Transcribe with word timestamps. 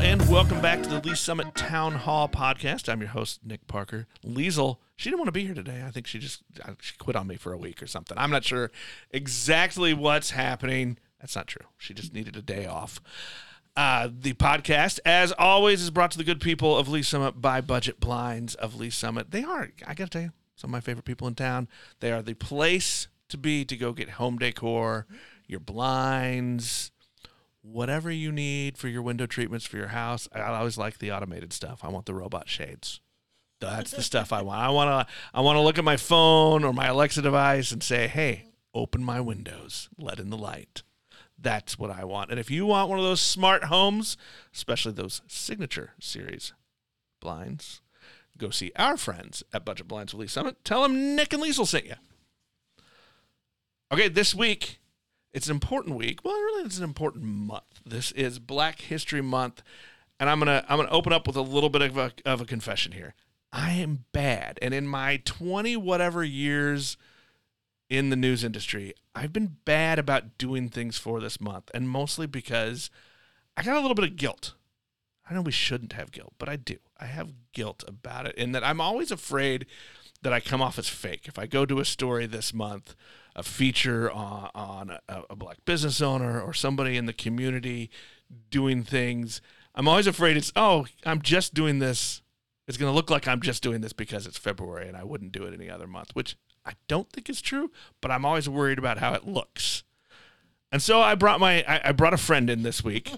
and 0.00 0.28
welcome 0.28 0.60
back 0.60 0.80
to 0.80 0.88
the 0.88 1.00
Lee's 1.00 1.18
Summit 1.18 1.56
Town 1.56 1.92
Hall 1.92 2.28
podcast. 2.28 2.88
I'm 2.88 3.00
your 3.00 3.10
host, 3.10 3.40
Nick 3.44 3.66
Parker. 3.66 4.06
Liesel, 4.24 4.76
she 4.94 5.10
didn't 5.10 5.18
want 5.18 5.26
to 5.26 5.32
be 5.32 5.44
here 5.44 5.54
today. 5.54 5.82
I 5.84 5.90
think 5.90 6.06
she 6.06 6.20
just 6.20 6.42
uh, 6.64 6.74
she 6.80 6.94
quit 6.98 7.16
on 7.16 7.26
me 7.26 7.34
for 7.34 7.52
a 7.52 7.58
week 7.58 7.82
or 7.82 7.88
something. 7.88 8.16
I'm 8.16 8.30
not 8.30 8.44
sure 8.44 8.70
exactly 9.10 9.92
what's 9.94 10.30
happening. 10.30 10.98
That's 11.20 11.34
not 11.34 11.48
true. 11.48 11.66
She 11.78 11.94
just 11.94 12.14
needed 12.14 12.36
a 12.36 12.42
day 12.42 12.64
off. 12.64 13.00
Uh, 13.76 14.08
the 14.12 14.34
podcast, 14.34 15.00
as 15.04 15.32
always, 15.32 15.82
is 15.82 15.90
brought 15.90 16.12
to 16.12 16.18
the 16.18 16.24
good 16.24 16.40
people 16.40 16.76
of 16.76 16.88
Lee's 16.88 17.08
Summit 17.08 17.40
by 17.40 17.60
Budget 17.60 17.98
Blinds 17.98 18.54
of 18.54 18.76
Lee's 18.76 18.94
Summit. 18.94 19.32
They 19.32 19.42
are, 19.42 19.70
I 19.84 19.94
got 19.94 20.04
to 20.04 20.10
tell 20.10 20.22
you, 20.22 20.32
some 20.54 20.70
of 20.70 20.72
my 20.72 20.80
favorite 20.80 21.06
people 21.06 21.26
in 21.26 21.34
town. 21.34 21.68
They 21.98 22.12
are 22.12 22.22
the 22.22 22.34
place 22.34 23.08
to 23.30 23.36
be 23.36 23.64
to 23.64 23.76
go 23.76 23.92
get 23.92 24.10
home 24.10 24.38
decor, 24.38 25.06
your 25.48 25.60
blinds, 25.60 26.92
whatever 27.62 28.10
you 28.10 28.32
need 28.32 28.78
for 28.78 28.88
your 28.88 29.02
window 29.02 29.26
treatments 29.26 29.66
for 29.66 29.76
your 29.76 29.88
house. 29.88 30.28
I 30.32 30.40
always 30.40 30.78
like 30.78 30.98
the 30.98 31.12
automated 31.12 31.52
stuff. 31.52 31.80
I 31.82 31.88
want 31.88 32.06
the 32.06 32.14
robot 32.14 32.48
shades. 32.48 33.00
That's 33.60 33.90
the 33.90 34.02
stuff 34.02 34.32
I 34.32 34.42
want. 34.42 34.60
I 34.60 34.70
want 34.70 35.08
to 35.08 35.14
I 35.34 35.40
want 35.40 35.56
to 35.56 35.60
look 35.60 35.78
at 35.78 35.84
my 35.84 35.96
phone 35.96 36.62
or 36.62 36.72
my 36.72 36.86
Alexa 36.86 37.22
device 37.22 37.72
and 37.72 37.82
say, 37.82 38.06
"Hey, 38.06 38.46
open 38.72 39.02
my 39.02 39.20
windows, 39.20 39.88
let 39.98 40.20
in 40.20 40.30
the 40.30 40.36
light." 40.36 40.82
That's 41.36 41.78
what 41.78 41.90
I 41.90 42.04
want. 42.04 42.30
And 42.30 42.40
if 42.40 42.50
you 42.50 42.66
want 42.66 42.88
one 42.88 42.98
of 42.98 43.04
those 43.04 43.20
smart 43.20 43.64
homes, 43.64 44.16
especially 44.54 44.92
those 44.92 45.22
signature 45.26 45.92
series 46.00 46.52
blinds, 47.20 47.80
go 48.36 48.50
see 48.50 48.72
our 48.76 48.96
friends 48.96 49.42
at 49.52 49.64
Budget 49.64 49.88
Blinds 49.88 50.14
with 50.14 50.20
Lee's 50.20 50.32
Summit. 50.32 50.64
Tell 50.64 50.82
them 50.82 51.16
Nick 51.16 51.32
and 51.32 51.42
Liesel 51.42 51.66
sent 51.66 51.86
you. 51.86 51.94
Okay, 53.92 54.08
this 54.08 54.34
week 54.34 54.78
it's 55.38 55.46
an 55.46 55.54
important 55.54 55.94
week. 55.94 56.24
Well, 56.24 56.34
really, 56.34 56.64
it's 56.64 56.78
an 56.78 56.84
important 56.84 57.22
month. 57.22 57.80
This 57.86 58.10
is 58.10 58.40
Black 58.40 58.80
History 58.80 59.22
Month, 59.22 59.62
and 60.18 60.28
I'm 60.28 60.40
gonna 60.40 60.64
I'm 60.68 60.78
gonna 60.78 60.90
open 60.90 61.12
up 61.12 61.28
with 61.28 61.36
a 61.36 61.42
little 61.42 61.70
bit 61.70 61.80
of 61.80 61.96
a 61.96 62.10
of 62.26 62.40
a 62.40 62.44
confession 62.44 62.90
here. 62.90 63.14
I 63.52 63.74
am 63.74 64.06
bad, 64.10 64.58
and 64.60 64.74
in 64.74 64.88
my 64.88 65.18
twenty 65.24 65.76
whatever 65.76 66.24
years 66.24 66.96
in 67.88 68.10
the 68.10 68.16
news 68.16 68.42
industry, 68.42 68.94
I've 69.14 69.32
been 69.32 69.58
bad 69.64 70.00
about 70.00 70.38
doing 70.38 70.70
things 70.70 70.98
for 70.98 71.20
this 71.20 71.40
month, 71.40 71.70
and 71.72 71.88
mostly 71.88 72.26
because 72.26 72.90
I 73.56 73.62
got 73.62 73.76
a 73.76 73.80
little 73.80 73.94
bit 73.94 74.10
of 74.10 74.16
guilt. 74.16 74.54
I 75.30 75.34
know 75.34 75.42
we 75.42 75.52
shouldn't 75.52 75.92
have 75.92 76.10
guilt, 76.10 76.32
but 76.38 76.48
I 76.48 76.56
do. 76.56 76.78
I 76.98 77.06
have 77.06 77.52
guilt 77.52 77.84
about 77.86 78.26
it, 78.26 78.34
in 78.34 78.50
that 78.52 78.64
I'm 78.64 78.80
always 78.80 79.12
afraid 79.12 79.66
that 80.22 80.32
I 80.32 80.40
come 80.40 80.60
off 80.60 80.78
as 80.78 80.88
fake. 80.88 81.26
If 81.26 81.38
I 81.38 81.46
go 81.46 81.64
to 81.64 81.80
a 81.80 81.84
story 81.84 82.26
this 82.26 82.52
month, 82.52 82.94
a 83.36 83.42
feature 83.42 84.10
on, 84.10 84.50
on 84.54 84.98
a, 85.08 85.22
a 85.30 85.36
black 85.36 85.64
business 85.64 86.00
owner 86.00 86.40
or 86.40 86.52
somebody 86.52 86.96
in 86.96 87.06
the 87.06 87.12
community 87.12 87.90
doing 88.50 88.82
things, 88.82 89.40
I'm 89.74 89.86
always 89.86 90.06
afraid 90.06 90.36
it's, 90.36 90.52
oh, 90.56 90.86
I'm 91.06 91.22
just 91.22 91.54
doing 91.54 91.78
this. 91.78 92.22
It's 92.66 92.76
going 92.76 92.90
to 92.90 92.96
look 92.96 93.10
like 93.10 93.26
I'm 93.26 93.40
just 93.40 93.62
doing 93.62 93.80
this 93.80 93.92
because 93.92 94.26
it's 94.26 94.36
February 94.36 94.88
and 94.88 94.96
I 94.96 95.04
wouldn't 95.04 95.32
do 95.32 95.44
it 95.44 95.54
any 95.54 95.70
other 95.70 95.86
month, 95.86 96.10
which 96.14 96.36
I 96.66 96.72
don't 96.86 97.10
think 97.10 97.30
is 97.30 97.40
true, 97.40 97.70
but 98.00 98.10
I'm 98.10 98.24
always 98.24 98.48
worried 98.48 98.78
about 98.78 98.98
how 98.98 99.14
it 99.14 99.26
looks. 99.26 99.84
And 100.70 100.82
so 100.82 101.00
I 101.00 101.14
brought 101.14 101.40
my 101.40 101.64
I, 101.66 101.88
I 101.88 101.92
brought 101.92 102.12
a 102.12 102.18
friend 102.18 102.50
in 102.50 102.62
this 102.62 102.84
week. 102.84 103.12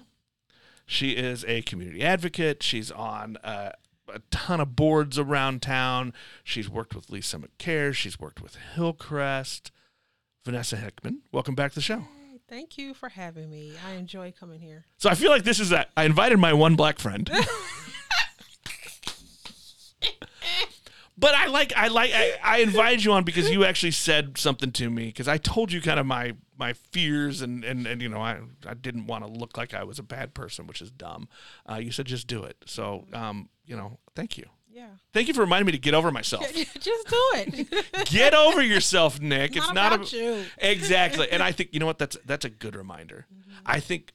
She 0.85 1.11
is 1.11 1.43
a 1.45 1.61
community 1.63 2.01
advocate. 2.03 2.63
She's 2.63 2.91
on 2.91 3.37
uh, 3.43 3.71
a 4.13 4.19
ton 4.31 4.59
of 4.59 4.75
boards 4.75 5.17
around 5.17 5.61
town. 5.61 6.13
She's 6.43 6.69
worked 6.69 6.95
with 6.95 7.09
Lisa 7.09 7.39
Cares. 7.57 7.97
She's 7.97 8.19
worked 8.19 8.41
with 8.41 8.57
Hillcrest. 8.75 9.71
Vanessa 10.43 10.75
Hickman, 10.75 11.21
welcome 11.31 11.53
back 11.53 11.71
to 11.71 11.75
the 11.75 11.81
show. 11.81 12.05
Thank 12.49 12.77
you 12.77 12.93
for 12.93 13.09
having 13.09 13.49
me. 13.49 13.73
I 13.87 13.93
enjoy 13.93 14.33
coming 14.37 14.59
here. 14.59 14.85
So 14.97 15.09
I 15.09 15.15
feel 15.15 15.31
like 15.31 15.43
this 15.43 15.59
is 15.59 15.69
that 15.69 15.89
I 15.95 16.03
invited 16.03 16.37
my 16.37 16.51
one 16.51 16.75
black 16.75 16.99
friend. 16.99 17.29
but 21.17 21.33
I 21.35 21.47
like 21.47 21.71
I 21.77 21.87
like 21.87 22.11
I, 22.13 22.33
I 22.43 22.57
invited 22.57 23.05
you 23.05 23.13
on 23.13 23.23
because 23.23 23.49
you 23.49 23.63
actually 23.63 23.91
said 23.91 24.37
something 24.37 24.71
to 24.73 24.89
me 24.89 25.05
because 25.05 25.27
I 25.29 25.37
told 25.37 25.71
you 25.71 25.81
kind 25.81 25.99
of 25.99 26.05
my 26.05 26.33
my 26.57 26.73
fears 26.73 27.41
and 27.41 27.63
and, 27.63 27.87
and 27.87 28.01
you 28.01 28.09
know 28.09 28.19
I 28.19 28.39
I 28.67 28.73
didn't 28.73 29.07
want 29.07 29.23
to 29.23 29.31
look 29.31 29.55
like 29.55 29.73
I 29.73 29.83
was 29.83 29.97
a 29.99 30.03
bad 30.03 30.33
person, 30.33 30.67
which 30.67 30.81
is 30.81 30.91
dumb. 30.91 31.29
Uh, 31.69 31.75
you 31.75 31.91
said 31.91 32.07
just 32.07 32.27
do 32.27 32.43
it. 32.43 32.57
So 32.65 33.05
um 33.13 33.49
you 33.71 33.77
know 33.77 33.97
thank 34.15 34.37
you. 34.37 34.45
Yeah. 34.73 34.87
Thank 35.13 35.27
you 35.27 35.33
for 35.33 35.41
reminding 35.41 35.65
me 35.65 35.71
to 35.73 35.77
get 35.77 35.93
over 35.93 36.11
myself. 36.11 36.45
Just 36.53 37.07
do 37.07 37.29
it. 37.35 38.05
Get 38.05 38.33
over 38.33 38.61
yourself, 38.61 39.19
Nick. 39.19 39.53
Not 39.55 39.63
it's 39.63 39.73
not 39.73 39.93
about 39.93 40.13
you. 40.13 40.45
exactly. 40.57 41.27
And 41.29 41.43
I 41.49 41.51
think 41.51 41.69
you 41.73 41.79
know 41.79 41.85
what 41.85 41.97
that's 41.97 42.17
that's 42.25 42.45
a 42.45 42.49
good 42.49 42.75
reminder. 42.75 43.25
Mm-hmm. 43.33 43.51
I 43.65 43.79
think 43.81 44.11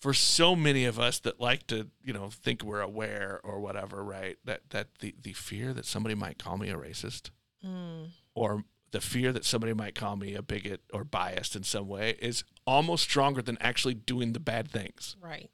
for 0.00 0.14
so 0.14 0.54
many 0.54 0.84
of 0.84 1.00
us 1.00 1.18
that 1.20 1.40
like 1.40 1.66
to, 1.68 1.88
you 2.04 2.12
know, 2.12 2.30
think 2.30 2.62
we're 2.62 2.80
aware 2.80 3.40
or 3.42 3.58
whatever, 3.60 4.04
right? 4.04 4.36
That 4.44 4.60
that 4.70 4.88
the 5.00 5.14
the 5.20 5.32
fear 5.32 5.72
that 5.72 5.86
somebody 5.86 6.14
might 6.14 6.38
call 6.38 6.56
me 6.58 6.68
a 6.70 6.76
racist 6.76 7.30
Mm. 7.64 8.10
or 8.34 8.64
the 8.92 9.00
fear 9.00 9.32
that 9.32 9.44
somebody 9.44 9.72
might 9.72 9.94
call 9.96 10.14
me 10.14 10.34
a 10.34 10.42
bigot 10.42 10.82
or 10.92 11.02
biased 11.04 11.56
in 11.56 11.64
some 11.64 11.88
way 11.88 12.16
is 12.20 12.44
almost 12.66 13.02
stronger 13.02 13.42
than 13.42 13.56
actually 13.60 13.94
doing 13.94 14.34
the 14.34 14.40
bad 14.40 14.70
things. 14.70 15.16
Right. 15.20 15.50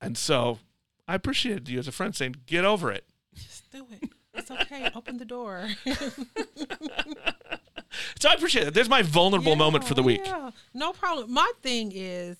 And 0.00 0.16
so 0.16 0.58
I 1.06 1.14
appreciated 1.14 1.68
you 1.68 1.78
as 1.78 1.88
a 1.88 1.92
friend 1.92 2.14
saying, 2.14 2.36
"Get 2.46 2.64
over 2.64 2.90
it." 2.90 3.04
Just 3.34 3.70
do 3.70 3.86
it. 3.90 4.10
It's 4.34 4.50
okay. 4.50 4.90
Open 4.94 5.18
the 5.18 5.24
door. 5.24 5.68
So 8.18 8.28
I 8.28 8.34
appreciate 8.34 8.66
it. 8.68 8.74
There's 8.74 8.88
my 8.88 9.02
vulnerable 9.02 9.56
moment 9.56 9.84
for 9.84 9.94
the 9.94 10.02
week. 10.02 10.22
Yeah. 10.24 10.50
No 10.72 10.92
problem. 10.92 11.32
My 11.32 11.50
thing 11.62 11.92
is 11.94 12.36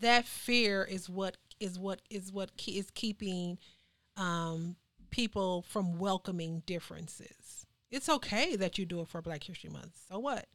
that 0.00 0.24
fear 0.26 0.84
is 0.84 1.08
what 1.08 1.36
is 1.60 1.78
what 1.78 2.00
is 2.10 2.32
what 2.32 2.50
ke- 2.56 2.68
is 2.76 2.90
keeping 2.90 3.58
um, 4.16 4.76
people 5.10 5.62
from 5.62 5.98
welcoming 5.98 6.62
differences. 6.66 7.66
It's 7.90 8.08
okay 8.08 8.56
that 8.56 8.78
you 8.78 8.86
do 8.86 9.00
it 9.00 9.08
for 9.08 9.22
Black 9.22 9.44
History 9.44 9.70
Month. 9.70 9.98
So 10.08 10.18
what? 10.18 10.46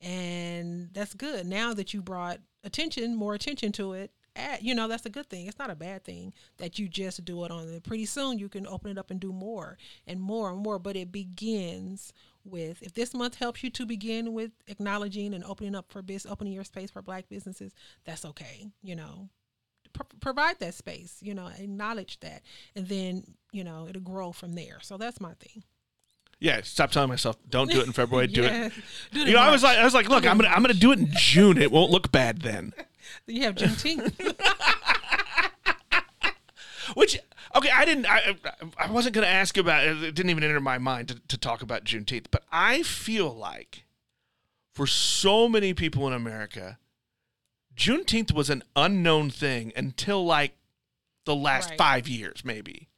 And 0.00 0.90
that's 0.92 1.14
good. 1.14 1.46
Now 1.46 1.72
that 1.74 1.94
you 1.94 2.02
brought 2.02 2.40
attention, 2.64 3.14
more 3.16 3.34
attention 3.34 3.72
to 3.72 3.92
it, 3.92 4.10
at, 4.36 4.62
you 4.62 4.74
know, 4.74 4.86
that's 4.88 5.06
a 5.06 5.10
good 5.10 5.28
thing. 5.28 5.46
It's 5.46 5.58
not 5.58 5.70
a 5.70 5.74
bad 5.74 6.04
thing 6.04 6.32
that 6.58 6.78
you 6.78 6.88
just 6.88 7.24
do 7.24 7.44
it 7.44 7.50
on 7.50 7.68
it. 7.68 7.82
Pretty 7.82 8.06
soon 8.06 8.38
you 8.38 8.48
can 8.48 8.66
open 8.66 8.90
it 8.90 8.98
up 8.98 9.10
and 9.10 9.18
do 9.18 9.32
more 9.32 9.76
and 10.06 10.20
more 10.20 10.50
and 10.50 10.58
more. 10.58 10.78
But 10.78 10.96
it 10.96 11.10
begins 11.10 12.12
with 12.44 12.82
if 12.82 12.94
this 12.94 13.12
month 13.14 13.36
helps 13.36 13.62
you 13.64 13.70
to 13.70 13.86
begin 13.86 14.32
with 14.32 14.52
acknowledging 14.68 15.34
and 15.34 15.44
opening 15.44 15.74
up 15.74 15.90
for 15.90 16.02
business, 16.02 16.30
opening 16.30 16.52
your 16.52 16.64
space 16.64 16.90
for 16.90 17.02
black 17.02 17.28
businesses, 17.28 17.72
that's 18.04 18.24
okay. 18.24 18.68
You 18.82 18.96
know, 18.96 19.28
Pro- 19.92 20.06
provide 20.20 20.58
that 20.60 20.74
space, 20.74 21.16
you 21.20 21.32
know, 21.34 21.46
acknowledge 21.58 22.20
that, 22.20 22.42
and 22.74 22.86
then, 22.86 23.24
you 23.52 23.64
know, 23.64 23.86
it'll 23.88 24.02
grow 24.02 24.30
from 24.30 24.54
there. 24.54 24.78
So 24.82 24.98
that's 24.98 25.20
my 25.20 25.32
thing. 25.34 25.64
Yeah, 26.38 26.60
stop 26.62 26.90
telling 26.90 27.08
myself 27.08 27.36
don't 27.48 27.70
do 27.70 27.80
it 27.80 27.86
in 27.86 27.92
February. 27.94 28.26
Do 28.26 28.44
it. 28.44 28.72
Do 29.12 29.22
it 29.22 29.28
You 29.28 29.34
know, 29.34 29.42
in 29.42 29.48
I 29.48 29.50
was 29.50 29.62
like, 29.62 29.78
I 29.78 29.84
was 29.84 29.94
like, 29.94 30.08
look, 30.08 30.26
I'm 30.26 30.36
gonna, 30.36 30.50
I'm 30.50 30.60
gonna 30.60 30.74
do 30.74 30.92
it 30.92 30.98
in 30.98 31.08
June. 31.12 31.56
It 31.56 31.72
won't 31.72 31.90
look 31.90 32.12
bad 32.12 32.42
then. 32.42 32.74
you 33.26 33.42
have 33.42 33.54
Juneteenth. 33.54 34.14
Which, 36.94 37.18
okay, 37.54 37.70
I 37.74 37.84
didn't, 37.84 38.06
I, 38.06 38.36
I 38.78 38.90
wasn't 38.90 39.14
gonna 39.14 39.26
ask 39.26 39.56
about 39.56 39.84
it. 39.84 40.02
It 40.02 40.14
didn't 40.14 40.30
even 40.30 40.44
enter 40.44 40.60
my 40.60 40.78
mind 40.78 41.08
to, 41.08 41.20
to 41.28 41.38
talk 41.38 41.62
about 41.62 41.84
Juneteenth. 41.84 42.26
But 42.30 42.44
I 42.52 42.82
feel 42.84 43.34
like, 43.34 43.84
for 44.72 44.86
so 44.86 45.48
many 45.48 45.74
people 45.74 46.06
in 46.06 46.12
America, 46.12 46.78
Juneteenth 47.76 48.32
was 48.32 48.50
an 48.50 48.62
unknown 48.76 49.30
thing 49.30 49.72
until 49.74 50.24
like 50.24 50.56
the 51.24 51.34
last 51.34 51.70
Right. 51.70 51.78
five 51.78 52.08
years, 52.08 52.44
maybe. 52.44 52.88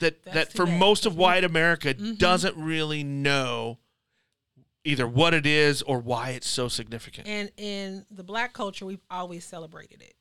That 0.00 0.22
That's 0.24 0.34
that 0.34 0.52
for 0.52 0.66
most 0.66 1.06
of 1.06 1.16
white 1.16 1.44
America 1.44 1.94
Mhm. 1.94 2.18
doesn't 2.18 2.56
really 2.56 3.02
know 3.04 3.78
either 4.86 5.06
what 5.06 5.34
it 5.34 5.46
is 5.46 5.82
or 5.82 5.98
why 5.98 6.30
it's 6.30 6.48
so 6.48 6.68
significant. 6.68 7.26
and 7.26 7.50
in 7.56 8.06
the 8.10 8.24
black 8.24 8.52
culture, 8.52 8.86
we've 8.86 9.04
always 9.10 9.44
celebrated 9.44 10.00
it. 10.00 10.14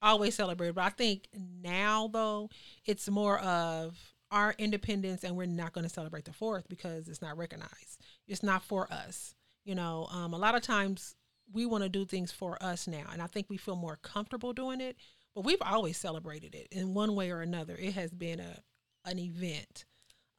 Always 0.00 0.34
celebrated. 0.34 0.74
But 0.74 0.84
I 0.84 0.90
think 0.90 1.28
now, 1.34 2.08
though, 2.08 2.50
it's 2.84 3.08
more 3.08 3.38
of 3.40 3.96
our 4.30 4.54
independence 4.58 5.24
and 5.24 5.36
we're 5.36 5.46
not 5.46 5.72
going 5.72 5.84
to 5.84 5.92
celebrate 5.92 6.24
the 6.24 6.32
fourth 6.32 6.68
because 6.68 7.08
it's 7.08 7.22
not 7.22 7.36
recognized. 7.36 8.00
It's 8.26 8.42
not 8.42 8.62
for 8.62 8.90
us. 8.92 9.34
You 9.64 9.74
know, 9.74 10.08
um, 10.10 10.32
a 10.34 10.38
lot 10.38 10.54
of 10.54 10.62
times 10.62 11.14
we 11.52 11.66
want 11.66 11.82
to 11.82 11.88
do 11.88 12.04
things 12.04 12.30
for 12.30 12.62
us 12.62 12.86
now. 12.86 13.04
And 13.12 13.20
I 13.20 13.26
think 13.26 13.46
we 13.48 13.56
feel 13.56 13.76
more 13.76 13.98
comfortable 14.02 14.52
doing 14.52 14.80
it. 14.80 14.96
But 15.34 15.44
we've 15.44 15.62
always 15.62 15.96
celebrated 15.96 16.54
it 16.54 16.68
in 16.70 16.94
one 16.94 17.14
way 17.14 17.30
or 17.30 17.40
another. 17.40 17.76
It 17.76 17.94
has 17.94 18.12
been 18.12 18.40
a 18.40 18.62
an 19.04 19.18
event. 19.18 19.84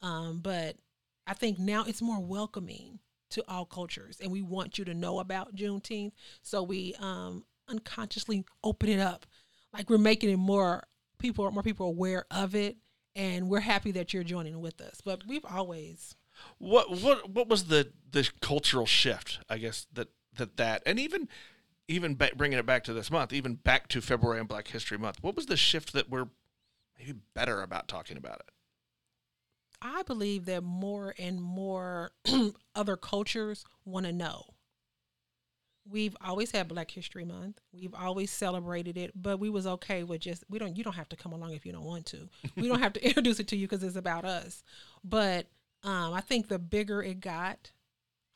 Um, 0.02 0.40
but 0.42 0.76
I 1.26 1.34
think 1.34 1.58
now 1.58 1.84
it's 1.86 2.02
more 2.02 2.20
welcoming 2.20 3.00
to 3.30 3.44
all 3.48 3.64
cultures, 3.64 4.18
and 4.20 4.30
we 4.30 4.42
want 4.42 4.78
you 4.78 4.84
to 4.84 4.94
know 4.94 5.18
about 5.20 5.54
Juneteenth. 5.54 6.12
So 6.42 6.62
we 6.62 6.94
um, 6.98 7.44
unconsciously 7.68 8.44
open 8.62 8.88
it 8.88 9.00
up, 9.00 9.26
like 9.72 9.88
we're 9.88 9.98
making 9.98 10.30
it 10.30 10.36
more 10.36 10.84
people, 11.18 11.50
more 11.50 11.62
people 11.62 11.86
aware 11.86 12.26
of 12.30 12.54
it, 12.54 12.76
and 13.14 13.48
we're 13.48 13.60
happy 13.60 13.92
that 13.92 14.12
you're 14.12 14.24
joining 14.24 14.60
with 14.60 14.80
us. 14.80 15.00
But 15.04 15.22
we've 15.26 15.44
always, 15.44 16.14
What 16.58 16.90
what 17.00 17.30
what 17.30 17.48
was 17.48 17.64
the 17.64 17.92
the 18.10 18.28
cultural 18.40 18.86
shift? 18.86 19.40
I 19.48 19.58
guess 19.58 19.86
that 19.92 20.08
that 20.36 20.56
that 20.56 20.82
and 20.86 20.98
even 20.98 21.28
even 21.88 22.16
ba- 22.16 22.30
bringing 22.36 22.58
it 22.58 22.66
back 22.66 22.84
to 22.84 22.92
this 22.92 23.10
month, 23.10 23.32
even 23.32 23.54
back 23.54 23.88
to 23.88 24.00
February 24.00 24.38
and 24.38 24.48
Black 24.48 24.68
History 24.68 24.96
Month, 24.98 25.18
what 25.22 25.36
was 25.36 25.46
the 25.46 25.56
shift 25.56 25.92
that 25.92 26.08
we're 26.08 26.28
maybe 26.98 27.18
better 27.34 27.62
about 27.62 27.88
talking 27.88 28.16
about 28.16 28.36
it? 28.36 28.50
I 29.82 30.02
believe 30.02 30.44
that 30.46 30.62
more 30.62 31.14
and 31.18 31.40
more 31.40 32.12
other 32.74 32.96
cultures 32.96 33.64
want 33.84 34.06
to 34.06 34.12
know. 34.12 34.44
We've 35.88 36.16
always 36.24 36.50
had 36.50 36.68
Black 36.68 36.90
History 36.90 37.24
Month. 37.24 37.60
We've 37.72 37.94
always 37.94 38.30
celebrated 38.30 38.96
it, 38.96 39.12
but 39.14 39.40
we 39.40 39.48
was 39.48 39.66
okay 39.66 40.04
with 40.04 40.20
just 40.20 40.44
we 40.48 40.58
don't 40.58 40.76
you 40.76 40.84
don't 40.84 40.94
have 40.94 41.08
to 41.08 41.16
come 41.16 41.32
along 41.32 41.54
if 41.54 41.64
you 41.64 41.72
don't 41.72 41.84
want 41.84 42.06
to. 42.06 42.28
We 42.54 42.68
don't 42.68 42.80
have 42.80 42.92
to 42.92 43.04
introduce 43.06 43.40
it 43.40 43.48
to 43.48 43.56
you 43.56 43.66
because 43.66 43.82
it's 43.82 43.96
about 43.96 44.24
us. 44.24 44.62
But 45.02 45.46
um, 45.82 46.12
I 46.12 46.20
think 46.20 46.48
the 46.48 46.58
bigger 46.58 47.02
it 47.02 47.20
got, 47.20 47.72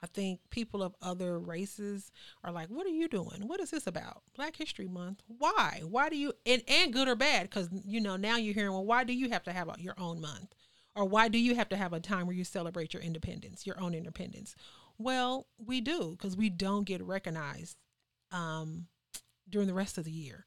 I 0.02 0.06
think 0.06 0.40
people 0.50 0.82
of 0.82 0.94
other 1.00 1.38
races 1.38 2.10
are 2.42 2.50
like, 2.50 2.68
"What 2.68 2.86
are 2.86 2.90
you 2.90 3.08
doing? 3.08 3.46
What 3.46 3.60
is 3.60 3.70
this 3.70 3.86
about? 3.86 4.22
Black 4.34 4.56
History 4.56 4.88
Month? 4.88 5.22
Why? 5.26 5.82
Why 5.84 6.08
do 6.08 6.16
you 6.16 6.32
and 6.46 6.62
and 6.66 6.92
good 6.92 7.08
or 7.08 7.14
bad? 7.14 7.48
Because 7.48 7.68
you 7.86 8.00
know 8.00 8.16
now 8.16 8.36
you're 8.36 8.54
hearing, 8.54 8.72
well, 8.72 8.84
why 8.84 9.04
do 9.04 9.12
you 9.12 9.30
have 9.30 9.44
to 9.44 9.52
have 9.52 9.68
a, 9.68 9.74
your 9.78 9.94
own 9.98 10.20
month, 10.20 10.54
or 10.96 11.04
why 11.04 11.28
do 11.28 11.38
you 11.38 11.54
have 11.54 11.68
to 11.70 11.76
have 11.76 11.92
a 11.92 12.00
time 12.00 12.26
where 12.26 12.36
you 12.36 12.44
celebrate 12.44 12.94
your 12.94 13.02
independence, 13.02 13.66
your 13.66 13.80
own 13.80 13.94
independence? 13.94 14.54
Well, 14.98 15.46
we 15.58 15.80
do 15.80 16.10
because 16.12 16.36
we 16.36 16.50
don't 16.50 16.84
get 16.84 17.02
recognized 17.02 17.76
um, 18.30 18.86
during 19.48 19.66
the 19.66 19.74
rest 19.74 19.98
of 19.98 20.04
the 20.04 20.10
year. 20.10 20.46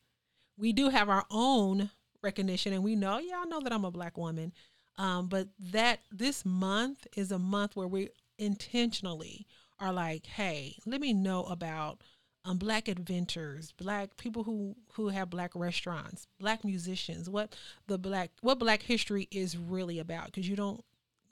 We 0.58 0.74
do 0.74 0.90
have 0.90 1.10
our 1.10 1.26
own 1.30 1.92
recognition, 2.24 2.74
and 2.74 2.84
we 2.84 2.96
know, 2.96 3.20
yeah, 3.20 3.42
I 3.44 3.46
know 3.46 3.60
that 3.60 3.74
I'm 3.74 3.86
a 3.86 3.92
black 3.92 4.18
woman, 4.18 4.54
um, 4.98 5.28
but 5.28 5.50
that 5.72 6.00
this 6.12 6.46
month 6.46 7.06
is 7.16 7.32
a 7.32 7.40
month 7.40 7.76
where 7.76 7.88
we 7.88 8.10
intentionally 8.40 9.46
are 9.80 9.94
like, 9.94 10.26
hey, 10.26 10.78
let 10.86 11.02
me 11.02 11.14
know 11.14 11.44
about 11.44 12.02
um, 12.48 12.58
black 12.58 12.88
inventors, 12.88 13.74
black 13.78 14.16
people 14.16 14.44
who 14.44 14.76
who 14.94 15.10
have 15.10 15.30
black 15.30 15.52
restaurants, 15.54 16.28
black 16.40 16.64
musicians, 16.64 17.30
what 17.30 17.56
the 17.88 17.98
black 17.98 18.32
what 18.42 18.58
black 18.58 18.84
history 18.84 19.28
is 19.32 19.58
really 19.58 20.00
about. 20.00 20.28
Because 20.28 20.48
you 20.48 20.56
don't, 20.56 20.84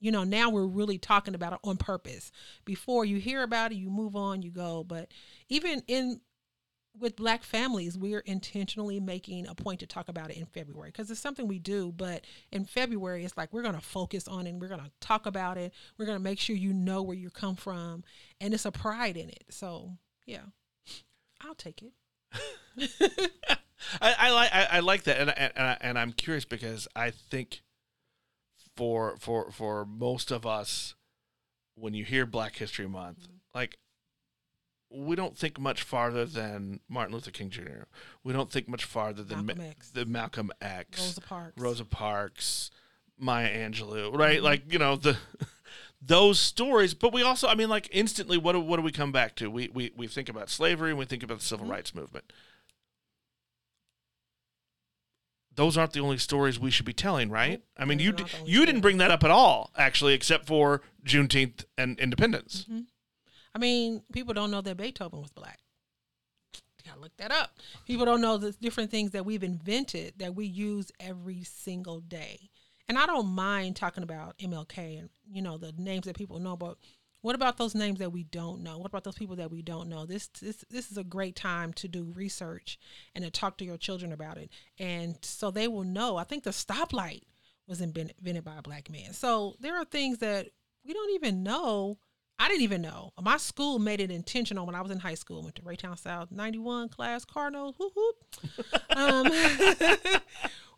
you 0.01 0.11
know, 0.11 0.25
now 0.25 0.49
we're 0.49 0.65
really 0.65 0.97
talking 0.97 1.33
about 1.33 1.53
it 1.53 1.59
on 1.63 1.77
purpose. 1.77 2.31
Before 2.65 3.05
you 3.05 3.17
hear 3.17 3.43
about 3.43 3.71
it, 3.71 3.75
you 3.75 3.89
move 3.89 4.15
on, 4.15 4.41
you 4.41 4.51
go. 4.51 4.83
But 4.83 5.07
even 5.47 5.83
in 5.87 6.19
with 6.99 7.15
black 7.15 7.43
families, 7.43 7.97
we're 7.97 8.19
intentionally 8.19 8.99
making 8.99 9.47
a 9.47 9.55
point 9.55 9.79
to 9.81 9.87
talk 9.87 10.09
about 10.09 10.31
it 10.31 10.37
in 10.37 10.45
February 10.45 10.89
because 10.91 11.09
it's 11.09 11.19
something 11.19 11.47
we 11.47 11.59
do. 11.59 11.93
But 11.95 12.25
in 12.51 12.65
February, 12.65 13.23
it's 13.23 13.37
like 13.37 13.53
we're 13.53 13.61
going 13.61 13.75
to 13.75 13.81
focus 13.81 14.27
on 14.27 14.47
it 14.47 14.49
and 14.49 14.61
we're 14.61 14.67
going 14.67 14.81
to 14.81 14.91
talk 14.99 15.25
about 15.25 15.57
it. 15.57 15.73
We're 15.97 16.05
going 16.05 16.17
to 16.17 16.23
make 16.23 16.39
sure 16.39 16.57
you 16.57 16.73
know 16.73 17.01
where 17.01 17.15
you 17.15 17.29
come 17.29 17.55
from, 17.55 18.03
and 18.41 18.53
it's 18.53 18.65
a 18.65 18.71
pride 18.71 19.15
in 19.15 19.29
it. 19.29 19.45
So, 19.49 19.91
yeah, 20.25 20.41
I'll 21.41 21.55
take 21.55 21.81
it. 21.83 21.93
I, 24.01 24.15
I 24.17 24.31
like 24.31 24.49
I, 24.53 24.67
I 24.71 24.79
like 24.79 25.03
that, 25.03 25.19
and 25.19 25.29
and 25.37 25.53
and, 25.55 25.67
I, 25.67 25.77
and 25.81 25.99
I'm 25.99 26.11
curious 26.11 26.45
because 26.45 26.87
I 26.95 27.11
think 27.11 27.61
for 28.75 29.15
for 29.19 29.51
for 29.51 29.85
most 29.85 30.31
of 30.31 30.45
us, 30.45 30.95
when 31.75 31.93
you 31.93 32.03
hear 32.03 32.25
Black 32.25 32.55
History 32.57 32.87
Month, 32.87 33.19
Mm-hmm. 33.23 33.35
like 33.53 33.77
we 34.91 35.15
don't 35.15 35.37
think 35.37 35.59
much 35.59 35.81
farther 35.83 36.25
than 36.25 36.79
Martin 36.87 37.13
Luther 37.13 37.31
King 37.31 37.49
Jr. 37.49 37.83
We 38.23 38.33
don't 38.33 38.51
think 38.51 38.67
much 38.69 38.85
farther 38.85 39.23
than 39.23 39.45
Malcolm 39.45 39.63
Ma- 39.63 39.69
X. 39.69 39.89
the 39.91 40.05
Malcolm 40.05 40.51
X, 40.61 40.99
Rosa 41.01 41.21
Parks. 41.21 41.61
Rosa 41.61 41.85
Parks, 41.85 42.71
Maya 43.17 43.49
Angelou, 43.69 44.15
right? 44.17 44.39
Mhm. 44.39 44.43
Like 44.43 44.71
you 44.73 44.79
know 44.79 44.95
the 44.95 45.17
those 46.05 46.39
stories. 46.39 46.93
But 46.93 47.13
we 47.13 47.21
also, 47.23 47.47
I 47.47 47.55
mean, 47.55 47.69
like 47.69 47.87
instantly, 47.91 48.37
what 48.37 48.53
do, 48.53 48.59
what 48.59 48.77
do 48.77 48.81
we 48.83 48.91
come 48.91 49.11
back 49.11 49.35
to? 49.37 49.49
We 49.49 49.69
we 49.73 49.91
we 49.95 50.07
think 50.07 50.29
about 50.29 50.49
slavery 50.49 50.89
and 50.91 50.99
we 50.99 51.05
think 51.05 51.23
about 51.23 51.39
the 51.39 51.45
civil 51.45 51.65
Mhm. 51.67 51.71
rights 51.71 51.95
movement. 51.95 52.31
Those 55.53 55.77
aren't 55.77 55.93
the 55.93 56.01
only 56.01 56.17
stories 56.17 56.59
we 56.59 56.69
should 56.69 56.85
be 56.85 56.91
telling, 56.93 57.29
right? 57.29 57.61
I 57.77 57.85
mean, 57.85 57.97
Those 57.97 58.05
you 58.05 58.11
d- 58.11 58.23
not 58.23 58.31
the 58.31 58.37
only 58.39 58.51
you 58.51 58.65
didn't 58.65 58.81
bring 58.81 58.97
that 58.97 59.09
up 59.09 59.23
at 59.23 59.31
all, 59.31 59.71
actually, 59.77 60.13
except 60.13 60.45
for 60.47 60.81
Juneteenth 61.05 61.63
and 61.77 61.97
Independence. 61.99 62.65
hmm 62.67 62.81
I 63.53 63.57
mean, 63.57 64.03
people 64.11 64.33
don't 64.33 64.51
know 64.51 64.59
that 64.59 64.75
Beethoven 64.75 65.21
was 65.21 65.31
black. 65.31 65.59
You 66.53 66.91
gotta 66.91 66.99
look 66.99 67.15
that 67.15 67.31
up. 67.31 67.57
People 67.85 68.03
don't 68.05 68.19
know 68.19 68.37
the 68.37 68.51
different 68.51 68.91
things 68.91 69.11
that 69.11 69.25
we've 69.25 69.43
invented 69.43 70.15
that 70.19 70.35
we 70.35 70.45
use 70.45 70.91
every 70.99 71.43
single 71.45 72.01
day. 72.01 72.49
And 72.87 72.97
I 72.97 73.05
don't 73.05 73.27
mind 73.27 73.75
talking 73.75 74.03
about 74.03 74.37
MLK 74.37 74.99
and 74.99 75.09
you 75.31 75.41
know 75.41 75.57
the 75.57 75.73
names 75.77 76.05
that 76.05 76.17
people 76.17 76.39
know, 76.39 76.55
but 76.55 76.77
what 77.21 77.33
about 77.33 77.57
those 77.57 77.73
names 77.73 77.97
that 77.99 78.11
we 78.11 78.23
don't 78.23 78.61
know? 78.61 78.77
What 78.77 78.91
about 78.91 79.03
those 79.03 79.15
people 79.15 79.35
that 79.37 79.49
we 79.49 79.63
don't 79.63 79.89
know? 79.89 80.05
This 80.05 80.27
this 80.39 80.63
this 80.69 80.91
is 80.91 80.97
a 80.97 81.03
great 81.03 81.35
time 81.35 81.73
to 81.73 81.87
do 81.87 82.13
research 82.15 82.77
and 83.15 83.25
to 83.25 83.31
talk 83.31 83.57
to 83.57 83.65
your 83.65 83.77
children 83.77 84.11
about 84.11 84.37
it, 84.37 84.51
and 84.77 85.17
so 85.23 85.49
they 85.49 85.67
will 85.67 85.83
know. 85.83 86.17
I 86.17 86.23
think 86.23 86.43
the 86.43 86.51
stoplight 86.51 87.23
was 87.67 87.81
invented 87.81 88.43
by 88.43 88.57
a 88.57 88.61
black 88.61 88.91
man. 88.91 89.13
So 89.13 89.55
there 89.59 89.75
are 89.75 89.85
things 89.85 90.19
that 90.19 90.49
we 90.85 90.93
don't 90.93 91.15
even 91.15 91.41
know. 91.41 91.97
I 92.37 92.47
didn't 92.49 92.63
even 92.63 92.81
know. 92.81 93.11
My 93.21 93.37
school 93.37 93.79
made 93.79 94.01
it 94.01 94.11
intentional 94.11 94.65
when 94.65 94.75
I 94.75 94.81
was 94.81 94.91
in 94.91 94.99
high 94.99 95.13
school. 95.15 95.41
Went 95.41 95.55
to 95.55 95.61
Raytown 95.61 95.97
South 95.97 96.31
91 96.31 96.89
class 96.89 97.23
Cardinals. 97.23 97.75
Whoop 97.77 97.93
whoop. 97.95 98.97
um, 98.97 99.31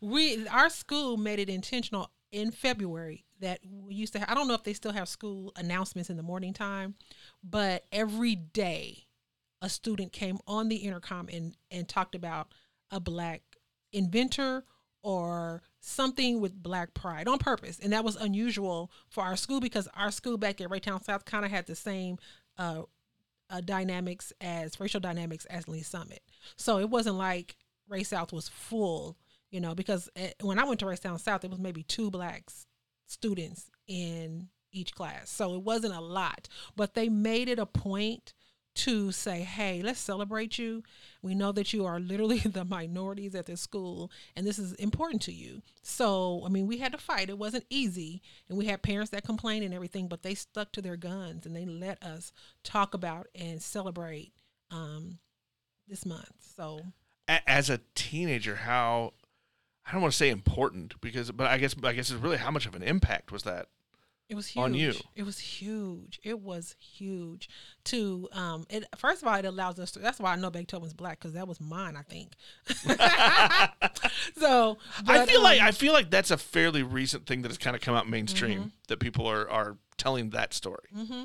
we 0.00 0.46
our 0.48 0.70
school 0.70 1.16
made 1.16 1.38
it 1.38 1.48
intentional 1.48 2.10
in 2.30 2.52
February 2.52 3.24
that 3.40 3.60
we 3.68 3.94
used 3.94 4.12
to. 4.12 4.30
I 4.30 4.34
don't 4.34 4.48
know 4.48 4.54
if 4.54 4.64
they 4.64 4.72
still 4.72 4.92
have 4.92 5.08
school 5.08 5.52
announcements 5.56 6.10
in 6.10 6.16
the 6.16 6.22
morning 6.22 6.52
time, 6.52 6.94
but 7.42 7.84
every 7.90 8.34
day 8.36 9.06
a 9.60 9.68
student 9.68 10.12
came 10.12 10.38
on 10.46 10.68
the 10.68 10.76
intercom 10.76 11.28
and 11.32 11.56
and 11.70 11.88
talked 11.88 12.14
about 12.14 12.52
a 12.90 13.00
black 13.00 13.42
inventor 13.92 14.64
or 15.02 15.62
something 15.88 16.40
with 16.40 16.62
black 16.62 16.94
pride 16.94 17.28
on 17.28 17.38
purpose. 17.38 17.78
And 17.82 17.92
that 17.92 18.04
was 18.04 18.16
unusual 18.16 18.90
for 19.08 19.24
our 19.24 19.36
school 19.36 19.60
because 19.60 19.88
our 19.94 20.10
school 20.10 20.36
back 20.36 20.60
at 20.60 20.68
Raytown 20.68 21.02
South 21.02 21.24
kind 21.24 21.44
of 21.44 21.50
had 21.50 21.66
the 21.66 21.74
same 21.74 22.18
uh, 22.58 22.82
uh, 23.50 23.60
dynamics 23.60 24.32
as 24.40 24.78
racial 24.78 25.00
dynamics 25.00 25.44
as 25.46 25.68
Lee's 25.68 25.86
Summit. 25.86 26.22
So 26.56 26.78
it 26.78 26.90
wasn't 26.90 27.16
like 27.16 27.56
Ray 27.88 28.02
South 28.02 28.32
was 28.32 28.48
full 28.48 29.16
you 29.50 29.60
know 29.60 29.74
because 29.74 30.10
eh, 30.16 30.32
when 30.42 30.58
I 30.58 30.64
went 30.64 30.80
to 30.80 30.86
Raytown 30.86 31.18
South 31.18 31.44
it 31.44 31.50
was 31.50 31.58
maybe 31.58 31.82
two 31.82 32.10
blacks 32.10 32.66
students 33.06 33.70
in 33.86 34.48
each 34.70 34.94
class. 34.94 35.30
So 35.30 35.54
it 35.54 35.62
wasn't 35.62 35.94
a 35.94 36.00
lot 36.00 36.48
but 36.76 36.94
they 36.94 37.08
made 37.08 37.48
it 37.48 37.58
a 37.58 37.66
point 37.66 38.34
to 38.78 39.10
say, 39.12 39.40
hey, 39.40 39.82
let's 39.82 39.98
celebrate 39.98 40.58
you. 40.58 40.82
We 41.22 41.34
know 41.34 41.52
that 41.52 41.72
you 41.72 41.84
are 41.84 41.98
literally 41.98 42.38
the 42.44 42.64
minorities 42.64 43.34
at 43.34 43.46
this 43.46 43.60
school, 43.60 44.10
and 44.36 44.46
this 44.46 44.58
is 44.58 44.72
important 44.74 45.22
to 45.22 45.32
you. 45.32 45.62
So, 45.82 46.42
I 46.44 46.48
mean, 46.48 46.66
we 46.66 46.78
had 46.78 46.92
to 46.92 46.98
fight. 46.98 47.28
It 47.28 47.38
wasn't 47.38 47.64
easy, 47.70 48.22
and 48.48 48.56
we 48.56 48.66
had 48.66 48.82
parents 48.82 49.10
that 49.10 49.24
complained 49.24 49.64
and 49.64 49.74
everything, 49.74 50.08
but 50.08 50.22
they 50.22 50.34
stuck 50.34 50.72
to 50.72 50.82
their 50.82 50.96
guns 50.96 51.44
and 51.44 51.54
they 51.54 51.64
let 51.64 52.02
us 52.02 52.32
talk 52.62 52.94
about 52.94 53.26
and 53.34 53.60
celebrate 53.60 54.32
um, 54.70 55.18
this 55.88 56.06
month. 56.06 56.32
So, 56.56 56.80
As 57.46 57.68
a 57.68 57.80
teenager, 57.94 58.56
how 58.56 59.12
I 59.86 59.92
don't 59.92 60.02
want 60.02 60.12
to 60.12 60.18
say 60.18 60.30
important 60.30 61.00
because, 61.00 61.30
but 61.30 61.46
I 61.46 61.58
guess 61.58 61.74
I 61.82 61.92
guess 61.92 62.10
it's 62.10 62.20
really 62.20 62.36
how 62.36 62.50
much 62.50 62.66
of 62.66 62.74
an 62.74 62.82
impact 62.82 63.32
was 63.32 63.42
that? 63.42 63.68
It 64.28 64.34
was 64.34 64.46
huge. 64.48 64.62
On 64.62 64.74
you. 64.74 64.92
It 65.16 65.22
was 65.24 65.38
huge. 65.38 66.20
It 66.22 66.40
was 66.40 66.76
huge. 66.78 67.48
To 67.84 68.28
um, 68.32 68.66
it 68.68 68.84
first 68.98 69.22
of 69.22 69.28
all, 69.28 69.34
it 69.36 69.46
allows 69.46 69.78
us 69.78 69.90
to. 69.92 70.00
That's 70.00 70.18
why 70.20 70.32
I 70.32 70.36
know 70.36 70.50
Beethoven's 70.50 70.92
black 70.92 71.18
because 71.18 71.32
that 71.32 71.48
was 71.48 71.60
mine. 71.60 71.96
I 71.96 72.02
think. 72.02 72.32
so 74.38 74.78
I 74.98 75.18
but, 75.18 75.28
feel 75.28 75.42
like 75.42 75.60
um, 75.60 75.66
I 75.68 75.70
feel 75.72 75.92
like 75.92 76.10
that's 76.10 76.30
a 76.30 76.36
fairly 76.36 76.82
recent 76.82 77.26
thing 77.26 77.42
that 77.42 77.48
has 77.48 77.58
kind 77.58 77.74
of 77.76 77.82
come 77.82 77.94
out 77.94 78.08
mainstream 78.08 78.58
Mm-hmm. 78.60 78.68
that 78.88 79.00
people 79.00 79.26
are 79.26 79.48
are 79.48 79.76
telling 79.96 80.30
that 80.30 80.52
story. 80.54 80.88
hmm 80.94 81.24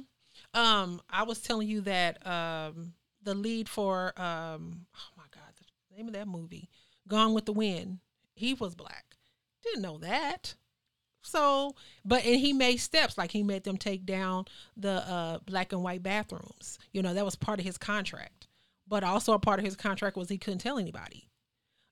Um, 0.53 1.01
I 1.09 1.23
was 1.23 1.39
telling 1.41 1.67
you 1.67 1.81
that 1.81 2.25
um, 2.25 2.93
the 3.23 3.33
lead 3.33 3.67
for 3.69 4.07
um, 4.19 4.85
oh 4.95 5.11
my 5.17 5.23
god, 5.33 5.53
the 5.89 5.97
name 5.97 6.07
of 6.07 6.13
that 6.13 6.27
movie, 6.27 6.69
Gone 7.07 7.33
with 7.33 7.45
the 7.45 7.53
Wind, 7.53 7.99
he 8.33 8.53
was 8.53 8.75
black. 8.75 9.05
Didn't 9.63 9.81
know 9.81 9.97
that. 9.99 10.55
So, 11.23 11.75
but 12.05 12.25
and 12.25 12.39
he 12.39 12.53
made 12.53 12.77
steps 12.77 13.17
like 13.17 13.31
he 13.31 13.43
made 13.43 13.63
them 13.63 13.77
take 13.77 14.05
down 14.05 14.45
the 14.77 15.07
uh, 15.09 15.39
black 15.45 15.71
and 15.71 15.81
white 15.81 16.03
bathrooms. 16.03 16.77
You 16.91 17.01
know 17.01 17.13
that 17.13 17.25
was 17.25 17.35
part 17.35 17.59
of 17.59 17.65
his 17.65 17.77
contract. 17.77 18.47
But 18.87 19.03
also 19.03 19.33
a 19.33 19.39
part 19.39 19.59
of 19.59 19.65
his 19.65 19.77
contract 19.77 20.17
was 20.17 20.29
he 20.29 20.37
couldn't 20.37 20.59
tell 20.59 20.77
anybody. 20.77 21.29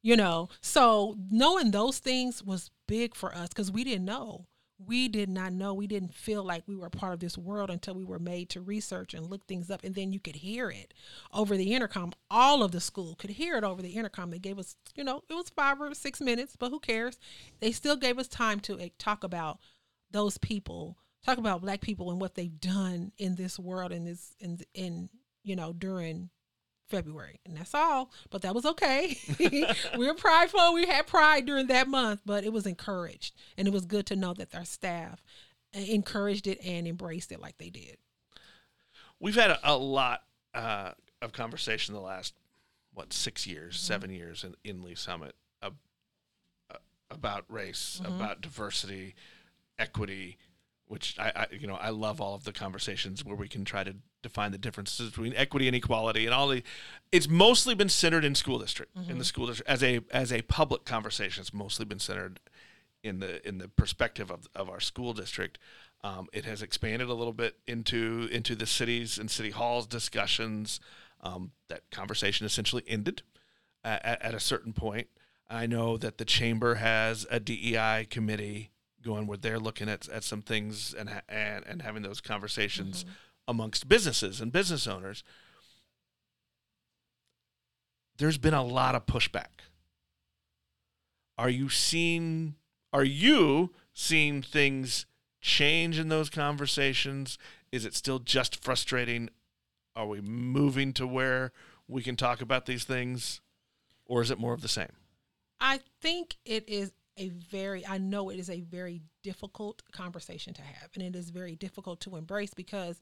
You 0.04 0.18
know, 0.18 0.50
so 0.62 1.16
knowing 1.30 1.72
those 1.72 2.00
things 2.00 2.44
was 2.44 2.72
big 2.88 3.16
for 3.16 3.34
us 3.34 3.50
because 3.50 3.72
we 3.72 3.84
didn't 3.84 4.06
know 4.06 4.48
we 4.88 5.08
did 5.08 5.30
not 5.30 5.54
know. 5.54 5.74
We 5.74 5.88
didn't 5.88 6.14
feel 6.14 6.44
like 6.44 6.64
we 6.68 6.76
were 6.76 6.90
part 6.90 7.14
of 7.14 7.20
this 7.20 7.38
world 7.38 7.70
until 7.70 7.94
we 7.94 8.04
were 8.04 8.20
made 8.20 8.50
to 8.50 8.62
research 8.62 9.14
and 9.14 9.30
look 9.30 9.46
things 9.48 9.70
up 9.70 9.84
and 9.84 9.96
then 9.96 10.14
you 10.14 10.20
could 10.20 10.38
hear 10.38 10.70
it 10.70 10.94
over 11.34 11.56
the 11.58 11.74
intercom. 11.74 12.14
All 12.30 12.64
of 12.64 12.72
the 12.72 12.82
school 12.82 13.16
could 13.16 13.32
hear 13.32 13.58
it 13.58 13.64
over 13.64 13.82
the 13.82 13.92
intercom. 13.92 14.32
They 14.32 14.40
gave 14.40 14.60
us 14.60 14.76
you 14.96 15.04
know 15.04 15.24
it 15.30 15.34
was 15.34 15.50
five 15.50 15.80
or 15.82 15.94
six 15.94 16.22
minutes 16.22 16.56
but 16.58 16.70
who 16.70 16.80
cares? 16.80 17.20
They 17.60 17.72
still 17.72 17.96
gave 17.96 18.20
us 18.20 18.28
time 18.28 18.60
to 18.62 18.80
eh, 18.80 18.90
talk 18.98 19.24
about 19.24 19.60
those 20.12 20.38
people 20.38 20.98
talk 21.26 21.38
about 21.38 21.62
black 21.62 21.82
people 21.82 22.12
and 22.12 22.20
what 22.20 22.36
they've 22.36 22.60
done 22.60 23.12
in 23.18 23.36
this 23.36 23.60
world 23.60 23.92
in 23.92 24.06
this 24.06 24.36
in 24.40 24.60
in 24.74 25.10
you 25.44 25.56
know 25.56 25.74
during 25.74 26.30
February, 26.92 27.40
and 27.46 27.56
that's 27.58 27.74
all. 27.74 28.12
But 28.30 28.42
that 28.44 28.54
was 28.54 28.66
okay. 28.66 29.18
we 29.40 30.08
were 30.08 30.14
prideful. 30.14 30.74
We 30.74 30.86
had 30.86 31.08
pride 31.08 31.46
during 31.46 31.68
that 31.68 31.88
month, 31.88 32.22
but 32.26 32.44
it 32.44 32.54
was 32.54 32.66
encouraged, 32.68 33.34
and 33.58 33.68
it 33.68 33.74
was 33.74 33.86
good 33.86 34.06
to 34.08 34.16
know 34.16 34.34
that 34.36 34.54
our 34.54 34.66
staff 34.66 35.24
encouraged 35.74 36.48
it 36.48 36.60
and 36.64 36.86
embraced 36.88 37.32
it 37.32 37.40
like 37.40 37.58
they 37.58 37.70
did. 37.70 37.98
We've 39.20 39.36
had 39.36 39.52
a, 39.52 39.60
a 39.64 39.76
lot 39.78 40.22
uh, 40.54 40.92
of 41.22 41.32
conversation 41.32 41.94
the 41.94 42.02
last 42.02 42.34
what 42.94 43.14
six 43.14 43.48
years, 43.48 43.76
Mm-hmm. 43.76 43.94
seven 43.94 44.10
years 44.12 44.44
in, 44.44 44.56
in 44.64 44.84
Lee's 44.84 45.00
Summit 45.00 45.34
uh, 45.64 45.70
uh, 46.70 46.78
about 47.10 47.46
race, 47.48 48.02
Mm-hmm. 48.04 48.16
about 48.16 48.42
diversity, 48.42 49.16
equity, 49.80 50.38
which 50.88 51.18
I, 51.18 51.32
I 51.36 51.48
you 51.52 51.68
know 51.68 51.76
I 51.76 51.90
love 51.92 52.20
all 52.20 52.36
of 52.36 52.44
the 52.44 52.52
conversations 52.52 53.24
where 53.24 53.36
we 53.38 53.48
can 53.48 53.64
try 53.64 53.84
to 53.86 53.96
define 54.22 54.52
the 54.52 54.58
differences 54.58 55.10
between 55.10 55.34
equity 55.36 55.68
and 55.68 55.76
equality 55.76 56.26
and 56.26 56.34
all 56.34 56.48
the. 56.48 56.64
It's 57.12 57.28
mostly 57.30 57.76
been 57.76 57.90
centered 57.90 58.24
in 58.26 58.36
school 58.36 58.60
district 58.60 58.96
in 58.96 59.04
Mm-hmm. 59.04 59.18
the 59.18 59.26
school 59.26 59.48
district 59.48 59.70
as 59.70 59.84
a 59.84 60.02
as 60.12 60.32
a 60.32 60.42
public 60.44 60.86
conversation. 60.86 61.42
It's 61.42 61.54
mostly 61.54 61.86
been 61.86 62.00
centered 62.00 62.40
in 63.04 63.20
the 63.20 63.46
in 63.48 63.58
the 63.58 63.68
perspective 63.68 64.30
of, 64.32 64.48
of 64.56 64.70
our 64.70 64.80
school 64.80 65.14
district. 65.14 65.58
Um, 66.04 66.28
it 66.34 66.46
has 66.46 66.62
expanded 66.62 67.10
a 67.10 67.14
little 67.14 67.34
bit 67.34 67.58
into 67.68 68.28
into 68.32 68.56
the 68.56 68.66
cities 68.66 69.18
and 69.18 69.30
city 69.30 69.52
halls 69.52 69.86
discussions. 69.88 70.80
Um, 71.24 71.52
that 71.70 71.82
conversation 71.92 72.46
essentially 72.48 72.84
ended 72.88 73.22
at, 73.84 74.04
at 74.24 74.34
a 74.34 74.40
certain 74.40 74.74
point. 74.74 75.08
I 75.50 75.68
know 75.68 75.98
that 75.98 76.18
the 76.18 76.26
chamber 76.26 76.76
has 76.76 77.28
a 77.30 77.40
DEI 77.40 78.08
committee 78.10 78.72
going 79.04 79.28
where 79.28 79.38
they're 79.38 79.60
looking 79.60 79.90
at, 79.90 80.08
at 80.10 80.24
some 80.24 80.42
things 80.42 80.94
and, 80.94 81.10
and 81.30 81.66
and 81.68 81.82
having 81.84 82.02
those 82.04 82.22
conversations 82.22 83.06
amongst 83.48 83.88
businesses 83.88 84.42
and 84.42 84.52
business 84.52 84.88
owners. 84.88 85.24
There's 88.18 88.38
been 88.38 88.54
a 88.54 88.64
lot 88.64 88.96
of 88.96 89.06
pushback. 89.06 89.66
Are 91.38 91.50
you 91.50 91.70
seeing 91.70 92.56
are 92.94 93.04
you 93.04 93.74
seeing 93.94 94.42
things 94.42 95.06
change 95.40 95.98
in 95.98 96.10
those 96.10 96.30
conversations? 96.30 97.38
Is 97.72 97.86
it 97.86 97.96
still 97.96 98.20
just 98.20 98.62
frustrating? 98.64 99.30
Are 99.96 100.08
we 100.08 100.22
moving 100.22 100.94
to 100.94 101.08
where 101.08 101.52
we 101.88 102.04
can 102.04 102.16
talk 102.16 102.42
about 102.42 102.66
these 102.66 102.84
things? 102.84 103.42
Or 104.06 104.22
is 104.22 104.30
it 104.30 104.40
more 104.40 104.54
of 104.54 104.62
the 104.62 104.68
same? 104.68 104.92
I 105.60 105.80
think 106.02 106.38
it 106.44 106.68
is 106.68 106.92
a 107.18 107.30
very, 107.30 107.86
I 107.86 107.98
know 107.98 108.30
it 108.30 108.40
is 108.40 108.50
a 108.50 108.62
very 108.62 109.02
difficult 109.24 109.84
conversation 109.92 110.54
to 110.56 110.62
have, 110.62 110.90
and 110.96 111.04
it 111.04 111.16
is 111.16 111.30
very 111.30 111.56
difficult 111.56 112.02
to 112.02 112.16
embrace 112.16 112.54
because 112.54 113.00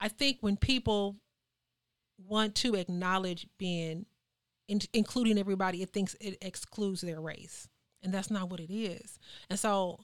I 0.00 0.08
think 0.08 0.38
when 0.40 0.56
people 0.56 1.16
want 2.18 2.54
to 2.56 2.74
acknowledge 2.74 3.46
being, 3.58 4.06
in, 4.68 4.80
including 4.92 5.38
everybody, 5.38 5.82
it 5.82 5.92
thinks 5.92 6.16
it 6.20 6.38
excludes 6.40 7.00
their 7.00 7.20
race, 7.20 7.68
and 8.02 8.12
that's 8.12 8.30
not 8.30 8.50
what 8.50 8.60
it 8.60 8.72
is. 8.72 9.18
And 9.48 9.58
so, 9.58 10.00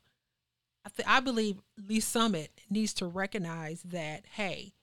I, 0.85 0.91
th- 0.95 1.09
I 1.09 1.21
believe 1.21 1.57
Lee's 1.89 2.05
Summit 2.05 2.61
needs 2.71 2.93
to 2.95 3.07
recognize 3.07 3.83
that 3.83 4.25
hey, 4.33 4.75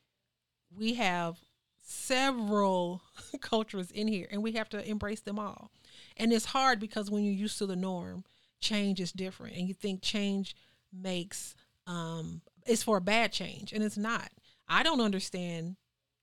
we 0.76 0.96
have 0.96 1.38
several 1.84 3.02
cultures 3.42 3.92
in 3.92 4.08
here, 4.08 4.28
and 4.32 4.42
we 4.42 4.54
have 4.54 4.70
to 4.70 4.90
embrace 4.90 5.22
them 5.22 5.40
all. 5.40 5.72
And 6.18 6.32
it's 6.32 6.46
hard 6.46 6.80
because 6.80 7.12
when 7.12 7.24
you're 7.24 7.34
used 7.34 7.58
to 7.60 7.66
the 7.66 7.76
norm, 7.76 8.24
change 8.60 9.00
is 9.00 9.12
different, 9.12 9.56
and 9.56 9.68
you 9.68 9.74
think 9.74 10.02
change 10.02 10.56
makes 10.92 11.56
um, 11.86 12.42
it's 12.66 12.84
for 12.84 12.98
a 12.98 13.02
bad 13.02 13.32
change, 13.32 13.74
and 13.74 13.84
it's 13.84 13.98
not. 13.98 14.30
I 14.68 14.84
don't 14.84 15.02
understand 15.02 15.76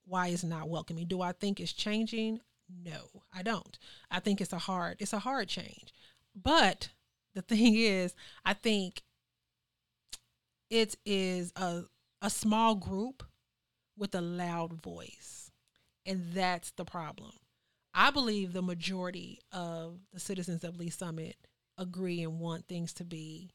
why 0.04 0.28
it's 0.28 0.44
not 0.44 0.68
welcoming. 0.68 1.06
Do 1.06 1.20
I 1.22 1.32
think 1.32 1.60
it's 1.60 1.72
changing? 1.72 2.40
No, 2.84 3.22
I 3.34 3.42
don't. 3.42 3.78
I 4.10 4.20
think 4.20 4.40
it's 4.40 4.52
a 4.52 4.58
hard 4.58 4.96
it's 5.00 5.12
a 5.12 5.18
hard 5.18 5.48
change. 5.48 5.92
But 6.34 6.90
the 7.34 7.42
thing 7.56 7.74
is, 7.74 8.14
I 8.44 8.54
think 8.54 9.02
it 10.70 10.96
is 11.04 11.52
a 11.56 11.82
a 12.22 12.30
small 12.30 12.74
group 12.74 13.22
with 13.96 14.14
a 14.14 14.20
loud 14.20 14.72
voice. 14.72 15.50
And 16.06 16.32
that's 16.32 16.72
the 16.72 16.84
problem. 16.84 17.32
I 17.92 18.10
believe 18.10 18.52
the 18.52 18.62
majority 18.62 19.40
of 19.52 19.98
the 20.12 20.20
citizens 20.20 20.64
of 20.64 20.76
Lee's 20.76 20.96
Summit 20.96 21.36
agree 21.76 22.22
and 22.22 22.38
want 22.38 22.66
things 22.66 22.92
to 22.94 23.04
be 23.04 23.50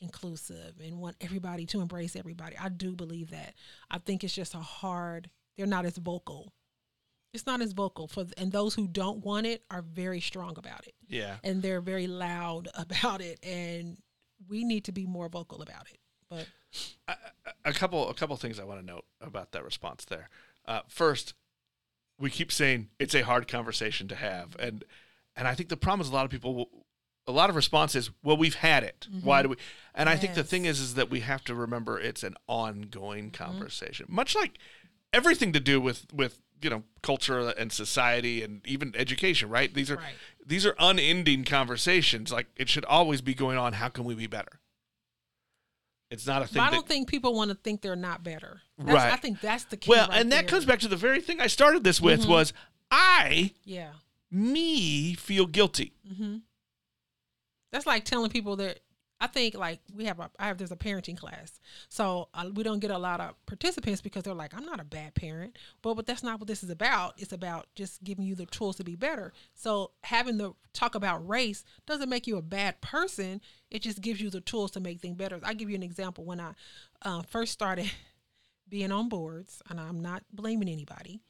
inclusive 0.00 0.74
and 0.84 0.98
want 0.98 1.16
everybody 1.20 1.66
to 1.66 1.80
embrace 1.80 2.16
everybody. 2.16 2.56
I 2.58 2.68
do 2.68 2.94
believe 2.94 3.30
that. 3.30 3.54
I 3.90 3.98
think 3.98 4.24
it's 4.24 4.34
just 4.34 4.54
a 4.54 4.58
hard, 4.58 5.30
they're 5.56 5.66
not 5.66 5.84
as 5.84 5.96
vocal. 5.98 6.52
It's 7.32 7.46
not 7.46 7.60
as 7.60 7.72
vocal 7.72 8.08
for 8.08 8.26
and 8.36 8.50
those 8.50 8.74
who 8.74 8.88
don't 8.88 9.24
want 9.24 9.46
it 9.46 9.62
are 9.70 9.82
very 9.82 10.20
strong 10.20 10.58
about 10.58 10.86
it 10.88 10.94
Yeah. 11.08 11.36
and 11.44 11.62
they're 11.62 11.80
very 11.80 12.08
loud 12.08 12.68
about 12.74 13.20
it 13.20 13.38
and 13.44 13.98
we 14.48 14.64
need 14.64 14.84
to 14.84 14.92
be 14.92 15.06
more 15.06 15.28
vocal 15.28 15.62
about 15.62 15.86
it. 15.92 15.98
But 16.28 16.46
a, 17.06 17.14
a 17.66 17.72
couple 17.72 18.08
a 18.08 18.14
couple 18.14 18.36
things 18.36 18.58
I 18.58 18.64
want 18.64 18.80
to 18.80 18.86
note 18.86 19.04
about 19.20 19.52
that 19.52 19.64
response 19.64 20.04
there. 20.06 20.28
Uh, 20.66 20.80
first, 20.88 21.34
we 22.18 22.30
keep 22.30 22.50
saying 22.52 22.88
it's 22.98 23.14
a 23.14 23.22
hard 23.22 23.48
conversation 23.48 24.06
to 24.08 24.14
have, 24.14 24.54
and 24.58 24.84
and 25.36 25.48
I 25.48 25.54
think 25.54 25.68
the 25.68 25.76
problem 25.76 26.00
is 26.02 26.08
a 26.10 26.12
lot 26.12 26.24
of 26.24 26.30
people. 26.30 26.54
will- 26.54 26.86
A 27.30 27.32
lot 27.32 27.48
of 27.50 27.56
responses 27.56 28.10
well, 28.22 28.36
we've 28.36 28.56
had 28.56 28.82
it. 28.84 29.06
Mm-hmm. 29.10 29.26
Why 29.26 29.42
do 29.42 29.48
we? 29.50 29.56
And 29.94 30.08
I 30.08 30.16
think 30.16 30.34
the 30.34 30.44
thing 30.44 30.64
is, 30.66 30.80
is 30.80 30.94
that 30.94 31.10
we 31.10 31.20
have 31.20 31.44
to 31.44 31.54
remember 31.54 31.98
it's 31.98 32.22
an 32.22 32.34
ongoing 32.46 33.30
mm-hmm. 33.30 33.44
conversation, 33.44 34.06
much 34.08 34.34
like 34.34 34.58
everything 35.12 35.52
to 35.52 35.60
do 35.60 35.80
with 35.80 36.06
with 36.12 36.40
you 36.62 36.70
know 36.70 36.82
culture 37.02 37.48
and 37.50 37.72
society 37.72 38.42
and 38.42 38.66
even 38.66 38.94
education. 38.96 39.48
Right? 39.48 39.72
These 39.72 39.90
are 39.90 39.96
Right. 39.96 40.14
these 40.44 40.66
are 40.66 40.74
unending 40.78 41.44
conversations. 41.44 42.32
Like 42.32 42.46
it 42.56 42.68
should 42.68 42.84
always 42.84 43.20
be 43.20 43.34
going 43.34 43.58
on. 43.58 43.74
How 43.74 43.88
can 43.88 44.04
we 44.04 44.14
be 44.14 44.26
better? 44.26 44.60
It's 46.10 46.26
not 46.26 46.42
a 46.42 46.46
thing. 46.46 46.60
But 46.60 46.68
I 46.68 46.70
don't 46.74 46.88
think 46.88 47.08
people 47.08 47.34
want 47.34 47.50
to 47.50 47.54
think 47.56 47.82
they're 47.82 47.94
not 47.94 48.24
better. 48.24 48.62
That's, 48.78 48.90
Right. 48.90 49.12
I 49.12 49.16
think 49.16 49.40
that's 49.40 49.64
the 49.64 49.76
key. 49.76 49.90
Well, 49.90 50.08
right 50.08 50.20
and 50.20 50.32
that 50.32 50.40
there. 50.42 50.48
comes 50.48 50.64
back 50.64 50.80
to 50.80 50.88
the 50.88 50.96
very 50.96 51.20
thing 51.20 51.40
I 51.40 51.46
started 51.46 51.84
this 51.84 52.00
with 52.00 52.22
Mm-hmm. 52.22 52.30
was 52.30 52.52
I, 52.90 53.52
Yeah. 53.64 53.90
me, 54.30 55.14
feel 55.14 55.46
guilty. 55.46 55.92
Mm-hmm. 56.10 56.38
That's 57.72 57.86
like 57.86 58.04
telling 58.04 58.30
people 58.30 58.56
that 58.56 58.80
I 59.20 59.26
think 59.26 59.54
like 59.54 59.80
we 59.94 60.06
have 60.06 60.18
a 60.18 60.30
I 60.38 60.46
have 60.46 60.56
there's 60.56 60.72
a 60.72 60.76
parenting 60.76 61.16
class, 61.16 61.60
so 61.90 62.28
uh, 62.32 62.48
we 62.54 62.62
don't 62.62 62.78
get 62.78 62.90
a 62.90 62.96
lot 62.96 63.20
of 63.20 63.34
participants 63.44 64.00
because 64.00 64.22
they're 64.22 64.32
like 64.32 64.54
I'm 64.54 64.64
not 64.64 64.80
a 64.80 64.84
bad 64.84 65.14
parent, 65.14 65.58
but 65.82 65.94
but 65.94 66.06
that's 66.06 66.22
not 66.22 66.40
what 66.40 66.46
this 66.46 66.62
is 66.62 66.70
about. 66.70 67.14
It's 67.18 67.32
about 67.32 67.66
just 67.74 68.02
giving 68.02 68.24
you 68.24 68.34
the 68.34 68.46
tools 68.46 68.76
to 68.76 68.84
be 68.84 68.96
better. 68.96 69.34
So 69.54 69.90
having 70.04 70.38
the 70.38 70.54
talk 70.72 70.94
about 70.94 71.26
race 71.28 71.64
doesn't 71.86 72.08
make 72.08 72.26
you 72.26 72.38
a 72.38 72.42
bad 72.42 72.80
person. 72.80 73.42
It 73.70 73.82
just 73.82 74.00
gives 74.00 74.22
you 74.22 74.30
the 74.30 74.40
tools 74.40 74.70
to 74.72 74.80
make 74.80 75.00
things 75.00 75.18
better. 75.18 75.38
I 75.42 75.52
give 75.52 75.68
you 75.68 75.76
an 75.76 75.82
example 75.82 76.24
when 76.24 76.40
I 76.40 76.52
uh, 77.02 77.20
first 77.22 77.52
started 77.52 77.90
being 78.70 78.90
on 78.90 79.10
boards, 79.10 79.60
and 79.68 79.78
I'm 79.78 80.00
not 80.00 80.22
blaming 80.32 80.68
anybody. 80.68 81.20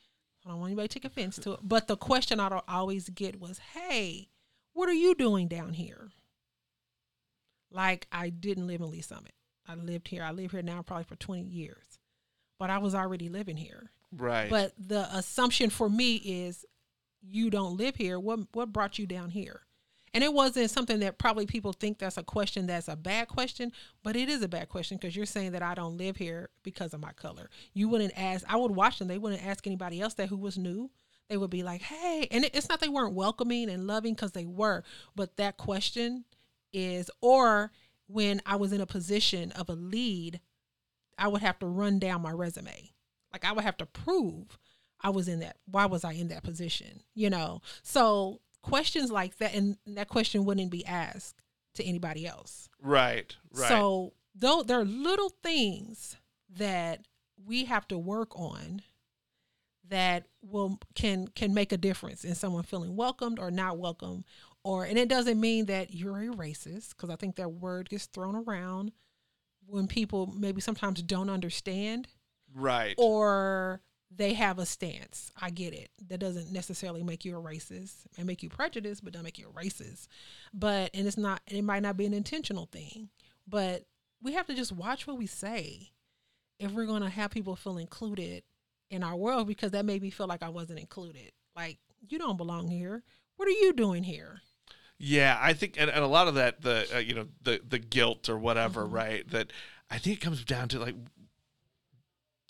I 0.47 0.51
don't 0.51 0.61
want 0.61 0.71
anybody 0.71 0.87
to 0.87 0.95
take 0.95 1.05
offense 1.05 1.37
to 1.41 1.55
it. 1.55 1.61
But 1.65 1.89
the 1.89 1.97
question 1.97 2.39
I'd 2.39 2.53
always 2.69 3.09
get 3.09 3.41
was, 3.41 3.59
"Hey, 3.75 4.29
what 4.75 4.89
are 4.89 4.95
you 4.95 5.17
doing 5.17 5.49
down 5.49 5.73
here?" 5.73 6.13
Like 7.71 8.07
I 8.13 8.31
didn't 8.31 8.67
live 8.67 8.81
in 8.81 8.91
Lee's 8.91 9.07
Summit. 9.07 9.33
I 9.67 9.75
lived 9.75 10.09
here. 10.09 10.23
I 10.23 10.33
live 10.33 10.51
here 10.51 10.63
now 10.63 10.83
probably 10.83 11.05
for 11.05 11.17
20 11.17 11.43
years. 11.43 11.99
But 12.59 12.71
I 12.71 12.79
was 12.79 12.95
already 12.95 13.29
living 13.29 13.57
here. 13.57 13.91
Right. 14.13 14.51
But 14.51 14.73
the 14.79 15.09
assumption 15.17 15.71
for 15.71 15.89
me 15.89 16.17
is 16.17 16.65
you 17.23 17.51
don't 17.51 17.77
live 17.77 17.97
here. 17.97 18.19
What 18.19 18.41
what 18.53 18.73
brought 18.73 18.99
you 18.99 19.07
down 19.07 19.31
here? 19.31 19.63
And 20.13 20.25
it 20.25 20.33
wasn't 20.33 20.71
something 20.71 20.99
that 21.01 21.19
probably 21.19 21.47
people 21.47 21.73
think 21.73 21.99
that's 21.99 22.17
a 22.17 22.25
question 22.25 22.67
that's 22.67 22.89
a 22.89 22.97
bad 22.97 23.29
question, 23.29 23.71
but 24.03 24.17
it 24.17 24.29
is 24.29 24.43
a 24.43 24.49
bad 24.49 24.69
question 24.69 24.97
because 24.97 25.15
you're 25.15 25.27
saying 25.27 25.53
that 25.53 25.63
I 25.63 25.75
don't 25.75 25.97
live 25.97 26.17
here 26.17 26.51
because 26.65 26.93
of 26.95 27.01
my 27.01 27.13
color. 27.13 27.49
You 27.75 27.89
wouldn't 27.89 28.19
ask, 28.19 28.45
I 28.49 28.57
would 28.57 28.73
watch 28.73 28.99
them, 28.99 29.07
they 29.07 29.19
wouldn't 29.19 29.47
ask 29.47 29.67
anybody 29.67 30.01
else 30.01 30.15
that 30.15 30.29
who 30.29 30.37
was 30.37 30.59
new. 30.59 30.91
They 31.29 31.37
would 31.37 31.51
be 31.51 31.63
like, 31.63 31.83
hey, 31.83 32.27
and 32.33 32.45
it's 32.53 32.69
not 32.69 32.81
they 32.81 32.89
weren't 32.89 33.15
welcoming 33.15 33.71
and 33.71 33.87
loving 33.87 34.15
because 34.15 34.33
they 34.33 34.47
were, 34.47 34.83
but 35.15 35.37
that 35.37 35.57
question 35.57 36.25
is, 36.73 37.11
or 37.21 37.71
when 38.07 38.41
I 38.47 38.57
was 38.57 38.73
in 38.73 38.81
a 38.81 38.87
position 38.87 39.53
of 39.53 39.69
a 39.69 39.75
lead, 39.75 40.41
I 41.19 41.29
would 41.29 41.43
have 41.43 41.59
to 41.61 41.67
run 41.67 41.99
down 41.99 42.23
my 42.23 42.33
resume. 42.33 42.91
Like 43.33 43.45
I 43.45 43.53
would 43.53 43.65
have 43.65 43.77
to 43.79 43.87
prove 43.87 44.59
I 45.01 45.11
was 45.11 45.29
in 45.29 45.41
that. 45.41 45.57
Why 45.67 45.87
was 45.87 46.05
I 46.05 46.13
in 46.13 46.29
that 46.29 46.43
position? 46.43 47.03
You 47.15 47.31
know? 47.31 47.63
So 47.83 48.41
questions 48.63 49.11
like 49.11 49.39
that, 49.39 49.55
and 49.55 49.77
that 49.87 50.09
question 50.09 50.45
wouldn't 50.45 50.71
be 50.71 50.85
asked 50.85 51.37
to 51.75 51.85
anybody 51.85 52.27
else. 52.27 52.69
right. 52.83 53.35
Right. 53.53 53.69
So 53.69 54.15
though 54.35 54.63
there 54.63 54.81
are 54.81 54.85
little 54.85 55.31
things 55.43 56.17
that 56.57 57.07
we 57.45 57.65
have 57.65 57.87
to 57.89 57.99
work 57.99 58.39
on 58.39 58.83
that 59.89 60.27
will 60.43 60.79
can 60.95 61.29
can 61.29 61.53
make 61.53 61.73
a 61.73 61.77
difference 61.77 62.25
in 62.25 62.35
someone 62.35 62.63
feeling 62.63 62.97
welcomed 62.97 63.39
or 63.39 63.51
not 63.51 63.79
welcome 63.79 64.25
or 64.65 64.85
and 64.85 64.99
it 64.99 65.09
doesn't 65.09 65.41
mean 65.41 65.67
that 65.67 65.95
you're 65.95 66.19
a 66.19 66.27
racist 66.27 66.91
because 66.91 67.11
I 67.11 67.17
think 67.17 67.37
that 67.37 67.53
word 67.53 67.89
gets 67.89 68.07
thrown 68.07 68.37
around 68.37 68.93
when 69.67 69.87
people 69.87 70.27
maybe 70.27 70.61
sometimes 70.61 71.03
don't 71.03 71.31
understand 71.31 72.09
right. 72.55 72.95
or 72.99 73.81
they 74.15 74.35
have 74.35 74.59
a 74.59 74.67
stance. 74.67 75.31
I 75.41 75.51
get 75.51 75.73
it. 75.73 75.91
That 76.09 76.19
doesn't 76.19 76.53
necessarily 76.53 77.03
make 77.03 77.25
you 77.25 77.39
a 77.39 77.43
racist. 77.43 78.07
and 78.19 78.27
make 78.27 78.43
you 78.43 78.49
prejudiced, 78.49 79.05
but 79.05 79.13
don't 79.13 79.23
make 79.23 79.39
you 79.39 79.49
a 79.49 79.61
racist. 79.61 80.09
But 80.53 80.91
and 80.95 81.07
it's 81.07 81.17
not. 81.17 81.41
It 81.47 81.63
might 81.63 81.83
not 81.83 81.97
be 81.97 82.07
an 82.07 82.15
intentional 82.15 82.67
thing. 82.67 83.09
But 83.47 83.85
we 84.23 84.33
have 84.33 84.47
to 84.47 84.55
just 84.55 84.73
watch 84.73 85.07
what 85.07 85.17
we 85.17 85.27
say 85.27 85.91
if 86.59 86.73
we're 86.73 86.87
going 86.87 87.03
to 87.03 87.09
have 87.09 87.31
people 87.31 87.57
feel 87.57 87.79
included 87.79 88.43
in 88.91 89.03
our 89.03 89.17
world 89.17 89.47
because 89.47 89.71
that 89.71 89.85
made 89.85 90.03
me 90.03 90.11
feel 90.11 90.27
like 90.27 90.43
I 90.43 90.49
wasn't 90.49 90.81
included. 90.81 91.33
Like 91.57 91.79
you 92.09 92.19
don't 92.19 92.37
belong 92.37 92.69
here. 92.69 93.03
What 93.37 93.49
are 93.49 93.53
you 93.53 93.73
doing 93.73 94.03
here? 94.03 94.43
Yeah, 95.03 95.39
I 95.41 95.55
think, 95.55 95.77
and, 95.79 95.89
and 95.89 96.05
a 96.05 96.07
lot 96.07 96.29
of 96.29 96.35
that, 96.35 96.61
the 96.61 96.87
uh, 96.95 96.99
you 96.99 97.15
know, 97.15 97.27
the 97.43 97.59
the 97.67 97.79
guilt 97.79 98.29
or 98.29 98.37
whatever, 98.37 98.85
mm-hmm. 98.85 98.95
right? 98.95 99.31
That 99.31 99.51
I 99.91 99.97
think 99.97 100.19
it 100.19 100.21
comes 100.21 100.45
down 100.45 100.69
to 100.69 100.79
like 100.79 100.95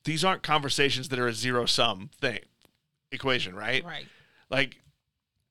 these 0.02 0.24
aren't 0.24 0.42
conversations 0.42 1.10
that 1.10 1.18
are 1.20 1.28
a 1.28 1.32
zero 1.32 1.64
sum 1.64 2.10
thing 2.20 2.40
equation, 3.12 3.54
right? 3.54 3.84
Right. 3.84 4.06
Like 4.50 4.82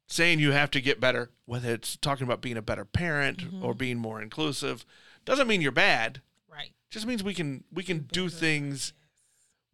saying 0.07 0.39
you 0.39 0.51
have 0.51 0.71
to 0.71 0.81
get 0.81 0.99
better, 0.99 1.29
whether 1.45 1.73
it's 1.73 1.95
talking 1.95 2.25
about 2.25 2.41
being 2.41 2.57
a 2.57 2.61
better 2.61 2.83
parent 2.83 3.49
Mhm. 3.49 3.63
or 3.63 3.73
being 3.73 3.97
more 3.97 4.21
inclusive, 4.21 4.85
doesn't 5.23 5.47
mean 5.47 5.61
you're 5.61 5.71
bad. 5.71 6.21
Right. 6.51 6.73
Just 6.89 7.05
means 7.05 7.23
we 7.23 7.33
can 7.33 7.63
we 7.71 7.83
can 7.83 8.07
do 8.11 8.27
things 8.27 8.91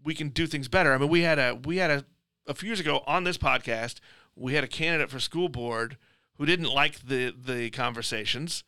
we 0.03 0.13
can 0.13 0.29
do 0.29 0.45
things 0.45 0.67
better. 0.67 0.93
I 0.93 0.99
mean, 0.99 1.09
we 1.09 1.21
had 1.21 1.39
a 1.39 1.55
we 1.55 1.77
had 1.77 1.89
a 1.89 2.05
a 2.45 2.53
few 2.53 2.67
years 2.67 2.79
ago 2.79 3.03
on 3.07 3.23
this 3.23 3.39
podcast, 3.39 3.95
we 4.35 4.53
had 4.53 4.63
a 4.63 4.67
candidate 4.67 5.09
for 5.09 5.19
school 5.19 5.49
board 5.49 5.97
who 6.37 6.45
didn't 6.45 6.69
like 6.73 7.07
the 7.07 7.31
the 7.37 7.69
conversations 7.71 8.63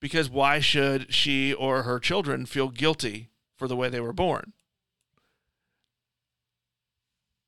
because 0.00 0.28
why 0.30 0.60
should 0.60 1.12
she 1.12 1.52
or 1.52 1.82
her 1.82 1.98
children 1.98 2.46
feel 2.46 2.68
guilty 2.68 3.30
for 3.56 3.66
the 3.68 3.76
way 3.76 3.88
they 3.88 4.00
were 4.00 4.12
born? 4.12 4.52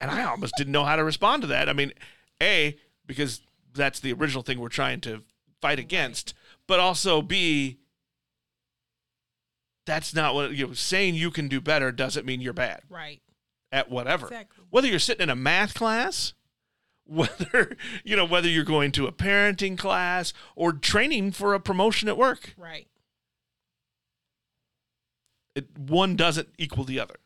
And 0.01 0.11
I 0.11 0.25
almost 0.25 0.55
didn't 0.57 0.73
know 0.73 0.85
how 0.85 0.97
to 0.97 1.05
respond 1.05 1.43
to 1.43 1.49
that. 1.49 1.69
I 1.69 1.73
mean, 1.75 1.93
A, 2.43 2.77
because 3.07 3.43
that's 3.75 4.01
the 4.01 4.13
original 4.13 4.43
thing 4.43 4.59
we're 4.59 4.69
trying 4.71 5.01
to 5.03 5.23
fight 5.61 5.79
against, 5.79 6.33
but 6.67 6.81
also 6.81 7.21
B, 7.21 7.79
that's 9.85 10.15
not 10.15 10.35
what 10.35 10.53
you 10.53 10.69
know, 10.69 10.73
saying 10.73 11.17
you 11.17 11.31
can 11.31 11.49
do 11.49 11.61
better 11.61 11.93
doesn't 11.93 12.25
mean 12.25 12.41
you're 12.41 12.53
bad 12.55 12.81
Right. 12.89 13.21
at 13.71 13.91
whatever. 13.91 14.27
Exactly. 14.27 14.65
Whether 14.71 14.89
you're 14.89 14.99
sitting 14.99 15.25
in 15.25 15.31
a 15.31 15.37
math 15.37 15.75
class, 15.75 16.33
whether 17.11 17.77
you 18.05 18.15
know 18.17 18.25
whether 18.25 18.49
you're 18.49 18.65
going 18.65 18.93
to 18.93 19.07
a 19.07 19.13
parenting 19.13 19.77
class 19.77 20.33
or 20.55 20.73
training 20.73 21.33
for 21.33 21.55
a 21.55 21.61
promotion 21.61 22.09
at 22.09 22.17
work, 22.17 22.55
Right. 22.57 22.87
it, 25.55 25.67
one 25.79 26.17
doesn't 26.17 26.49
equal 26.59 26.85
the 26.85 27.01
other. 27.01 27.17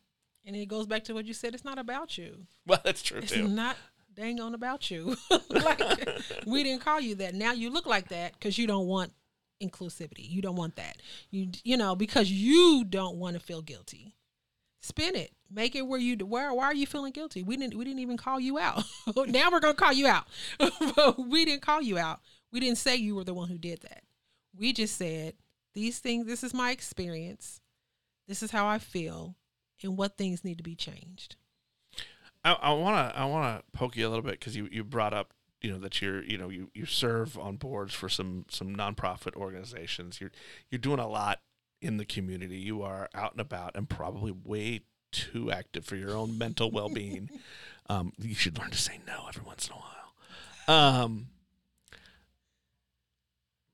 And 0.47 0.55
it 0.57 0.67
goes 0.67 0.87
back 0.87 1.05
to 1.05 1.15
what 1.15 1.25
you 1.27 1.35
said. 1.35 1.55
It's 1.55 1.65
not 1.65 1.79
about 1.79 2.19
you. 2.19 2.47
Well, 2.67 2.81
that's 2.85 3.03
true 3.03 3.19
It's 3.19 3.33
too. 3.33 3.49
not 3.49 3.77
dang 4.15 4.41
on 4.41 4.55
about 4.55 4.91
you. 4.91 5.17
like 5.51 6.09
we 6.47 6.63
didn't 6.63 6.83
call 6.83 7.01
you 7.01 7.15
that. 7.17 7.35
Now 7.35 7.53
you 7.53 7.71
look 7.71 7.87
like 7.87 8.09
that 8.09 8.33
because 8.35 8.59
you 8.59 8.67
don't 8.67 8.87
want 8.87 9.13
inclusivity. 9.63 10.29
You 10.29 10.43
don't 10.43 10.57
want 10.57 10.77
that. 10.77 10.97
You 11.31 11.49
you 11.63 11.77
know 11.77 11.95
because 11.97 12.31
you 12.31 12.85
don't 12.85 13.17
want 13.17 13.35
to 13.35 13.41
feel 13.41 13.63
guilty. 13.63 14.15
Spin 14.85 15.17
it. 15.17 15.33
Make 15.51 15.75
it 15.75 15.87
where 15.87 15.99
you 15.99 16.15
where 16.27 16.53
why 16.53 16.67
are 16.67 16.75
you 16.75 16.87
feeling 16.87 17.13
guilty? 17.13 17.43
We 17.43 17.57
didn't 17.57 17.75
we 17.75 17.87
didn't 17.87 18.01
even 18.01 18.19
call 18.19 18.39
you 18.39 18.59
out. 18.59 18.85
now 19.17 19.51
we're 19.51 19.61
gonna 19.61 19.73
call 19.73 19.95
you 19.95 20.07
out. 20.07 20.27
but 20.59 21.19
we 21.27 21.47
didn't 21.47 21.63
call 21.63 21.81
you 21.81 21.97
out. 21.97 22.21
We 22.53 22.61
didn't 22.61 22.77
say 22.77 22.95
you 22.95 23.15
were 23.15 23.25
the 23.25 23.33
one 23.33 23.49
who 23.49 23.57
did 23.57 23.81
that. 23.81 24.03
We 24.55 24.75
just 24.75 24.99
said 24.99 25.37
these 25.73 26.01
things. 26.01 26.27
This 26.27 26.45
is 26.45 26.53
my 26.53 26.71
experience. 26.71 27.63
This 28.29 28.43
is 28.43 28.51
how 28.51 28.67
I 28.67 28.79
feel, 28.79 29.37
and 29.83 29.97
what 29.97 30.19
things 30.19 30.45
need 30.45 30.59
to 30.59 30.63
be 30.63 30.75
changed. 30.75 31.37
I 32.45 32.75
want 32.75 33.11
to 33.11 33.19
I 33.19 33.25
want 33.25 33.59
to 33.59 33.79
poke 33.79 33.97
you 33.97 34.07
a 34.07 34.11
little 34.11 34.23
bit 34.23 34.39
because 34.39 34.55
you, 34.55 34.69
you 34.71 34.85
brought 34.85 35.15
up 35.15 35.33
you 35.63 35.73
know 35.73 35.79
that 35.79 36.03
you're 36.03 36.23
you 36.23 36.37
know 36.37 36.51
you, 36.51 36.71
you 36.75 36.85
serve 36.85 37.39
on 37.39 37.57
boards 37.57 37.95
for 37.95 38.11
some 38.11 38.45
some 38.51 38.77
nonprofit 38.77 39.35
organizations. 39.35 40.21
You're 40.21 40.33
you're 40.71 40.79
doing 40.79 41.01
a 41.01 41.09
lot 41.09 41.41
in 41.85 41.99
the 41.99 42.05
community. 42.05 42.57
You 42.57 42.83
are 42.83 43.09
out 43.15 43.33
and 43.33 43.41
about 43.41 43.77
and 43.77 43.89
probably 43.89 44.33
way 44.33 44.81
too 45.13 45.53
active 45.53 45.85
for 45.85 45.97
your 45.97 46.17
own 46.17 46.39
mental 46.39 46.71
well 46.71 46.89
being. 46.89 47.31
um, 47.89 48.13
you 48.19 48.35
should 48.35 48.59
learn 48.59 48.71
to 48.71 48.79
say 48.79 49.01
no 49.07 49.27
every 49.29 49.45
once 49.45 49.69
in 49.69 49.75
a 49.75 49.77
while. 49.77 51.03
Um, 51.03 51.27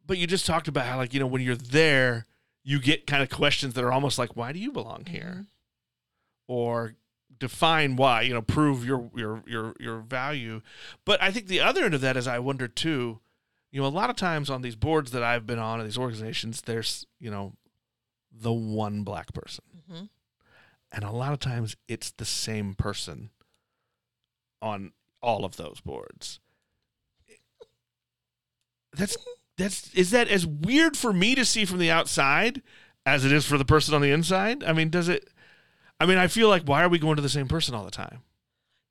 but 0.07 0.19
you 0.19 0.27
just 0.27 0.45
talked 0.47 0.69
about 0.69 0.87
how 0.87 0.97
like 0.97 1.15
you 1.15 1.21
know 1.21 1.27
when 1.27 1.43
you're 1.43 1.55
there, 1.57 2.27
you 2.65 2.81
get 2.81 3.07
kind 3.07 3.23
of 3.23 3.31
questions 3.31 3.75
that 3.75 3.85
are 3.85 3.93
almost 3.93 4.19
like, 4.19 4.37
"Why 4.37 4.53
do 4.53 4.59
you 4.59 4.73
belong 4.73 5.05
here?" 5.07 5.47
or 6.51 6.97
define 7.39 7.97
why 7.97 8.21
you 8.23 8.35
know 8.35 8.43
prove 8.43 8.85
your 8.85 9.11
your 9.15 9.43
your 9.47 9.75
your 9.81 10.01
value 10.01 10.61
but 11.07 11.21
i 11.23 11.31
think 11.31 11.47
the 11.47 11.61
other 11.61 11.85
end 11.85 11.95
of 11.95 12.03
that 12.03 12.17
is 12.17 12.27
i 12.27 12.39
wonder 12.39 12.69
too 12.69 13.19
you 13.71 13.81
know 13.81 13.87
a 13.87 13.89
lot 13.89 14.11
of 14.11 14.17
times 14.17 14.51
on 14.51 14.61
these 14.61 14.77
boards 14.77 15.11
that 15.13 15.23
i've 15.23 15.47
been 15.47 15.59
on 15.59 15.81
in 15.81 15.87
these 15.87 15.97
organizations 15.97 16.61
there's 16.63 17.07
you 17.19 17.31
know 17.31 17.55
the 18.33 18.53
one 18.53 19.03
black 19.03 19.33
person 19.33 19.65
Mm-hmm. 19.93 20.05
and 20.93 21.05
a 21.05 21.11
lot 21.11 21.33
of 21.33 21.39
times 21.41 21.77
it's 21.89 22.11
the 22.13 22.25
same 22.25 22.75
person 22.75 23.31
on 24.63 24.93
all 25.23 25.45
of 25.45 25.57
those 25.57 25.81
boards 25.81 26.41
that's 28.93 29.17
that's 29.57 29.93
is 29.95 30.11
that 30.11 30.29
as 30.29 30.47
weird 30.47 30.97
for 30.97 31.13
me 31.13 31.35
to 31.35 31.45
see 31.45 31.65
from 31.65 31.79
the 31.79 31.91
outside 31.91 32.63
as 33.07 33.25
it 33.25 33.33
is 33.33 33.45
for 33.47 33.59
the 33.59 33.65
person 33.65 33.95
on 33.95 34.01
the 34.03 34.11
inside 34.11 34.63
i 34.65 34.73
mean 34.73 34.89
does 34.91 35.09
it 35.09 35.29
i 35.99 36.07
mean 36.07 36.19
i 36.19 36.27
feel 36.27 36.49
like 36.49 36.63
why 36.65 36.83
are 36.83 36.89
we 36.89 36.99
going 36.99 37.17
to 37.17 37.23
the 37.23 37.29
same 37.29 37.49
person 37.49 37.75
all 37.75 37.85
the 37.85 37.91
time 37.91 38.21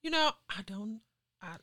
You 0.02 0.12
know, 0.12 0.32
I 0.50 0.62
don't. 0.66 1.02
I, 1.42 1.56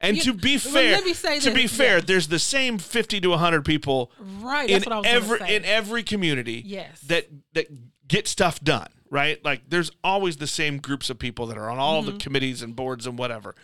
and 0.00 0.16
You- 0.16 0.22
to 0.24 0.32
be 0.34 0.58
fair 0.58 0.92
let 0.92 1.04
me 1.04 1.14
say 1.14 1.40
to 1.40 1.50
be 1.52 1.66
fair 1.66 1.96
yeah. 1.98 2.04
there's 2.06 2.28
the 2.28 2.38
same 2.38 2.78
50 2.78 3.20
to 3.20 3.30
100 3.30 3.64
people 3.64 4.12
right. 4.40 4.68
in 4.68 4.74
That's 4.74 4.86
what 4.86 4.92
I 4.92 4.98
was 4.98 5.06
every 5.06 5.54
in 5.54 5.64
every 5.64 6.02
community 6.02 6.62
yes. 6.64 7.00
that 7.02 7.26
that 7.54 7.66
get 8.06 8.26
stuff 8.28 8.60
done, 8.60 8.88
right? 9.10 9.44
Like 9.44 9.68
there's 9.68 9.90
always 10.02 10.36
the 10.38 10.46
same 10.46 10.78
groups 10.78 11.10
of 11.10 11.18
people 11.18 11.46
that 11.48 11.58
are 11.58 11.68
on 11.68 11.78
all 11.78 12.02
the 12.02 12.12
Mhm. 12.12 12.20
committees 12.20 12.62
and 12.62 12.74
boards 12.74 13.06
and 13.06 13.18
whatever. 13.18 13.54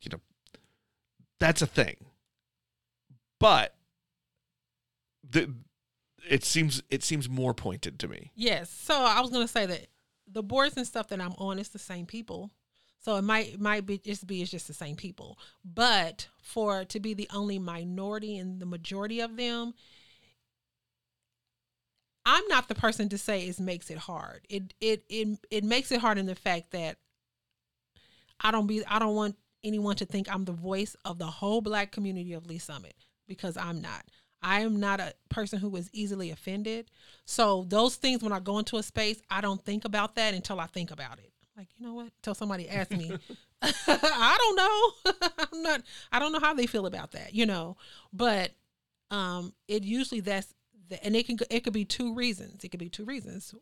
You 0.00 0.10
know, 0.12 0.20
that's 1.38 1.62
a 1.62 1.66
thing. 1.66 1.96
But 3.38 3.76
the 5.28 5.54
it 6.28 6.42
seems 6.44 6.82
it 6.90 7.02
seems 7.04 7.28
more 7.28 7.52
pointed 7.54 7.98
to 8.00 8.08
me. 8.08 8.30
Yes. 8.34 8.70
So 8.70 8.94
I 9.04 9.20
was 9.20 9.30
gonna 9.30 9.46
say 9.48 9.66
that 9.66 9.86
the 10.26 10.42
boards 10.42 10.76
and 10.76 10.86
stuff 10.86 11.08
that 11.08 11.20
I'm 11.20 11.34
on 11.38 11.58
is 11.58 11.68
the 11.68 11.78
same 11.78 12.06
people. 12.06 12.50
So 13.04 13.16
it 13.16 13.22
might 13.22 13.60
might 13.60 13.84
be 13.84 13.98
just 13.98 14.26
be 14.26 14.40
it's 14.40 14.50
just 14.50 14.66
the 14.66 14.72
same 14.72 14.96
people. 14.96 15.38
But 15.62 16.28
for 16.42 16.86
to 16.86 17.00
be 17.00 17.12
the 17.12 17.28
only 17.34 17.58
minority 17.58 18.38
and 18.38 18.60
the 18.60 18.66
majority 18.66 19.20
of 19.20 19.36
them, 19.36 19.74
I'm 22.24 22.46
not 22.48 22.68
the 22.68 22.74
person 22.74 23.10
to 23.10 23.18
say 23.18 23.46
it 23.46 23.60
makes 23.60 23.90
it 23.90 23.98
hard. 23.98 24.46
It 24.48 24.72
it 24.80 25.04
it 25.10 25.38
it 25.50 25.64
makes 25.64 25.92
it 25.92 26.00
hard 26.00 26.16
in 26.16 26.24
the 26.24 26.34
fact 26.34 26.70
that 26.70 26.96
I 28.40 28.50
don't 28.50 28.66
be 28.66 28.82
I 28.86 28.98
don't 28.98 29.14
want 29.14 29.36
anyone 29.62 29.96
to 29.96 30.06
think 30.06 30.34
I'm 30.34 30.46
the 30.46 30.52
voice 30.52 30.96
of 31.04 31.18
the 31.18 31.26
whole 31.26 31.60
black 31.60 31.92
community 31.92 32.32
of 32.32 32.46
Lee's 32.46 32.64
Summit 32.64 32.94
because 33.28 33.58
I'm 33.58 33.82
not. 33.82 34.04
I 34.40 34.60
am 34.60 34.80
not 34.80 35.00
a 35.00 35.12
person 35.28 35.58
who 35.58 35.76
is 35.76 35.90
easily 35.92 36.30
offended. 36.30 36.90
So 37.26 37.66
those 37.68 37.96
things 37.96 38.22
when 38.22 38.32
I 38.32 38.40
go 38.40 38.58
into 38.58 38.78
a 38.78 38.82
space, 38.82 39.20
I 39.30 39.42
don't 39.42 39.62
think 39.62 39.84
about 39.84 40.14
that 40.14 40.32
until 40.32 40.58
I 40.58 40.66
think 40.66 40.90
about 40.90 41.18
it. 41.18 41.33
Like, 41.56 41.68
you 41.76 41.86
know 41.86 41.94
what? 41.94 42.08
Until 42.18 42.34
somebody 42.34 42.68
asks 42.68 42.96
me. 42.96 43.12
I 43.62 44.36
don't 44.38 44.56
know. 44.56 45.28
I'm 45.52 45.62
not 45.62 45.82
I 46.12 46.18
don't 46.18 46.32
know 46.32 46.40
how 46.40 46.54
they 46.54 46.66
feel 46.66 46.86
about 46.86 47.12
that, 47.12 47.34
you 47.34 47.46
know. 47.46 47.76
But 48.12 48.50
um 49.10 49.54
it 49.68 49.84
usually 49.84 50.20
that's 50.20 50.52
the, 50.88 51.02
and 51.04 51.14
it 51.14 51.26
can 51.26 51.38
it 51.50 51.60
could 51.60 51.72
be 51.72 51.84
two 51.84 52.14
reasons. 52.14 52.64
It 52.64 52.70
could 52.70 52.80
be 52.80 52.88
two 52.88 53.04
reasons. 53.04 53.54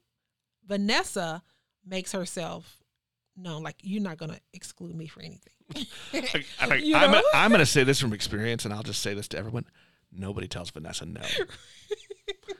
Vanessa 0.66 1.42
makes 1.87 2.12
herself 2.12 2.78
known 3.37 3.62
like 3.62 3.76
you're 3.83 4.02
not 4.02 4.18
going 4.18 4.31
to 4.31 4.40
exclude 4.52 4.94
me 4.94 5.07
for 5.07 5.20
anything. 5.20 5.52
Like, 6.12 6.46
I- 6.61 6.66
like, 6.66 6.85
You 6.85 6.96
I'm, 6.96 7.11
know? 7.11 7.22
I'm 7.35 7.50
going 7.50 7.61
to 7.61 7.66
say 7.66 7.83
this 7.83 7.98
from 7.98 8.12
experience, 8.12 8.64
and 8.66 8.74
I'll 8.74 8.83
just 8.83 9.00
say 9.00 9.14
this 9.14 9.28
to 9.28 9.38
everyone: 9.38 9.64
nobody 10.12 10.46
tells 10.46 10.70
Vanessa 10.70 11.07
no. 11.07 11.22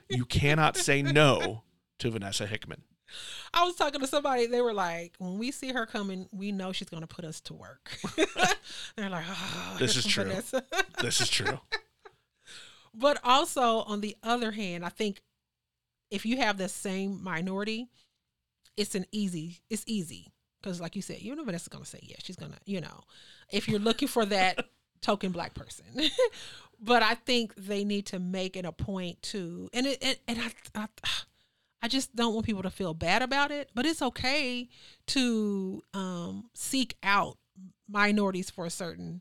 you 0.09 0.25
cannot 0.25 0.77
say 0.77 1.03
no 1.03 1.63
to 1.99 2.11
Vanessa 2.11 2.47
Hickman. 2.47 2.83
I 3.55 3.65
was 3.65 3.77
talking 3.77 4.01
to 4.01 4.07
somebody. 4.07 4.47
They 4.47 4.61
were 4.61 4.73
like, 4.73 5.15
"When 5.19 5.39
we 5.39 5.51
see 5.51 5.73
her 5.73 5.87
coming, 5.87 6.29
we 6.33 6.53
know 6.53 6.73
she's 6.73 6.89
going 6.89 7.03
to 7.03 7.07
put 7.07 7.25
us 7.25 7.41
to 7.43 7.55
work." 7.55 7.91
They're 8.97 9.11
like, 9.11 9.25
oh, 9.29 9.77
This 9.79 9.97
is 9.97 10.07
true. 10.07 10.33
This 11.01 11.21
is 11.21 11.29
true. 11.29 11.61
but 12.95 13.19
also, 13.25 13.81
on 13.83 14.01
the 14.01 14.17
other 14.23 14.53
hand, 14.53 14.85
I 14.85 14.89
think 14.89 15.23
if 16.11 16.27
you 16.27 16.37
have 16.39 16.59
the 16.59 16.69
same 16.69 17.23
minority, 17.23 17.89
it's 18.77 18.95
an 18.95 19.07
easy. 19.13 19.63
It's 19.71 19.85
easy 19.87 20.33
because, 20.61 20.81
like 20.81 20.97
you 20.97 21.03
said, 21.03 21.23
you 21.23 21.35
know 21.35 21.45
Vanessa's 21.45 21.69
going 21.69 21.85
to 21.85 21.91
say 21.91 22.01
yes. 22.03 22.21
She's 22.23 22.37
going 22.37 22.53
to, 22.53 22.59
you 22.65 22.81
know, 22.81 23.01
if 23.51 23.69
you're 23.69 23.81
looking 23.81 24.09
for 24.09 24.25
that 24.27 24.67
token 25.01 25.33
black 25.33 25.55
person. 25.55 25.85
but 26.81 27.03
I 27.03 27.15
think 27.15 27.55
they 27.57 27.85
need 27.85 28.07
to 28.07 28.19
make 28.19 28.57
it 28.57 28.65
a 28.65 28.73
point 28.73 29.23
to, 29.23 29.69
and 29.73 29.87
it, 29.87 29.99
and, 30.03 30.17
and 30.29 30.39
I, 30.75 30.83
I, 30.83 30.87
I 31.83 31.89
just 31.89 32.15
don't 32.15 32.33
want 32.33 32.47
people 32.47 32.63
to 32.63 32.71
feel 32.71 32.95
bad 32.95 33.23
about 33.23 33.51
it, 33.51 33.71
but 33.75 33.85
it's 33.85 34.03
okay 34.03 34.69
to 35.09 35.83
um, 35.93 36.49
seek 36.55 36.97
out 37.03 37.39
minorities 37.89 38.51
for 38.51 38.65
a 38.65 38.71
certain 38.71 39.21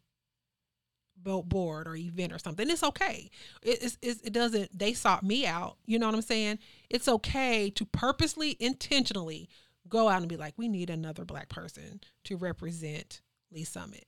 board 1.24 1.88
or 1.88 1.96
event 1.96 2.34
or 2.34 2.40
something. 2.40 2.70
It's 2.70 2.84
okay. 2.84 3.30
It, 3.62 3.98
it, 4.02 4.18
it 4.24 4.34
doesn't, 4.34 4.78
they 4.78 4.94
sought 4.94 5.24
me 5.24 5.46
out. 5.46 5.78
You 5.86 6.00
know 6.00 6.08
what 6.08 6.16
I'm 6.16 6.22
saying? 6.22 6.60
It's 6.90 7.08
okay 7.08 7.70
to 7.72 7.86
purposely, 7.86 8.58
intentionally 8.60 9.50
go 9.88 10.10
out 10.10 10.22
and 10.22 10.30
be 10.30 10.38
like, 10.38 10.54
we 10.58 10.68
need 10.68 10.90
another 10.90 11.26
black 11.26 11.50
person 11.50 12.02
to 12.26 12.38
represent 12.38 13.22
Lee's 13.52 13.70
Summit. 13.70 14.06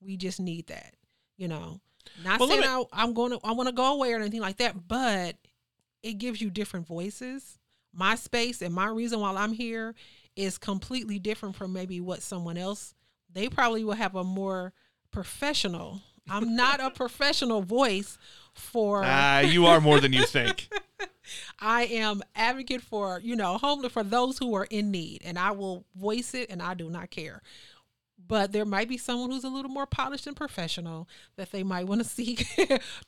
We 0.00 0.16
just 0.16 0.40
need 0.40 0.66
that, 0.68 0.94
you 1.36 1.48
know. 1.48 1.80
Not 2.22 2.38
well, 2.38 2.50
saying 2.50 2.60
me- 2.60 2.66
I, 2.66 2.84
I'm 2.92 3.14
going 3.14 3.32
to, 3.32 3.40
I 3.42 3.52
want 3.52 3.68
to 3.68 3.74
go 3.74 3.94
away 3.94 4.12
or 4.12 4.16
anything 4.16 4.40
like 4.40 4.58
that, 4.58 4.88
but 4.88 5.36
it 6.02 6.14
gives 6.14 6.40
you 6.40 6.50
different 6.50 6.86
voices. 6.86 7.58
My 7.94 8.16
space 8.16 8.62
and 8.62 8.74
my 8.74 8.86
reason 8.86 9.20
why 9.20 9.34
I'm 9.34 9.52
here 9.52 9.94
is 10.36 10.58
completely 10.58 11.18
different 11.18 11.56
from 11.56 11.72
maybe 11.72 12.00
what 12.00 12.22
someone 12.22 12.56
else. 12.56 12.94
They 13.32 13.48
probably 13.48 13.84
will 13.84 13.94
have 13.94 14.14
a 14.14 14.24
more 14.24 14.72
professional. 15.10 16.00
I'm 16.28 16.56
not 16.56 16.80
a 16.80 16.90
professional 16.94 17.62
voice 17.62 18.18
for. 18.52 19.02
Ah, 19.04 19.38
uh, 19.38 19.40
you 19.40 19.66
are 19.66 19.80
more 19.80 20.00
than 20.00 20.12
you 20.12 20.24
think. 20.24 20.68
I 21.60 21.84
am 21.84 22.22
advocate 22.34 22.82
for 22.82 23.20
you 23.22 23.36
know 23.36 23.58
homeless 23.58 23.92
for 23.92 24.02
those 24.02 24.38
who 24.38 24.54
are 24.54 24.66
in 24.70 24.90
need, 24.90 25.22
and 25.24 25.38
I 25.38 25.52
will 25.52 25.84
voice 25.94 26.34
it, 26.34 26.50
and 26.50 26.62
I 26.62 26.74
do 26.74 26.90
not 26.90 27.10
care. 27.10 27.42
But 28.26 28.52
there 28.52 28.64
might 28.64 28.88
be 28.88 28.96
someone 28.96 29.30
who's 29.30 29.44
a 29.44 29.48
little 29.48 29.70
more 29.70 29.86
polished 29.86 30.26
and 30.26 30.36
professional 30.36 31.08
that 31.36 31.52
they 31.52 31.62
might 31.62 31.86
want 31.86 32.02
to 32.02 32.08
seek 32.08 32.46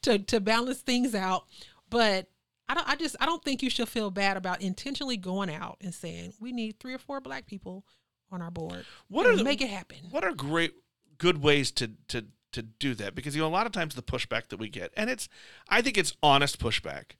to 0.02 0.18
to 0.18 0.40
balance 0.40 0.80
things 0.80 1.14
out. 1.14 1.44
But 1.88 2.28
I 2.68 2.74
don't. 2.74 2.88
I 2.88 2.96
just. 2.96 3.16
I 3.20 3.26
don't 3.26 3.44
think 3.44 3.62
you 3.62 3.70
should 3.70 3.88
feel 3.88 4.10
bad 4.10 4.36
about 4.36 4.60
intentionally 4.60 5.16
going 5.16 5.50
out 5.50 5.76
and 5.80 5.94
saying 5.94 6.34
we 6.40 6.52
need 6.52 6.80
three 6.80 6.94
or 6.94 6.98
four 6.98 7.20
black 7.20 7.46
people 7.46 7.84
on 8.30 8.42
our 8.42 8.50
board. 8.50 8.84
What 9.08 9.26
are 9.26 9.36
the, 9.36 9.44
make 9.44 9.60
it 9.60 9.70
happen? 9.70 9.98
What 10.10 10.24
are 10.24 10.32
great, 10.32 10.72
good 11.18 11.42
ways 11.42 11.70
to 11.72 11.92
to 12.08 12.26
to 12.52 12.62
do 12.62 12.94
that? 12.94 13.14
Because 13.14 13.36
you 13.36 13.42
know 13.42 13.48
a 13.48 13.50
lot 13.50 13.66
of 13.66 13.72
times 13.72 13.94
the 13.94 14.02
pushback 14.02 14.48
that 14.48 14.58
we 14.58 14.68
get, 14.68 14.92
and 14.96 15.08
it's, 15.08 15.28
I 15.68 15.80
think 15.82 15.96
it's 15.96 16.16
honest 16.22 16.58
pushback, 16.58 17.12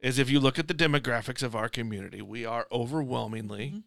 is 0.00 0.18
if 0.18 0.30
you 0.30 0.40
look 0.40 0.58
at 0.58 0.68
the 0.68 0.74
demographics 0.74 1.42
of 1.42 1.54
our 1.54 1.68
community, 1.68 2.22
we 2.22 2.46
are 2.46 2.66
overwhelmingly. 2.72 3.66
Mm-hmm. 3.66 3.78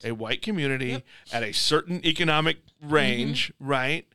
White. 0.00 0.10
A 0.10 0.14
white 0.14 0.42
community 0.42 0.86
yep. 0.86 1.04
at 1.32 1.42
a 1.42 1.52
certain 1.52 2.04
economic 2.06 2.58
range, 2.80 3.52
mm-hmm. 3.54 3.68
right? 3.68 4.06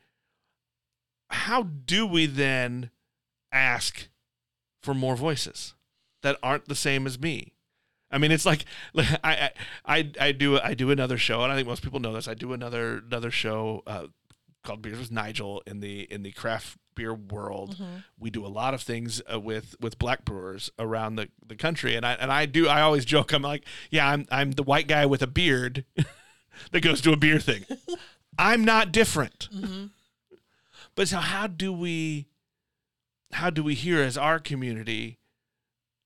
How 1.29 1.63
do 1.63 2.07
we 2.07 2.25
then 2.25 2.89
ask 3.51 4.07
for 4.81 4.93
more 4.93 5.17
voices? 5.17 5.73
That 6.23 6.37
aren't 6.43 6.67
the 6.67 6.75
same 6.75 7.05
as 7.05 7.19
me. 7.19 7.53
I 8.11 8.17
mean, 8.17 8.31
it's 8.31 8.45
like 8.45 8.65
I 8.95 9.51
I 9.85 10.11
I 10.19 10.31
do 10.31 10.59
I 10.59 10.73
do 10.73 10.91
another 10.91 11.17
show, 11.17 11.43
and 11.43 11.51
I 11.51 11.55
think 11.55 11.67
most 11.67 11.83
people 11.83 11.99
know 11.99 12.13
this. 12.13 12.27
I 12.27 12.33
do 12.33 12.53
another 12.53 13.03
another 13.05 13.31
show 13.31 13.83
uh, 13.87 14.07
called 14.63 14.81
Beers 14.81 14.99
with 14.99 15.11
Nigel 15.11 15.61
in 15.67 15.79
the 15.79 16.01
in 16.11 16.23
the 16.23 16.31
craft 16.31 16.77
beer 16.95 17.13
world. 17.13 17.75
Mm-hmm. 17.75 17.97
We 18.19 18.29
do 18.29 18.45
a 18.45 18.47
lot 18.47 18.73
of 18.73 18.81
things 18.81 19.21
uh, 19.31 19.39
with 19.39 19.75
with 19.79 19.99
black 19.99 20.25
brewers 20.25 20.71
around 20.79 21.15
the, 21.15 21.29
the 21.45 21.55
country, 21.55 21.95
and 21.95 22.05
I 22.05 22.13
and 22.13 22.31
I 22.31 22.45
do 22.45 22.67
I 22.67 22.81
always 22.81 23.05
joke 23.05 23.33
I'm 23.33 23.41
like, 23.41 23.65
yeah, 23.89 24.07
I'm 24.07 24.25
I'm 24.31 24.51
the 24.51 24.63
white 24.63 24.87
guy 24.87 25.05
with 25.05 25.21
a 25.21 25.27
beard 25.27 25.85
that 26.71 26.81
goes 26.81 27.01
to 27.01 27.11
a 27.11 27.17
beer 27.17 27.39
thing. 27.39 27.65
I'm 28.37 28.65
not 28.65 28.91
different. 28.91 29.49
Mm-hmm. 29.53 29.85
But 30.95 31.07
so 31.07 31.17
how 31.17 31.47
do 31.47 31.73
we 31.73 32.27
how 33.33 33.49
do 33.49 33.63
we 33.63 33.73
hear 33.73 34.01
as 34.01 34.17
our 34.17 34.39
community? 34.39 35.19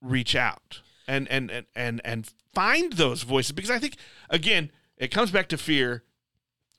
Reach 0.00 0.34
out 0.34 0.80
and 1.08 1.26
and 1.28 1.50
and 1.50 1.66
and, 1.74 2.00
and 2.04 2.32
find 2.54 2.92
those 2.92 3.22
voices 3.22 3.52
because 3.52 3.70
I 3.70 3.78
think 3.78 3.96
again 4.30 4.70
it 4.96 5.08
comes 5.08 5.30
back 5.30 5.48
to 5.48 5.58
fear, 5.58 6.04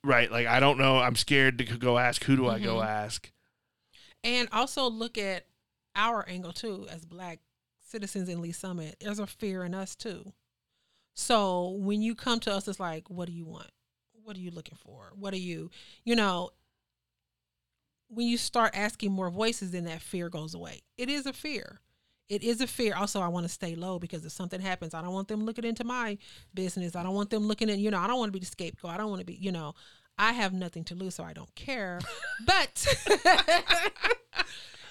right? 0.04 0.32
Like 0.32 0.48
I 0.48 0.60
don't 0.60 0.78
know, 0.78 1.00
I'm 1.00 1.16
scared 1.16 1.58
to 1.58 1.64
go 1.66 1.98
ask. 1.98 2.24
Who 2.24 2.38
do 2.38 2.44
mm-hmm. 2.44 2.56
I 2.56 2.60
go 2.60 2.76
mm-hmm. 2.76 2.88
ask? 2.88 3.32
And 4.24 4.48
also 4.54 4.90
look 4.90 5.18
at 5.18 5.46
our 5.96 6.28
angle 6.30 6.54
too 6.54 6.88
as 6.90 7.04
black 7.04 7.40
citizens 7.86 8.30
in 8.30 8.42
Lee's 8.42 8.58
Summit. 8.58 8.98
There's 9.02 9.20
a 9.20 9.28
fear 9.28 9.64
in 9.64 9.74
us 9.74 9.96
too. 9.96 10.34
So 11.16 11.72
when 11.80 12.02
you 12.02 12.16
come 12.16 12.40
to 12.42 12.54
us, 12.54 12.68
it's 12.68 12.80
like, 12.80 13.10
what 13.10 13.28
do 13.28 13.34
you 13.34 13.46
want? 13.46 13.72
What 14.24 14.38
are 14.38 14.40
you 14.40 14.52
looking 14.52 14.78
for? 14.78 15.12
What 15.16 15.34
are 15.34 15.38
you, 15.38 15.72
you 16.06 16.16
know, 16.16 16.52
when 18.10 18.28
you 18.28 18.38
start 18.38 18.72
asking 18.74 19.12
more 19.12 19.30
voices, 19.30 19.72
then 19.72 19.86
that 19.86 20.02
fear 20.02 20.30
goes 20.30 20.54
away. 20.54 20.82
It 20.98 21.10
is 21.10 21.26
a 21.26 21.34
fear 21.34 21.82
it 22.30 22.44
is 22.44 22.62
a 22.62 22.68
fear. 22.68 22.96
Also, 22.96 23.20
I 23.20 23.28
want 23.28 23.46
to 23.46 23.52
stay 23.52 23.76
low 23.76 23.98
because 23.98 24.24
if 24.24 24.32
something 24.32 24.62
happens, 24.62 24.94
I 24.94 25.02
don't 25.02 25.14
want 25.14 25.28
them 25.28 25.46
looking 25.46 25.66
into 25.66 25.84
my 25.84 26.18
business. 26.54 26.96
I 26.96 27.02
don't 27.02 27.16
want 27.16 27.32
them 27.32 27.48
looking 27.48 27.70
at, 27.70 27.80
you 27.80 27.90
know, 27.90 28.00
I 28.00 28.08
don't 28.08 28.20
want 28.20 28.30
to 28.30 28.34
be 28.34 28.40
the 28.40 28.46
scapegoat. 28.46 28.92
I 28.92 28.98
don't 28.98 29.10
want 29.10 29.22
to 29.22 29.26
be, 29.26 29.34
you 29.34 29.52
know, 29.52 29.74
I 30.18 30.34
have 30.34 30.54
nothing 30.54 30.84
to 30.86 30.96
lose, 30.96 31.16
so 31.16 31.24
I 31.24 31.34
don't 31.34 31.54
care. 31.56 32.00
but 32.46 32.86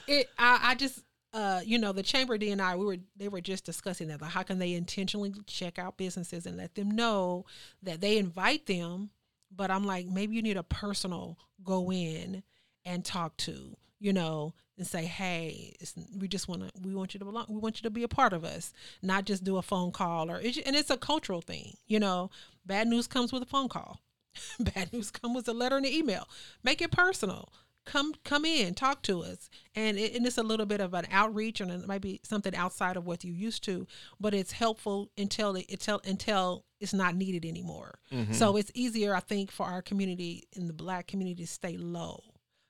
it, 0.09 0.29
I, 0.37 0.59
I 0.63 0.75
just, 0.75 1.05
uh, 1.33 1.61
you 1.65 1.79
know, 1.79 1.93
the 1.93 2.03
chamber 2.03 2.39
D 2.39 2.51
and 2.51 2.61
I, 2.61 2.75
we 2.75 2.85
were, 2.85 2.97
they 3.17 3.29
were 3.29 3.41
just 3.41 3.65
discussing 3.65 4.09
that. 4.09 4.21
Like, 4.21 4.33
how 4.33 4.43
can 4.43 4.59
they 4.59 4.75
intentionally 4.75 5.33
check 5.47 5.79
out 5.79 5.97
businesses 5.97 6.45
and 6.45 6.57
let 6.57 6.75
them 6.75 6.91
know 6.91 7.45
that 7.85 8.01
they 8.01 8.19
invite 8.19 8.67
them? 8.67 9.11
But 9.55 9.71
I'm 9.71 9.87
like, 9.87 10.07
maybe 10.07 10.35
you 10.35 10.43
need 10.43 10.57
a 10.57 10.63
personal 10.63 11.39
go 11.63 11.93
in 11.93 12.43
and 12.85 13.05
talk 13.05 13.37
to, 13.39 13.77
you 14.01 14.13
know, 14.13 14.55
and 14.77 14.87
say, 14.87 15.05
"Hey, 15.05 15.75
we 16.17 16.29
just 16.29 16.49
want 16.49 16.63
to 16.63 16.71
we 16.81 16.95
want 16.95 17.15
you 17.15 17.19
to 17.19 17.25
belong. 17.25 17.47
We 17.49 17.59
want 17.59 17.79
you 17.79 17.83
to 17.83 17.91
be 17.91 18.05
a 18.05 18.09
part 18.09 18.33
of 18.33 18.45
us, 18.45 18.73
not 19.03 19.25
just 19.25 19.45
do 19.45 19.57
a 19.57 19.63
phone 19.63 19.93
call 19.93 20.31
or 20.31 20.37
and 20.37 20.77
it's 20.77 20.91
a 20.91 20.97
cultural 20.97 21.41
thing. 21.41 21.77
You 21.87 22.01
know, 22.01 22.31
bad 22.65 22.87
news 22.87 23.07
comes 23.07 23.33
with 23.33 23.43
a 23.43 23.47
phone 23.47 23.69
call. 23.69 24.01
bad 24.61 24.93
news 24.93 25.11
comes 25.11 25.35
with 25.35 25.49
a 25.49 25.53
letter 25.53 25.77
and 25.77 25.87
an 25.87 25.93
email. 25.93 26.29
Make 26.63 26.81
it 26.81 26.93
personal. 26.93 27.53
Come 27.85 28.15
come 28.23 28.45
in, 28.45 28.75
talk 28.75 29.01
to 29.03 29.23
us, 29.23 29.49
and 29.75 29.99
it, 29.99 30.15
and 30.15 30.27
it's 30.27 30.37
a 30.37 30.43
little 30.43 30.67
bit 30.67 30.81
of 30.81 30.93
an 30.93 31.07
outreach, 31.11 31.63
and 31.63 31.71
it 31.71 31.87
might 31.87 32.03
be 32.03 32.21
something 32.23 32.55
outside 32.55 32.99
of 32.99 33.07
what 33.07 33.25
you 33.25 33.33
used 33.33 33.65
to, 33.65 33.87
but 34.21 34.35
it's 34.35 34.53
helpful 34.53 35.11
until 35.17 35.57
it 35.57 35.71
until 35.71 35.99
until 36.05 36.67
it's 36.81 36.93
not 36.93 37.17
needed 37.17 37.47
anymore. 37.47 37.99
Mm-hmm. 38.13 38.35
So 38.35 38.59
it's 38.59 38.71
easier, 38.75 39.15
I 39.15 39.21
think, 39.21 39.51
for 39.51 39.65
our 39.65 39.81
community 39.81 40.45
in 40.53 40.67
the 40.67 40.75
Black 40.75 41.07
community 41.07 41.43
to 41.45 41.49
stay 41.49 41.79
low, 41.79 42.23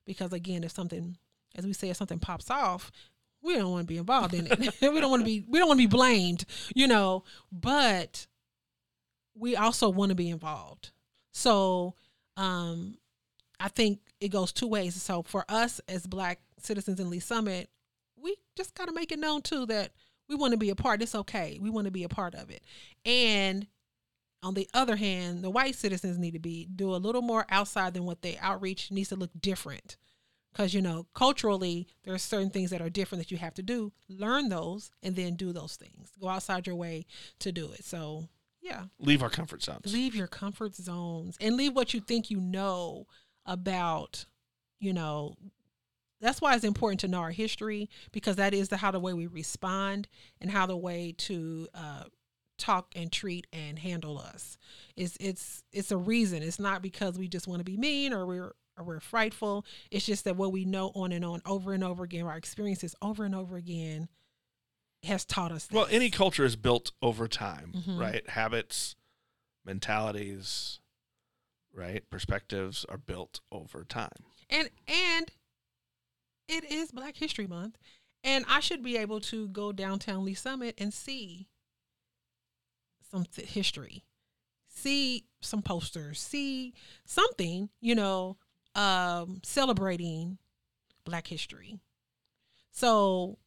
because 0.08 0.32
again, 0.32 0.64
if 0.64 0.72
something 0.72 1.16
as 1.54 1.66
we 1.66 1.72
say, 1.72 1.90
if 1.90 1.96
something 1.96 2.18
pops 2.18 2.50
off, 2.50 2.90
we 3.42 3.54
don't 3.54 3.70
want 3.70 3.86
to 3.86 3.92
be 3.92 3.98
involved 3.98 4.34
in 4.34 4.46
it. 4.46 4.58
we 4.80 5.00
don't 5.00 5.10
want 5.10 5.20
to 5.20 5.26
be 5.26 5.44
we 5.46 5.58
don't 5.58 5.68
want 5.68 5.78
to 5.78 5.86
be 5.86 5.90
blamed, 5.90 6.44
you 6.74 6.88
know, 6.88 7.22
but 7.52 8.26
we 9.34 9.54
also 9.54 9.88
want 9.90 10.08
to 10.08 10.16
be 10.16 10.30
involved. 10.30 10.90
So 11.32 11.94
um 12.36 12.96
I 13.60 13.68
think 13.68 14.00
it 14.20 14.30
goes 14.30 14.50
two 14.50 14.66
ways. 14.66 15.00
So 15.00 15.22
for 15.22 15.44
us 15.48 15.80
as 15.86 16.06
black 16.06 16.40
citizens 16.58 16.98
in 16.98 17.10
Lee's 17.10 17.24
Summit, 17.24 17.68
we 18.16 18.34
just 18.56 18.74
gotta 18.74 18.92
make 18.92 19.12
it 19.12 19.18
known 19.18 19.42
too 19.42 19.66
that 19.66 19.92
we 20.28 20.36
want 20.36 20.52
to 20.52 20.58
be 20.58 20.70
a 20.70 20.74
part. 20.74 21.02
It's 21.02 21.14
okay. 21.14 21.58
We 21.60 21.70
want 21.70 21.84
to 21.84 21.90
be 21.90 22.04
a 22.04 22.08
part 22.08 22.34
of 22.34 22.50
it. 22.50 22.62
And 23.04 23.66
on 24.42 24.54
the 24.54 24.68
other 24.72 24.96
hand, 24.96 25.42
the 25.42 25.50
white 25.50 25.74
citizens 25.74 26.18
need 26.18 26.32
to 26.32 26.38
be 26.38 26.68
do 26.74 26.94
a 26.94 26.96
little 26.96 27.22
more 27.22 27.46
outside 27.50 27.94
than 27.94 28.04
what 28.04 28.22
they 28.22 28.38
outreach 28.38 28.90
needs 28.90 29.08
to 29.08 29.16
look 29.16 29.30
different. 29.38 29.96
Because 30.52 30.74
you 30.74 30.80
know 30.80 31.06
culturally 31.14 31.86
there 32.04 32.14
are 32.14 32.18
certain 32.18 32.50
things 32.50 32.70
that 32.70 32.80
are 32.80 32.90
different 32.90 33.22
that 33.22 33.30
you 33.30 33.38
have 33.38 33.54
to 33.54 33.62
do. 33.62 33.92
Learn 34.08 34.48
those 34.48 34.90
and 35.02 35.16
then 35.16 35.36
do 35.36 35.52
those 35.52 35.76
things. 35.76 36.12
Go 36.20 36.28
outside 36.28 36.66
your 36.66 36.76
way 36.76 37.06
to 37.40 37.52
do 37.52 37.72
it. 37.72 37.84
So 37.84 38.28
yeah. 38.60 38.84
Leave 38.98 39.22
our 39.22 39.30
comfort 39.30 39.62
zones. 39.62 39.92
Leave 39.92 40.14
your 40.14 40.26
comfort 40.26 40.74
zones 40.74 41.36
and 41.40 41.56
leave 41.56 41.74
what 41.74 41.94
you 41.94 42.00
think 42.00 42.30
you 42.30 42.40
know 42.40 43.06
about 43.46 44.26
you 44.78 44.92
know 44.92 45.34
that's 46.20 46.40
why 46.40 46.54
it's 46.54 46.64
important 46.64 47.00
to 47.00 47.08
know 47.08 47.20
our 47.20 47.30
history 47.30 47.88
because 48.12 48.36
that 48.36 48.52
is 48.52 48.68
the 48.68 48.76
how 48.76 48.90
the 48.90 49.00
way 49.00 49.12
we 49.12 49.26
respond 49.26 50.08
and 50.40 50.50
how 50.50 50.66
the 50.66 50.76
way 50.76 51.14
to 51.16 51.68
uh, 51.74 52.04
talk 52.58 52.92
and 52.94 53.10
treat 53.12 53.46
and 53.52 53.78
handle 53.78 54.18
us 54.18 54.58
it's 54.96 55.16
it's 55.20 55.62
it's 55.72 55.90
a 55.90 55.96
reason 55.96 56.42
it's 56.42 56.58
not 56.58 56.82
because 56.82 57.18
we 57.18 57.28
just 57.28 57.48
want 57.48 57.60
to 57.60 57.64
be 57.64 57.76
mean 57.76 58.12
or 58.12 58.26
we're 58.26 58.52
or 58.78 58.84
we're 58.84 59.00
frightful. 59.00 59.66
It's 59.90 60.06
just 60.06 60.24
that 60.24 60.36
what 60.36 60.52
we 60.52 60.64
know 60.64 60.92
on 60.94 61.12
and 61.12 61.24
on 61.24 61.42
over 61.44 61.72
and 61.72 61.84
over 61.84 62.04
again, 62.04 62.26
our 62.26 62.36
experiences 62.36 62.94
over 63.02 63.24
and 63.24 63.34
over 63.34 63.56
again 63.56 64.08
has 65.02 65.24
taught 65.24 65.52
us. 65.52 65.66
This. 65.66 65.74
Well, 65.74 65.88
any 65.90 66.10
culture 66.10 66.44
is 66.44 66.56
built 66.56 66.92
over 67.02 67.28
time, 67.28 67.72
mm-hmm. 67.76 67.98
right? 67.98 68.28
Habits, 68.30 68.96
mentalities, 69.64 70.80
right? 71.74 72.08
Perspectives 72.08 72.86
are 72.88 72.98
built 72.98 73.40
over 73.52 73.84
time. 73.84 74.24
And 74.48 74.70
and 74.86 75.30
it 76.48 76.64
is 76.64 76.92
Black 76.92 77.16
History 77.16 77.46
Month. 77.46 77.76
And 78.24 78.44
I 78.48 78.60
should 78.60 78.82
be 78.82 78.96
able 78.96 79.20
to 79.20 79.48
go 79.48 79.70
downtown 79.70 80.24
Lee's 80.24 80.40
Summit 80.40 80.74
and 80.78 80.92
see 80.92 81.46
some 83.10 83.24
history, 83.34 84.04
see 84.68 85.24
some 85.40 85.62
posters, 85.62 86.20
see 86.20 86.74
something, 87.04 87.68
you 87.80 87.94
know, 87.94 88.36
um, 88.74 89.40
celebrating 89.42 90.38
Black 91.04 91.26
history. 91.26 91.78
So 92.70 93.38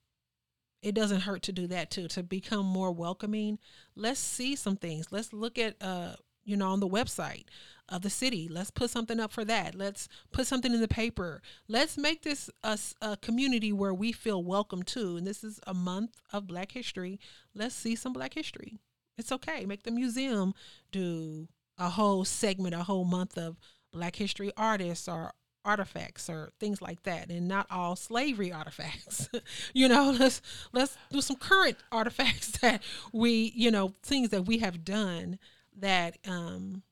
it 0.82 0.96
doesn't 0.96 1.22
hurt 1.22 1.44
to 1.44 1.52
do 1.52 1.68
that 1.68 1.92
too 1.92 2.08
to 2.10 2.24
become 2.24 2.66
more 2.66 2.92
welcoming. 2.92 3.60
Let's 3.96 4.20
see 4.20 4.56
some 4.56 4.76
things. 4.76 5.12
Let's 5.12 5.32
look 5.32 5.58
at 5.58 5.76
uh 5.82 6.16
you 6.44 6.58
know 6.58 6.70
on 6.70 6.80
the 6.80 6.88
website 6.88 7.46
of 7.88 8.02
the 8.02 8.10
city. 8.10 8.48
Let's 8.50 8.72
put 8.72 8.90
something 8.90 9.20
up 9.20 9.32
for 9.32 9.46
that. 9.46 9.76
Let's 9.76 10.08
put 10.32 10.48
something 10.48 10.74
in 10.74 10.82
the 10.82 10.88
paper. 10.88 11.42
Let's 11.68 11.98
make 11.98 12.24
this 12.24 12.50
a 12.64 13.18
community 13.18 13.72
where 13.72 13.94
we 13.94 14.12
feel 14.12 14.44
welcome 14.44 14.82
too. 14.82 15.18
And 15.18 15.28
this 15.28 15.44
is 15.44 15.60
a 15.68 15.74
month 15.74 16.20
of 16.34 16.48
black 16.48 16.72
history. 16.72 17.20
Let's 17.54 17.76
see 17.76 17.96
some 17.96 18.14
black 18.14 18.34
history 18.34 18.80
it's 19.22 19.32
okay. 19.32 19.66
Make 19.66 19.84
the 19.84 19.92
museum 19.92 20.54
do 20.92 21.48
a 21.78 21.90
whole 21.90 22.26
segment 22.26 22.76
a 22.76 22.84
whole 22.84 23.06
month 23.06 23.38
of 23.38 23.58
black 23.94 24.16
history 24.18 24.52
artists 24.58 25.08
or 25.08 25.34
artifacts 25.64 26.28
or 26.28 26.50
things 26.60 26.82
like 26.82 27.04
that 27.04 27.30
and 27.30 27.48
not 27.48 27.68
all 27.70 27.96
slavery 27.96 28.52
artifacts. 28.52 29.30
You 29.74 29.88
know 29.88 30.16
let's 30.20 30.42
let's 30.74 30.98
do 31.12 31.22
some 31.22 31.38
current 31.38 31.78
artifacts 31.92 32.52
that 32.62 32.84
we 33.14 33.54
you 33.56 33.72
know 33.72 33.94
things 34.04 34.30
that 34.30 34.46
we 34.46 34.58
have 34.60 34.84
done 34.84 35.40
that 35.78 36.18
um 36.28 36.84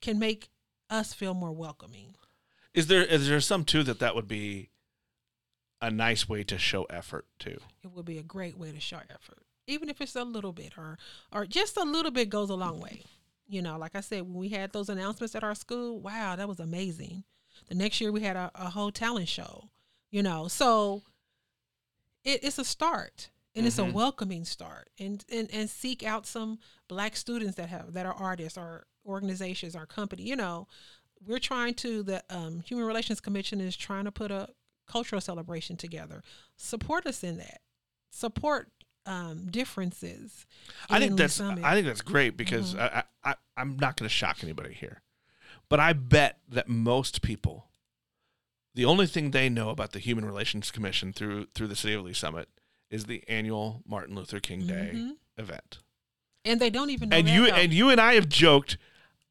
can 0.00 0.18
make 0.18 0.50
us 0.90 1.14
feel 1.14 1.34
more 1.34 1.52
welcoming. 1.52 2.14
Is 2.74 2.88
there 2.88 3.04
is 3.04 3.28
there 3.28 3.40
some 3.40 3.64
too 3.64 3.82
that 3.84 4.00
that 4.00 4.14
would 4.14 4.28
be 4.28 4.70
a 5.80 5.90
nice 5.90 6.28
way 6.28 6.42
to 6.44 6.58
show 6.58 6.84
effort 6.84 7.26
too? 7.38 7.58
it 7.82 7.90
would 7.92 8.04
be 8.04 8.18
a 8.18 8.22
great 8.22 8.56
way 8.58 8.70
to 8.72 8.80
show 8.80 8.98
effort 9.10 9.42
even 9.66 9.88
if 9.88 10.00
it's 10.00 10.16
a 10.16 10.24
little 10.24 10.52
bit 10.52 10.76
or 10.76 10.98
or 11.32 11.46
just 11.46 11.76
a 11.76 11.82
little 11.84 12.10
bit 12.10 12.28
goes 12.30 12.50
a 12.50 12.54
long 12.54 12.80
way. 12.80 13.02
You 13.46 13.60
know 13.62 13.76
like 13.76 13.94
i 13.94 14.00
said 14.00 14.22
when 14.22 14.34
we 14.34 14.48
had 14.48 14.72
those 14.72 14.88
announcements 14.88 15.34
at 15.34 15.44
our 15.44 15.54
school 15.54 16.00
wow 16.00 16.36
that 16.36 16.48
was 16.48 16.60
amazing. 16.60 17.24
The 17.68 17.74
next 17.74 18.00
year 18.00 18.10
we 18.12 18.22
had 18.22 18.36
a, 18.36 18.50
a 18.54 18.70
whole 18.70 18.90
talent 18.90 19.28
show 19.28 19.68
you 20.10 20.22
know 20.22 20.48
so 20.48 21.02
it, 22.24 22.42
it's 22.44 22.58
a 22.58 22.64
start 22.64 23.30
and 23.54 23.66
it's 23.66 23.78
a 23.78 23.82
Mhm. 23.82 23.92
welcoming 23.92 24.44
start 24.44 24.88
and, 24.98 25.24
and 25.30 25.50
and 25.52 25.68
seek 25.68 26.02
out 26.02 26.26
some 26.26 26.58
black 26.88 27.16
students 27.16 27.56
that 27.56 27.68
have 27.68 27.92
that 27.92 28.06
are 28.06 28.14
artists 28.14 28.56
or 28.56 28.86
organizations 29.04 29.74
or 29.76 29.86
company 29.86 30.22
you 30.22 30.36
know. 30.36 30.66
We're 31.24 31.38
trying 31.38 31.74
to 31.74 32.02
the 32.02 32.24
um, 32.30 32.62
human 32.66 32.84
relations 32.84 33.20
commission 33.20 33.60
is 33.60 33.76
trying 33.76 34.06
to 34.06 34.10
put 34.10 34.32
a 34.32 34.48
cultural 34.88 35.20
celebration 35.20 35.76
together. 35.76 36.20
Support 36.56 37.06
us 37.06 37.22
in 37.22 37.36
that. 37.38 37.60
Support 38.10 38.71
um, 39.06 39.46
differences 39.50 40.46
I 40.88 40.98
think 41.00 41.16
that's 41.16 41.34
Summit. 41.34 41.64
I 41.64 41.74
think 41.74 41.86
that's 41.86 42.02
great 42.02 42.36
because 42.36 42.74
Mhm. 42.74 42.80
I, 42.80 43.02
I, 43.24 43.34
I'm 43.56 43.76
not 43.76 43.96
going 43.96 44.08
to 44.08 44.14
shock 44.14 44.38
anybody 44.42 44.74
here, 44.74 45.02
but 45.68 45.80
I 45.80 45.92
bet 45.92 46.38
that 46.48 46.68
most 46.68 47.20
people, 47.22 47.66
the 48.74 48.84
only 48.84 49.06
thing 49.06 49.30
they 49.32 49.48
know 49.48 49.70
about 49.70 49.92
the 49.92 49.98
Human 49.98 50.24
Relations 50.24 50.70
Commission 50.70 51.12
through 51.12 51.46
through 51.54 51.68
the 51.68 51.76
City 51.76 51.94
of 51.94 52.04
Lee's 52.04 52.18
Summit 52.18 52.48
is 52.90 53.04
the 53.04 53.24
annual 53.28 53.82
Martin 53.86 54.14
Luther 54.14 54.38
King 54.40 54.66
Day 54.66 54.92
Mhm. 54.94 55.16
event. 55.36 55.78
and 56.44 56.60
they 56.60 56.70
don't 56.70 56.90
even 56.90 57.08
know 57.08 57.16
and 57.16 57.28
you 57.28 57.46
though. 57.46 57.54
and 57.54 57.72
you 57.72 57.88
and 57.90 58.00
I 58.00 58.14
have 58.14 58.28
joked. 58.28 58.76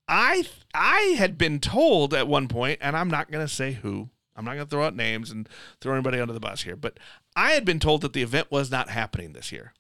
I 0.07 0.45
I 0.73 1.15
had 1.17 1.38
been 1.38 1.60
told 1.60 2.13
at 2.13 2.27
one 2.27 2.47
point, 2.47 2.79
and 2.81 2.95
I'm 2.97 3.10
not 3.10 3.29
going 3.31 3.45
to 3.45 3.53
say 3.53 3.73
who. 3.73 4.10
I'm 4.35 4.45
not 4.45 4.55
going 4.55 4.65
to 4.65 4.69
throw 4.69 4.85
out 4.85 4.95
names 4.95 5.29
and 5.31 5.47
throw 5.79 5.93
anybody 5.93 6.19
under 6.19 6.33
the 6.33 6.39
bus 6.39 6.63
here, 6.63 6.75
but 6.75 6.97
I 7.35 7.51
had 7.51 7.65
been 7.65 7.79
told 7.79 8.01
that 8.01 8.13
the 8.13 8.21
event 8.21 8.51
was 8.51 8.71
not 8.71 8.89
happening 8.89 9.33
this 9.33 9.51
year. 9.51 9.73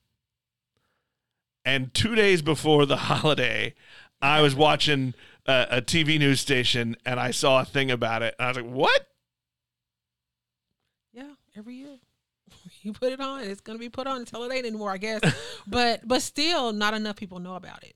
And 1.63 1.93
two 1.93 2.15
days 2.15 2.41
before 2.41 2.85
the 2.85 2.97
holiday, 2.97 3.73
I 4.21 4.41
was 4.41 4.55
watching 4.55 5.13
a, 5.45 5.67
a 5.71 5.81
TV 5.81 6.19
news 6.19 6.39
station 6.39 6.95
and 7.05 7.19
I 7.19 7.31
saw 7.31 7.61
a 7.61 7.65
thing 7.65 7.91
about 7.91 8.23
it, 8.23 8.35
and 8.37 8.45
I 8.45 8.49
was 8.49 8.57
like, 8.57 8.71
"What? 8.71 9.07
Yeah, 11.13 11.31
every 11.55 11.75
year. 11.75 11.97
You 12.83 12.93
put 12.93 13.13
it 13.13 13.21
on, 13.21 13.41
it's 13.41 13.61
gonna 13.61 13.79
be 13.79 13.89
put 13.89 14.07
on 14.07 14.17
until 14.17 14.43
it 14.43 14.53
ain't 14.53 14.65
anymore, 14.65 14.91
I 14.91 14.97
guess. 14.97 15.21
but 15.67 16.01
but 16.07 16.21
still 16.21 16.73
not 16.73 16.93
enough 16.93 17.15
people 17.15 17.39
know 17.39 17.55
about 17.55 17.83
it. 17.83 17.95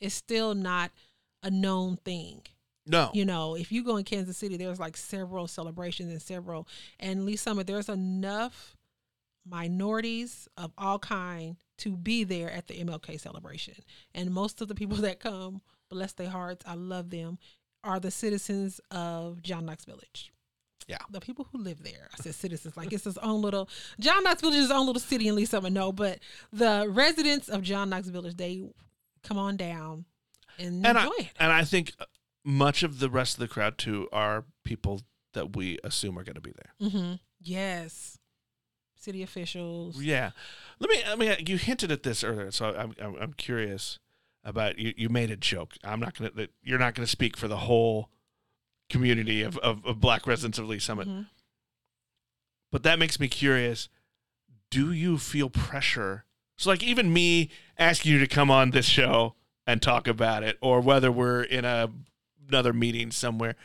It's 0.00 0.14
still 0.14 0.54
not 0.54 0.92
a 1.42 1.50
known 1.50 1.96
thing. 1.96 2.42
No, 2.86 3.10
You 3.14 3.24
know, 3.24 3.56
if 3.56 3.72
you 3.72 3.82
go 3.82 3.96
in 3.96 4.04
Kansas 4.04 4.36
City, 4.36 4.56
there's 4.56 4.78
like 4.78 4.96
several 4.96 5.48
celebrations 5.48 6.10
and 6.10 6.22
several 6.22 6.68
and 7.00 7.26
Lee's 7.26 7.40
Summit, 7.40 7.66
there's 7.66 7.88
enough 7.88 8.76
minorities 9.44 10.48
of 10.56 10.72
all 10.76 10.98
kind 10.98 11.56
to 11.78 11.96
be 11.96 12.24
there 12.24 12.50
at 12.50 12.66
the 12.68 12.74
MLK 12.74 13.20
celebration. 13.20 13.74
And 14.14 14.30
most 14.32 14.60
of 14.60 14.68
the 14.68 14.74
people 14.74 14.96
that 14.98 15.20
come, 15.20 15.62
bless 15.90 16.12
their 16.12 16.30
hearts, 16.30 16.64
I 16.66 16.74
love 16.74 17.10
them, 17.10 17.38
are 17.84 18.00
the 18.00 18.10
citizens 18.10 18.80
of 18.90 19.42
John 19.42 19.66
Knox 19.66 19.84
Village. 19.84 20.32
Yeah. 20.88 20.98
The 21.10 21.20
people 21.20 21.48
who 21.50 21.58
live 21.58 21.82
there. 21.82 22.08
I 22.12 22.22
said 22.22 22.34
citizens, 22.34 22.76
like 22.76 22.92
it's 22.92 23.04
his 23.04 23.18
own 23.18 23.42
little 23.42 23.68
John 23.98 24.22
Knox 24.22 24.40
Village 24.40 24.56
is 24.56 24.62
his 24.62 24.70
own 24.70 24.86
little 24.86 25.00
city 25.00 25.26
in 25.26 25.34
Lee's 25.34 25.50
Summit, 25.50 25.72
no, 25.72 25.90
but 25.90 26.20
the 26.52 26.86
residents 26.88 27.48
of 27.48 27.62
John 27.62 27.90
Knox 27.90 28.06
Village, 28.08 28.36
they 28.36 28.62
come 29.24 29.36
on 29.38 29.56
down 29.56 30.04
and, 30.58 30.86
and 30.86 30.96
I 30.96 31.02
enjoy 31.02 31.14
it. 31.18 31.30
and 31.40 31.52
I 31.52 31.64
think 31.64 31.92
much 32.46 32.82
of 32.82 33.00
the 33.00 33.10
rest 33.10 33.34
of 33.34 33.40
the 33.40 33.48
crowd 33.48 33.76
too 33.76 34.08
are 34.12 34.44
people 34.64 35.02
that 35.34 35.54
we 35.56 35.78
assume 35.84 36.18
are 36.18 36.24
going 36.24 36.36
to 36.36 36.40
be 36.40 36.52
there. 36.52 36.88
Mm-hmm. 36.88 37.14
Yes. 37.40 38.18
City 38.98 39.22
officials. 39.22 40.00
Yeah, 40.00 40.30
let 40.80 40.88
me. 40.90 41.02
I 41.06 41.14
mean, 41.16 41.36
you 41.46 41.58
hinted 41.58 41.92
at 41.92 42.02
this 42.02 42.24
earlier, 42.24 42.50
so 42.50 42.74
I'm 42.76 42.94
I'm, 43.00 43.14
I'm 43.20 43.32
curious 43.34 43.98
about 44.42 44.78
you. 44.78 44.94
You 44.96 45.08
made 45.08 45.30
a 45.30 45.36
joke. 45.36 45.74
I'm 45.84 46.00
not 46.00 46.16
gonna. 46.18 46.30
That 46.34 46.50
you're 46.62 46.78
not 46.78 46.94
gonna 46.94 47.06
speak 47.06 47.36
for 47.36 47.46
the 47.46 47.58
whole 47.58 48.08
community 48.90 49.42
of, 49.42 49.58
of, 49.58 49.84
of 49.84 50.00
Black 50.00 50.26
residents 50.26 50.58
of 50.58 50.66
Lee's 50.68 50.82
Summit, 50.84 51.06
Mhm. 51.08 51.26
but 52.72 52.82
that 52.84 52.98
makes 52.98 53.20
me 53.20 53.28
curious. 53.28 53.88
Do 54.70 54.92
you 54.92 55.18
feel 55.18 55.50
pressure? 55.50 56.24
So, 56.56 56.70
like, 56.70 56.82
even 56.82 57.12
me 57.12 57.50
asking 57.78 58.12
you 58.12 58.18
to 58.18 58.26
come 58.26 58.50
on 58.50 58.70
this 58.70 58.86
show 58.86 59.34
and 59.66 59.80
talk 59.82 60.08
about 60.08 60.42
it, 60.42 60.56
or 60.60 60.80
whether 60.80 61.12
we're 61.12 61.42
in 61.42 61.64
a 61.64 61.90
another 62.48 62.72
meeting 62.72 63.10
somewhere, 63.10 63.56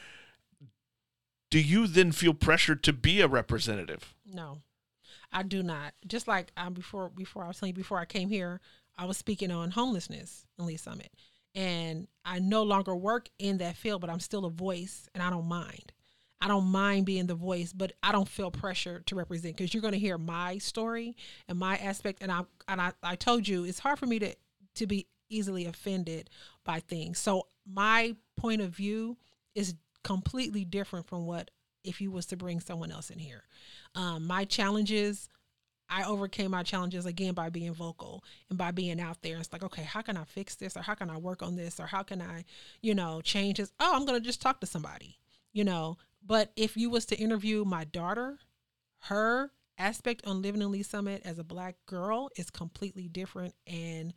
do 1.50 1.60
you 1.60 1.88
then 1.88 2.12
feel 2.12 2.34
pressure 2.34 2.76
to 2.76 2.94
be 2.94 3.22
a 3.22 3.28
representative? 3.28 4.14
No, 4.26 4.60
I 5.32 5.44
do 5.44 5.62
not. 5.62 5.94
Just 6.08 6.28
like 6.28 6.52
um, 6.58 6.74
before, 6.74 7.10
before 7.10 7.44
I 7.44 7.48
was 7.48 7.60
telling 7.60 7.74
you, 7.74 7.82
before 7.82 8.00
I 8.00 8.06
came 8.06 8.30
here, 8.30 8.62
I 8.98 9.06
was 9.06 9.18
speaking 9.18 9.52
on 9.52 9.72
homelessness 9.72 10.46
in 10.58 10.66
Lee's 10.66 10.82
Summit, 10.82 11.12
and 11.54 12.08
I 12.24 12.40
no 12.40 12.64
longer 12.64 12.96
work 12.96 13.30
in 13.40 13.58
that 13.58 13.76
field, 13.76 14.02
but 14.02 14.10
I'm 14.10 14.20
still 14.20 14.46
a 14.46 14.50
voice, 14.50 15.10
and 15.14 15.22
I 15.22 15.30
don't 15.30 15.48
mind. 15.48 15.92
I 16.42 16.48
don't 16.48 16.66
mind 16.66 17.06
being 17.06 17.28
the 17.28 17.36
voice, 17.36 17.72
but 17.72 17.94
I 18.02 18.12
don't 18.12 18.28
feel 18.28 18.50
pressure 18.50 19.04
to 19.06 19.16
represent 19.16 19.56
because 19.56 19.74
you're 19.74 19.82
going 19.82 19.94
to 19.94 20.00
hear 20.00 20.18
my 20.18 20.58
story 20.58 21.16
and 21.48 21.60
my 21.60 21.78
aspect. 21.78 22.24
And 22.24 22.32
I 22.32 22.42
and 22.68 22.82
I, 22.82 22.94
I 23.04 23.16
told 23.16 23.48
you 23.48 23.64
it's 23.64 23.80
hard 23.80 24.00
for 24.00 24.08
me 24.08 24.18
to 24.20 24.36
to 24.76 24.88
be 24.88 25.06
easily 25.30 25.66
offended 25.66 26.30
by 26.66 26.80
things. 26.80 27.20
So 27.20 27.48
my 27.66 28.16
point 28.38 28.62
of 28.62 28.70
view 28.70 29.18
is 29.56 29.76
completely 30.04 30.66
different 30.66 31.08
from 31.08 31.26
what 31.26 31.52
if 31.84 32.02
you 32.02 32.12
was 32.12 32.26
to 32.28 32.38
bring 32.38 32.60
someone 32.60 32.92
else 32.92 33.10
in 33.10 33.20
here. 33.20 33.44
Um, 33.96 34.28
my 34.28 34.46
challenges, 34.46 35.30
I 35.90 36.04
overcame 36.04 36.52
my 36.52 36.64
challenges 36.64 37.06
again 37.06 37.34
by 37.34 37.50
being 37.50 37.74
vocal 37.74 38.24
and 38.50 38.58
by 38.58 38.72
being 38.72 39.02
out 39.02 39.22
there. 39.22 39.38
It's 39.38 39.52
like, 39.52 39.64
okay, 39.64 39.84
how 39.84 40.02
can 40.02 40.18
I 40.18 40.24
fix 40.24 40.56
this, 40.56 40.78
or 40.78 40.82
how 40.82 40.94
can 40.94 41.10
I 41.10 41.18
work 41.18 41.42
on 41.44 41.56
this, 41.56 41.80
or 41.80 41.88
how 41.88 42.04
can 42.04 42.22
I, 42.22 42.46
you 42.82 42.96
know, 42.96 43.22
change 43.22 43.58
this? 43.58 43.74
Oh, 43.80 43.96
I'm 43.96 44.06
gonna 44.06 44.20
just 44.20 44.42
talk 44.42 44.62
to 44.62 44.68
somebody, 44.68 45.18
you 45.52 45.64
know. 45.64 45.98
But 46.26 46.52
if 46.56 46.78
you 46.78 46.90
was 46.90 47.06
to 47.08 47.18
interview 47.18 47.66
my 47.66 47.84
daughter, 47.84 48.38
her 49.06 49.52
aspect 49.78 50.22
on 50.26 50.42
living 50.42 50.62
in 50.62 50.72
Lee's 50.72 50.88
Summit 50.88 51.24
as 51.26 51.40
a 51.40 51.44
black 51.44 51.76
girl 51.88 52.30
is 52.38 52.50
completely 52.52 53.08
different 53.08 53.56
and 53.66 54.14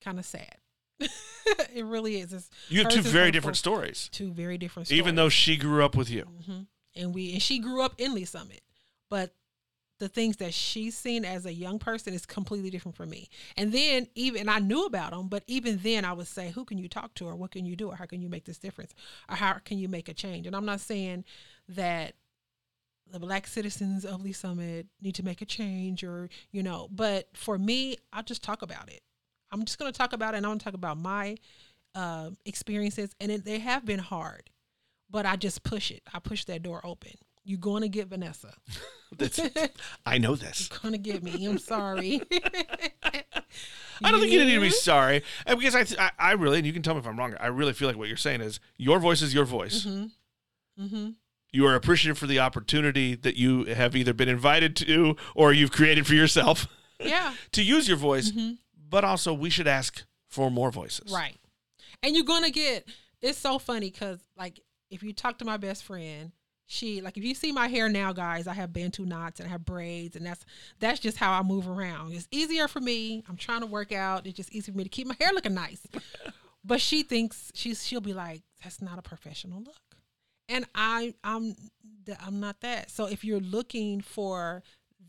kind 0.00 0.18
of 0.18 0.24
sad. 0.24 0.56
it 1.74 1.84
really 1.84 2.20
is. 2.20 2.32
It's 2.32 2.50
You 2.68 2.82
have 2.82 2.92
two 2.92 3.02
very 3.02 3.30
different 3.30 3.56
stories, 3.56 4.08
two 4.12 4.32
very 4.32 4.58
different 4.58 4.88
stories. 4.88 4.98
even 4.98 5.14
though 5.14 5.28
she 5.28 5.56
grew 5.56 5.84
up 5.84 5.96
with 5.96 6.10
you. 6.10 6.22
hmm 6.46 6.62
And 6.94 7.14
we 7.14 7.32
and 7.32 7.42
she 7.42 7.58
grew 7.58 7.82
up 7.82 7.94
in 7.98 8.14
Lee's 8.14 8.30
Summit, 8.30 8.62
but 9.10 9.34
the 9.98 10.08
things 10.08 10.38
that 10.38 10.52
she's 10.52 10.96
seen 10.96 11.24
as 11.24 11.46
a 11.46 11.52
young 11.52 11.78
person 11.78 12.12
is 12.12 12.26
completely 12.26 12.70
different 12.70 12.96
from 12.96 13.08
me. 13.08 13.28
And 13.56 13.72
then 13.72 14.08
even 14.16 14.48
I 14.48 14.58
knew 14.58 14.84
about 14.84 15.12
them, 15.12 15.28
but 15.28 15.44
even 15.46 15.78
then 15.80 16.04
I 16.04 16.12
would 16.12 16.26
say, 16.26 16.50
who 16.50 16.64
can 16.64 16.76
you 16.76 16.88
talk 16.88 17.14
to, 17.14 17.26
or 17.26 17.36
what 17.36 17.52
can 17.52 17.64
you 17.64 17.76
do, 17.76 17.88
or 17.90 17.94
how 17.94 18.06
can 18.06 18.20
you 18.20 18.28
make 18.28 18.44
this 18.44 18.58
difference, 18.58 18.94
or 19.28 19.36
how 19.36 19.54
can 19.64 19.78
you 19.78 19.88
make 19.88 20.08
a 20.08 20.14
change? 20.14 20.46
And 20.48 20.56
I'm 20.56 20.64
not 20.64 20.80
saying 20.80 21.24
that 21.68 22.14
the 23.12 23.20
black 23.20 23.46
citizens 23.46 24.04
of 24.04 24.22
Lee's 24.22 24.38
Summit 24.38 24.86
need 25.00 25.14
to 25.14 25.22
make 25.22 25.40
a 25.40 25.44
change, 25.46 26.02
or 26.02 26.28
you 26.50 26.64
know, 26.64 26.88
but 26.90 27.28
for 27.32 27.56
me, 27.56 27.96
I'll 28.12 28.24
just 28.24 28.42
talk 28.42 28.62
about 28.62 28.88
it. 28.90 29.02
I'm 29.52 29.64
just 29.64 29.78
going 29.78 29.92
to 29.92 29.96
talk 29.96 30.12
about 30.12 30.34
it, 30.34 30.38
and 30.38 30.46
I'm 30.46 30.50
going 30.50 30.58
to 30.58 30.64
talk 30.64 30.74
about 30.74 30.96
my 30.98 31.36
uh, 31.94 32.30
experiences, 32.46 33.14
and 33.20 33.30
it, 33.30 33.44
they 33.44 33.58
have 33.60 33.84
been 33.84 34.00
hard 34.00 34.50
but 35.10 35.26
I 35.26 35.36
just 35.36 35.62
push 35.62 35.90
it. 35.90 36.02
I 36.14 36.20
push 36.20 36.46
that 36.46 36.62
door 36.62 36.80
open. 36.84 37.10
You're 37.44 37.58
going 37.58 37.82
to 37.82 37.88
get 37.90 38.08
Vanessa. 38.08 38.54
I 40.06 40.16
know 40.16 40.36
this. 40.36 40.70
You're 40.70 40.78
going 40.80 40.92
to 40.94 40.98
get 40.98 41.22
me. 41.22 41.44
I'm 41.44 41.58
sorry. 41.58 42.22
I 42.32 44.10
don't 44.10 44.20
think 44.20 44.32
you 44.32 44.42
need 44.44 44.54
to 44.54 44.60
be 44.60 44.70
sorry, 44.70 45.22
and 45.46 45.58
because 45.58 45.74
I, 45.74 45.84
th- 45.84 46.00
I, 46.00 46.10
I 46.18 46.32
really, 46.32 46.56
and 46.58 46.66
you 46.66 46.72
can 46.72 46.82
tell 46.82 46.94
me 46.94 47.00
if 47.00 47.06
I'm 47.06 47.18
wrong. 47.18 47.34
I 47.38 47.48
really 47.48 47.74
feel 47.74 47.88
like 47.88 47.96
what 47.98 48.08
you're 48.08 48.16
saying 48.16 48.40
is 48.40 48.58
your 48.78 48.98
voice 48.98 49.20
is 49.22 49.34
your 49.34 49.44
voice. 49.44 49.84
hmm 49.84 50.04
hmm 50.78 51.10
You 51.52 51.66
are 51.66 51.74
appreciative 51.74 52.16
for 52.16 52.26
the 52.26 52.38
opportunity 52.38 53.14
that 53.14 53.36
you 53.36 53.64
have 53.66 53.94
either 53.94 54.14
been 54.14 54.30
invited 54.30 54.74
to 54.76 55.16
or 55.34 55.52
you've 55.52 55.72
created 55.72 56.06
for 56.06 56.14
yourself 56.14 56.66
Yeah. 56.98 57.34
to 57.52 57.62
use 57.62 57.86
your 57.86 57.98
voice. 57.98 58.30
Mhm. 58.32 58.56
But 58.92 59.04
also, 59.04 59.32
we 59.32 59.48
should 59.48 59.66
ask 59.66 60.04
for 60.28 60.50
more 60.50 60.70
voices. 60.70 61.10
Right. 61.10 61.38
And 62.02 62.14
you're 62.14 62.26
gonna 62.26 62.50
get 62.50 62.86
it's 63.22 63.38
so 63.38 63.58
funny 63.58 63.90
because 63.90 64.20
like 64.36 64.60
if 64.90 65.02
you 65.02 65.14
talk 65.14 65.38
to 65.38 65.46
my 65.46 65.56
best 65.56 65.82
friend, 65.82 66.30
she 66.66 67.00
like 67.00 67.16
if 67.16 67.24
you 67.24 67.34
see 67.34 67.52
my 67.52 67.68
hair 67.68 67.88
now, 67.88 68.12
guys, 68.12 68.46
I 68.46 68.52
have 68.52 68.70
bantu 68.72 69.06
knots 69.06 69.40
and 69.40 69.48
I 69.48 69.52
have 69.52 69.64
braids, 69.64 70.14
and 70.14 70.26
that's 70.26 70.44
that's 70.78 71.00
just 71.00 71.16
how 71.16 71.32
I 71.32 71.42
move 71.42 71.68
around. 71.68 72.12
It's 72.12 72.28
easier 72.30 72.68
for 72.68 72.80
me. 72.80 73.24
I'm 73.30 73.36
trying 73.36 73.60
to 73.60 73.66
work 73.66 73.92
out. 73.92 74.26
It's 74.26 74.36
just 74.36 74.52
easy 74.52 74.70
for 74.70 74.76
me 74.76 74.84
to 74.84 74.90
keep 74.90 75.06
my 75.06 75.16
hair 75.18 75.30
looking 75.32 75.54
nice. 75.54 75.80
but 76.64 76.80
she 76.80 77.02
thinks 77.02 77.50
she's 77.54 77.86
she'll 77.86 78.02
be 78.02 78.12
like, 78.12 78.42
that's 78.62 78.82
not 78.82 78.98
a 78.98 79.02
professional 79.02 79.60
look. 79.60 79.76
And 80.50 80.66
I 80.74 81.14
I'm 81.24 81.56
I'm 82.20 82.40
not 82.40 82.60
that. 82.60 82.90
So 82.90 83.06
if 83.06 83.24
you're 83.24 83.40
looking 83.40 84.02
for 84.02 84.62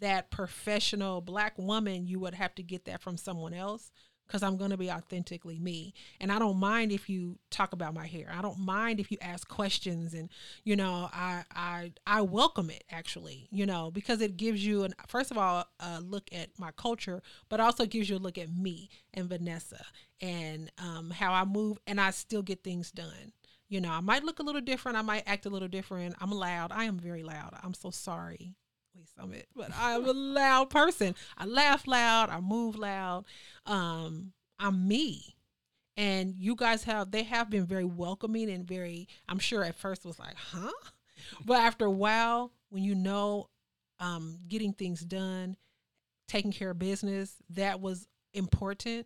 that 0.03 0.29
professional 0.31 1.21
black 1.21 1.53
woman, 1.57 2.05
you 2.05 2.19
would 2.19 2.33
have 2.33 2.53
to 2.55 2.61
get 2.61 2.83
that 2.85 3.01
from 3.01 3.15
someone 3.15 3.53
else 3.53 3.89
because 4.27 4.43
I'm 4.43 4.57
going 4.57 4.71
to 4.71 4.77
be 4.77 4.91
authentically 4.91 5.59
me. 5.59 5.93
And 6.19 6.29
I 6.29 6.39
don't 6.39 6.57
mind 6.57 6.91
if 6.91 7.09
you 7.09 7.39
talk 7.49 7.71
about 7.71 7.93
my 7.93 8.05
hair. 8.05 8.29
I 8.29 8.41
don't 8.41 8.59
mind 8.59 8.99
if 8.99 9.11
you 9.11 9.17
ask 9.21 9.47
questions 9.47 10.13
and 10.13 10.29
you 10.65 10.75
know, 10.75 11.09
I 11.13 11.43
I 11.55 11.93
I 12.05 12.21
welcome 12.21 12.69
it 12.69 12.83
actually, 12.91 13.47
you 13.49 13.65
know, 13.65 13.91
because 13.91 14.19
it 14.19 14.35
gives 14.35 14.65
you 14.65 14.83
an 14.83 14.93
first 15.07 15.31
of 15.31 15.37
all 15.37 15.65
a 15.79 16.01
look 16.01 16.27
at 16.33 16.49
my 16.59 16.71
culture, 16.71 17.21
but 17.47 17.61
also 17.61 17.85
gives 17.85 18.09
you 18.09 18.17
a 18.17 18.19
look 18.19 18.37
at 18.37 18.53
me 18.53 18.89
and 19.13 19.29
Vanessa 19.29 19.85
and 20.19 20.69
um 20.77 21.11
how 21.11 21.31
I 21.31 21.45
move 21.45 21.77
and 21.87 22.01
I 22.01 22.11
still 22.11 22.41
get 22.41 22.61
things 22.61 22.91
done. 22.91 23.31
You 23.69 23.79
know, 23.79 23.91
I 23.91 24.01
might 24.01 24.25
look 24.25 24.39
a 24.39 24.43
little 24.43 24.61
different, 24.61 24.97
I 24.97 25.01
might 25.01 25.23
act 25.25 25.45
a 25.45 25.49
little 25.49 25.69
different. 25.69 26.15
I'm 26.19 26.31
loud. 26.31 26.73
I 26.73 26.83
am 26.83 26.99
very 26.99 27.23
loud. 27.23 27.55
I'm 27.63 27.73
so 27.73 27.89
sorry. 27.89 28.55
Lee's 28.95 29.09
Summit, 29.17 29.47
but 29.55 29.71
I'm 29.75 30.05
a 30.05 30.11
loud 30.13 30.69
person. 30.69 31.15
I 31.37 31.45
laugh 31.45 31.87
loud, 31.87 32.29
I 32.29 32.39
move 32.39 32.75
loud. 32.75 33.25
Um, 33.65 34.33
I'm 34.59 34.87
me. 34.87 35.35
And 35.95 36.35
you 36.37 36.55
guys 36.55 36.83
have 36.85 37.11
they 37.11 37.23
have 37.23 37.49
been 37.49 37.65
very 37.65 37.85
welcoming 37.85 38.49
and 38.49 38.67
very 38.67 39.07
I'm 39.29 39.39
sure 39.39 39.63
at 39.63 39.75
first 39.75 40.05
was 40.05 40.19
like, 40.19 40.35
huh? 40.35 40.71
But 41.45 41.59
after 41.59 41.85
a 41.85 41.91
while, 41.91 42.51
when 42.69 42.83
you 42.83 42.95
know 42.95 43.49
um 43.99 44.39
getting 44.47 44.73
things 44.73 45.01
done, 45.01 45.55
taking 46.27 46.51
care 46.51 46.71
of 46.71 46.79
business, 46.79 47.35
that 47.51 47.79
was 47.79 48.07
important. 48.33 49.05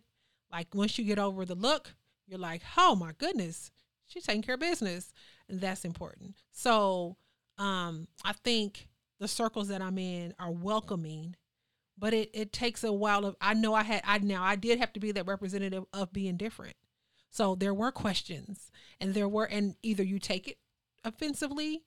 Like 0.50 0.68
once 0.74 0.98
you 0.98 1.04
get 1.04 1.18
over 1.18 1.44
the 1.44 1.54
look, 1.54 1.94
you're 2.26 2.38
like, 2.38 2.62
oh 2.78 2.96
my 2.96 3.12
goodness, 3.18 3.70
she's 4.06 4.24
taking 4.24 4.42
care 4.42 4.54
of 4.54 4.60
business. 4.60 5.12
And 5.48 5.60
that's 5.60 5.84
important. 5.84 6.36
So 6.52 7.16
um 7.58 8.08
I 8.24 8.32
think 8.32 8.87
the 9.18 9.28
circles 9.28 9.68
that 9.68 9.82
I'm 9.82 9.98
in 9.98 10.34
are 10.38 10.50
welcoming, 10.50 11.36
but 11.98 12.14
it, 12.14 12.30
it 12.32 12.52
takes 12.52 12.84
a 12.84 12.92
while 12.92 13.24
of 13.24 13.36
I 13.40 13.54
know 13.54 13.74
I 13.74 13.82
had 13.82 14.02
I 14.04 14.18
now 14.18 14.42
I 14.42 14.56
did 14.56 14.78
have 14.78 14.92
to 14.94 15.00
be 15.00 15.12
that 15.12 15.26
representative 15.26 15.84
of 15.92 16.12
being 16.12 16.36
different. 16.36 16.76
So 17.30 17.54
there 17.54 17.74
were 17.74 17.92
questions 17.92 18.70
and 19.00 19.14
there 19.14 19.28
were 19.28 19.44
and 19.44 19.74
either 19.82 20.02
you 20.02 20.18
take 20.18 20.48
it 20.48 20.58
offensively 21.04 21.82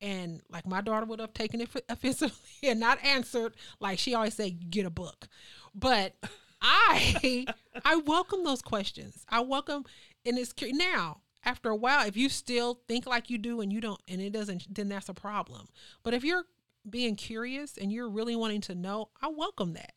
and 0.00 0.42
like 0.50 0.66
my 0.66 0.80
daughter 0.80 1.06
would 1.06 1.20
have 1.20 1.34
taken 1.34 1.60
it 1.60 1.68
offensively 1.88 2.36
and 2.62 2.80
not 2.80 3.02
answered 3.04 3.54
like 3.80 3.98
she 3.98 4.14
always 4.14 4.34
say 4.34 4.50
get 4.50 4.86
a 4.86 4.90
book. 4.90 5.28
But 5.74 6.14
I 6.62 7.46
I 7.84 7.96
welcome 7.96 8.44
those 8.44 8.62
questions. 8.62 9.24
I 9.28 9.40
welcome 9.40 9.84
and 10.24 10.38
it's 10.38 10.54
now 10.60 11.20
after 11.44 11.70
a 11.70 11.76
while 11.76 12.06
if 12.06 12.16
you 12.16 12.28
still 12.28 12.80
think 12.88 13.06
like 13.06 13.28
you 13.28 13.36
do 13.36 13.60
and 13.60 13.72
you 13.72 13.80
don't 13.80 14.00
and 14.08 14.20
it 14.20 14.32
doesn't 14.32 14.74
then 14.74 14.88
that's 14.88 15.08
a 15.08 15.14
problem. 15.14 15.68
But 16.02 16.14
if 16.14 16.24
you're 16.24 16.44
being 16.88 17.16
curious 17.16 17.76
and 17.76 17.92
you're 17.92 18.08
really 18.08 18.36
wanting 18.36 18.60
to 18.62 18.74
know, 18.74 19.10
I 19.20 19.28
welcome 19.28 19.74
that. 19.74 19.92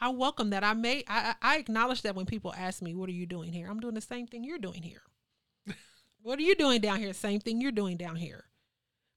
I 0.00 0.10
welcome 0.10 0.50
that. 0.50 0.62
I 0.62 0.74
may 0.74 1.02
I, 1.08 1.34
I 1.42 1.56
acknowledge 1.56 2.02
that 2.02 2.14
when 2.14 2.26
people 2.26 2.54
ask 2.56 2.82
me, 2.82 2.94
"What 2.94 3.08
are 3.08 3.12
you 3.12 3.26
doing 3.26 3.52
here?" 3.52 3.66
I'm 3.68 3.80
doing 3.80 3.94
the 3.94 4.00
same 4.00 4.26
thing 4.26 4.44
you're 4.44 4.58
doing 4.58 4.82
here. 4.82 5.02
what 6.22 6.38
are 6.38 6.42
you 6.42 6.54
doing 6.54 6.80
down 6.80 7.00
here? 7.00 7.12
Same 7.12 7.40
thing 7.40 7.60
you're 7.60 7.72
doing 7.72 7.96
down 7.96 8.16
here, 8.16 8.44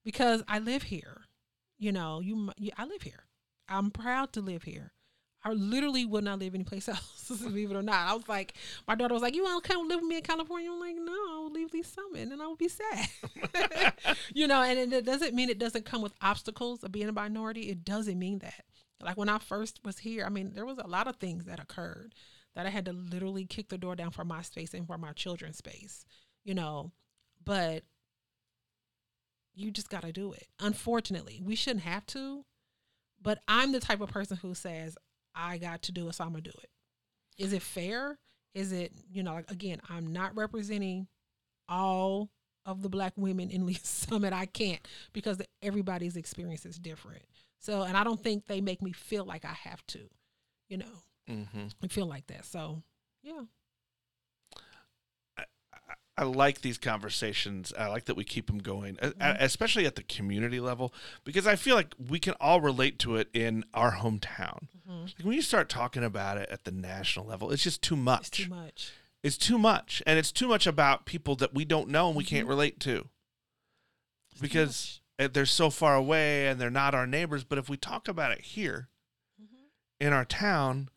because 0.04 0.44
I 0.48 0.58
live 0.58 0.84
here. 0.84 1.22
You 1.78 1.92
know, 1.92 2.20
you, 2.20 2.52
you 2.58 2.72
I 2.78 2.86
live 2.86 3.04
here. 3.04 3.26
I'm 3.70 3.92
proud 3.92 4.34
to 4.34 4.42
live 4.42 4.64
here. 4.64 4.94
I 5.44 5.52
literally 5.54 6.06
would 6.06 6.24
not 6.24 6.40
live 6.40 6.54
anyplace 6.54 6.88
else, 6.90 7.30
believe 7.42 7.72
it 7.72 7.76
or 7.76 7.82
not. 7.82 8.10
I 8.10 8.14
was 8.14 8.28
like, 8.30 8.54
my 8.88 8.96
daughter 8.96 9.14
was 9.14 9.24
like, 9.24 9.36
"You 9.36 9.44
want 9.44 9.64
to 9.64 9.74
come 9.74 9.88
live 9.88 10.02
with 10.02 10.10
me 10.10 10.18
in 10.18 10.22
California?" 10.24 10.70
I'm 10.72 10.80
like, 10.80 10.96
"No, 10.96 11.12
I 11.14 11.40
will 11.40 11.52
leave 11.52 11.74
Lee's 11.74 11.88
Summit, 11.88 12.32
and 12.32 12.42
I 12.42 12.48
will 12.48 12.56
be 12.56 12.68
sad." 12.68 13.10
you 14.34 14.48
know, 14.48 14.62
and 14.62 14.94
it 14.94 15.06
doesn't 15.06 15.34
mean 15.34 15.50
it 15.50 15.60
doesn't 15.60 15.86
come 15.86 16.02
with 16.02 16.14
obstacles 16.22 16.84
of 16.84 16.92
being 16.92 17.10
a 17.10 17.12
minority. 17.12 17.70
It 17.70 17.84
doesn't 17.84 18.20
mean 18.20 18.40
that. 18.40 18.66
Like 19.02 19.18
when 19.18 19.30
I 19.30 19.40
first 19.40 19.80
was 19.84 20.00
here, 20.00 20.26
I 20.26 20.30
mean, 20.30 20.52
there 20.54 20.66
was 20.66 20.78
a 20.78 20.88
lot 20.88 21.08
of 21.08 21.16
things 21.16 21.46
that 21.46 21.60
occurred 21.60 22.14
that 22.56 22.66
I 22.66 22.70
had 22.70 22.86
to 22.86 22.94
literally 22.94 23.46
kick 23.46 23.70
the 23.70 23.78
door 23.78 23.96
down 23.96 24.12
for 24.12 24.26
my 24.26 24.42
space 24.42 24.74
and 24.74 24.86
for 24.86 24.98
my 24.98 25.14
children's 25.14 25.58
space, 25.58 26.06
you 26.44 26.54
know. 26.54 26.92
But 27.44 27.84
you 29.54 29.72
just 29.72 29.90
got 29.90 30.04
to 30.04 30.12
do 30.12 30.34
it. 30.34 30.48
Unfortunately, 30.60 31.42
we 31.44 31.56
shouldn't 31.56 31.86
have 31.86 32.06
to, 32.08 32.46
but 33.22 33.40
I'm 33.48 33.72
the 33.72 33.80
type 33.80 34.02
of 34.02 34.10
person 34.10 34.38
who 34.38 34.54
says, 34.54 34.98
I 35.36 35.58
got 35.58 35.84
to 35.84 35.92
do 35.92 36.10
it, 36.10 36.16
so 36.16 36.24
I'm 36.24 36.34
to 36.34 36.42
do 36.42 36.52
it. 36.64 36.70
Is 37.38 37.54
it 37.54 37.62
fair? 37.62 38.18
Is 38.54 38.72
it, 38.72 38.92
you 39.12 39.24
know, 39.24 39.34
like, 39.34 39.50
again, 39.52 39.80
I'm 39.90 40.12
not 40.12 40.36
representing 40.36 41.08
all 41.70 42.30
of 42.66 42.82
the 42.82 42.90
black 42.90 43.14
women 43.16 43.50
in 43.50 43.66
Lee's 43.66 43.88
Summit. 43.88 44.34
I 44.34 44.46
can't 44.46 44.86
because 45.14 45.42
everybody's 45.62 46.18
experience 46.18 46.66
is 46.66 46.78
different. 46.78 47.24
So, 47.60 47.84
and 47.84 47.96
I 47.96 48.04
don't 48.04 48.22
think 48.22 48.48
they 48.48 48.60
make 48.60 48.82
me 48.82 48.92
feel 48.92 49.24
like 49.24 49.46
I 49.46 49.54
have 49.54 49.86
to, 49.88 50.00
you 50.68 50.78
know, 50.78 51.04
Mm-hmm. 51.30 51.68
I 51.84 51.88
feel 51.88 52.06
like 52.06 52.28
that. 52.28 52.46
So, 52.46 52.84
yeah. 53.24 53.42
I 56.18 56.24
like 56.24 56.62
these 56.62 56.78
conversations. 56.78 57.74
I 57.78 57.88
like 57.88 58.06
that 58.06 58.16
we 58.16 58.24
keep 58.26 58.48
them 58.48 58.60
going, 58.60 58.96
Mhm. 58.98 59.38
especially 59.40 59.86
at 59.86 59.96
the 59.96 60.04
community 60.04 60.60
level, 60.60 60.94
because 61.24 61.48
I 61.48 61.56
feel 61.56 61.76
like 61.76 61.94
we 61.98 62.20
can 62.20 62.34
all 62.40 62.60
relate 62.62 63.00
to 63.00 63.16
it 63.16 63.30
in 63.34 63.64
our 63.74 63.94
hometown. 63.98 64.68
Mhm. 64.88 65.04
Like 65.18 65.26
when 65.26 65.36
you 65.36 65.42
start 65.42 65.70
talking 65.70 66.04
about 66.04 66.38
it 66.38 66.50
at 66.50 66.66
the 66.66 66.72
national 66.72 67.26
level, 67.26 67.52
it's 67.52 67.64
just 67.64 67.82
too 67.82 67.96
much. 67.96 68.28
It's 68.28 68.30
too 68.30 68.50
much. 68.50 68.92
It's 69.24 69.38
too 69.38 69.58
much, 69.58 70.02
and 70.06 70.20
it's 70.20 70.32
too 70.32 70.48
much 70.48 70.68
about 70.68 71.06
people 71.06 71.36
that 71.38 71.54
we 71.54 71.64
don't 71.64 71.90
know 71.90 72.08
and 72.10 72.18
we 72.18 72.24
can't 72.26 72.46
Mhm. 72.46 72.50
relate 72.50 72.80
to 72.82 73.08
It's 74.32 74.42
because 74.42 75.00
uh, 75.20 75.28
they're 75.28 75.46
so 75.46 75.70
far 75.70 75.96
away 75.96 76.48
and 76.48 76.60
they're 76.60 76.70
not 76.72 76.96
our 76.96 77.06
neighbors. 77.06 77.44
But 77.44 77.58
if 77.60 77.70
we 77.70 77.78
talk 77.78 78.08
about 78.08 78.32
it 78.32 78.42
here 78.42 78.90
much. 79.40 79.48
Mhm. 79.50 80.08
in 80.08 80.14
our 80.14 80.26
town, 80.26 80.90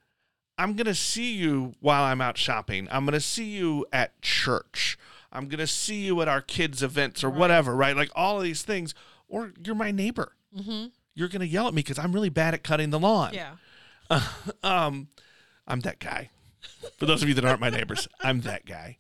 I'm 0.57 0.75
going 0.75 0.87
to 0.87 0.95
see 0.95 1.33
you 1.35 1.75
while 1.81 2.05
I'm 2.05 2.21
out 2.21 2.39
shopping. 2.39 2.87
I'm 2.91 3.05
going 3.05 3.15
to 3.15 3.21
see 3.21 3.45
you 3.57 3.87
at 3.93 4.21
church. 4.23 4.97
I'm 5.33 5.49
going 5.49 5.59
to 5.59 5.67
see 5.67 6.05
you 6.07 6.21
at 6.23 6.29
our 6.29 6.41
kids' 6.41 6.83
events 6.83 7.25
or 7.25 7.29
Right. 7.29 7.39
whatever, 7.39 7.75
right? 7.75 7.97
Like 7.97 8.11
all 8.15 8.37
of 8.39 8.45
these 8.45 8.63
things. 8.63 8.95
Or 9.29 9.53
you're 9.65 9.75
my 9.75 9.91
neighbor. 9.91 10.33
Mhm. 10.57 10.93
You're 11.15 11.29
going 11.29 11.41
to 11.41 11.47
yell 11.47 11.67
at 11.67 11.75
me 11.75 11.81
because 11.83 11.99
I'm 11.99 12.13
really 12.13 12.29
bad 12.29 12.55
at 12.55 12.63
cutting 12.63 12.91
the 12.91 12.99
lawn. 13.01 13.35
Yeah. 13.35 13.55
um, 14.63 15.09
I'm 15.67 15.81
that 15.81 15.99
guy. 15.99 16.31
For 16.99 17.07
those 17.07 17.23
of 17.23 17.29
you 17.29 17.35
that 17.35 17.45
aren't 17.45 17.61
my 17.61 17.71
neighbors, 17.71 18.07
I'm 18.21 18.43
that 18.43 18.65
guy. 18.67 18.99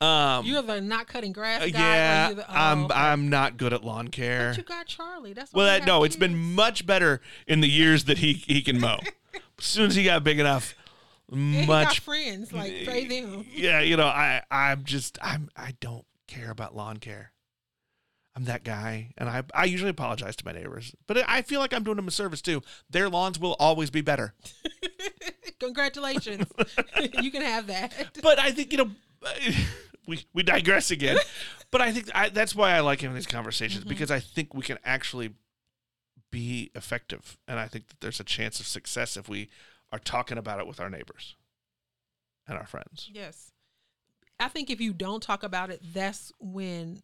Um, 0.00 0.44
You're 0.44 0.62
the 0.62 0.80
not 0.80 1.06
cutting 1.06 1.32
grass 1.32 1.62
uh, 1.62 1.66
guy. 1.66 1.78
yeah, 1.78 2.32
the, 2.32 2.42
oh, 2.42 2.52
I'm 2.52 2.84
okay. 2.86 2.94
I'm 2.94 3.28
not 3.28 3.56
good 3.56 3.72
at 3.72 3.84
lawn 3.84 4.08
care. 4.08 4.48
But 4.50 4.56
you 4.58 4.64
got 4.64 4.86
Charlie. 4.86 5.32
That's 5.32 5.52
Well, 5.52 5.66
that, 5.66 5.86
no, 5.86 6.02
it's 6.02 6.16
been 6.16 6.36
much 6.36 6.84
better 6.86 7.20
in 7.46 7.60
the 7.60 7.68
years 7.68 8.04
that 8.04 8.18
he 8.18 8.32
he 8.32 8.62
can 8.62 8.80
mow. 8.80 8.98
as 9.62 9.66
soon 9.68 9.86
as 9.86 9.94
he 9.94 10.04
got 10.04 10.24
big 10.24 10.38
enough, 10.40 10.74
And 11.30 11.66
much. 11.66 12.00
friends 12.00 12.52
like 12.52 12.72
pray 12.84 13.06
them. 13.06 13.46
Yeah, 13.54 13.80
you 13.80 13.96
know, 13.96 14.06
I 14.06 14.42
I'm 14.50 14.84
just 14.84 15.18
I'm 15.22 15.48
I 15.56 15.74
don't 15.80 16.04
care 16.26 16.50
about 16.50 16.74
lawn 16.76 16.96
care. 16.98 17.32
I'm 18.34 18.44
that 18.44 18.64
guy, 18.64 19.12
and 19.18 19.28
I 19.28 19.42
I 19.54 19.64
usually 19.66 19.90
apologize 19.90 20.36
to 20.36 20.44
my 20.46 20.52
neighbors, 20.52 20.94
but 21.06 21.18
I 21.28 21.42
feel 21.42 21.60
like 21.60 21.72
I'm 21.74 21.84
doing 21.84 21.96
them 21.96 22.08
a 22.08 22.10
service 22.10 22.40
too. 22.42 22.62
Their 22.90 23.08
lawns 23.08 23.38
will 23.38 23.56
always 23.58 23.90
be 23.90 24.00
better. 24.00 24.34
Congratulations. 25.60 26.46
you 27.20 27.30
can 27.30 27.42
have 27.42 27.66
that. 27.68 27.92
But 28.22 28.38
I 28.38 28.50
think 28.52 28.72
you 28.72 28.78
know. 28.78 28.90
We, 30.08 30.26
we 30.34 30.42
digress 30.42 30.90
again, 30.90 31.16
but 31.70 31.80
I 31.80 31.92
think 31.92 32.10
I, 32.12 32.28
that's 32.28 32.56
why 32.56 32.72
I 32.72 32.80
like 32.80 33.02
having 33.02 33.14
these 33.14 33.24
conversations 33.28 33.84
Mhm. 33.84 33.88
because 33.88 34.10
I 34.10 34.18
think 34.18 34.52
we 34.52 34.62
can 34.62 34.78
actually 34.84 35.30
be 36.32 36.72
effective, 36.74 37.38
and 37.46 37.60
I 37.60 37.68
think 37.68 37.86
that 37.86 38.00
there's 38.00 38.18
a 38.18 38.24
chance 38.24 38.58
of 38.58 38.66
success 38.66 39.16
if 39.16 39.28
we 39.28 39.48
are 39.92 40.00
talking 40.00 40.38
about 40.38 40.58
it 40.58 40.66
with 40.66 40.80
our 40.80 40.90
neighbors 40.90 41.36
and 42.48 42.58
our 42.58 42.66
friends. 42.66 43.08
Yes. 43.12 43.52
I 44.40 44.48
think 44.48 44.68
if 44.68 44.80
you 44.80 44.92
don't 44.92 45.22
talk 45.22 45.44
about 45.44 45.70
it, 45.70 45.80
that's 45.94 46.32
when 46.40 47.02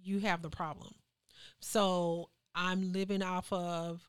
you 0.00 0.20
have 0.20 0.42
the 0.42 0.50
problem. 0.50 0.94
So 1.58 2.30
I'm 2.54 2.92
living 2.92 3.22
off 3.22 3.52
of, 3.52 4.02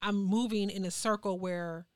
I'm 0.00 0.22
moving 0.22 0.70
in 0.70 0.84
a 0.84 0.90
circle 0.92 1.40
where 1.40 1.86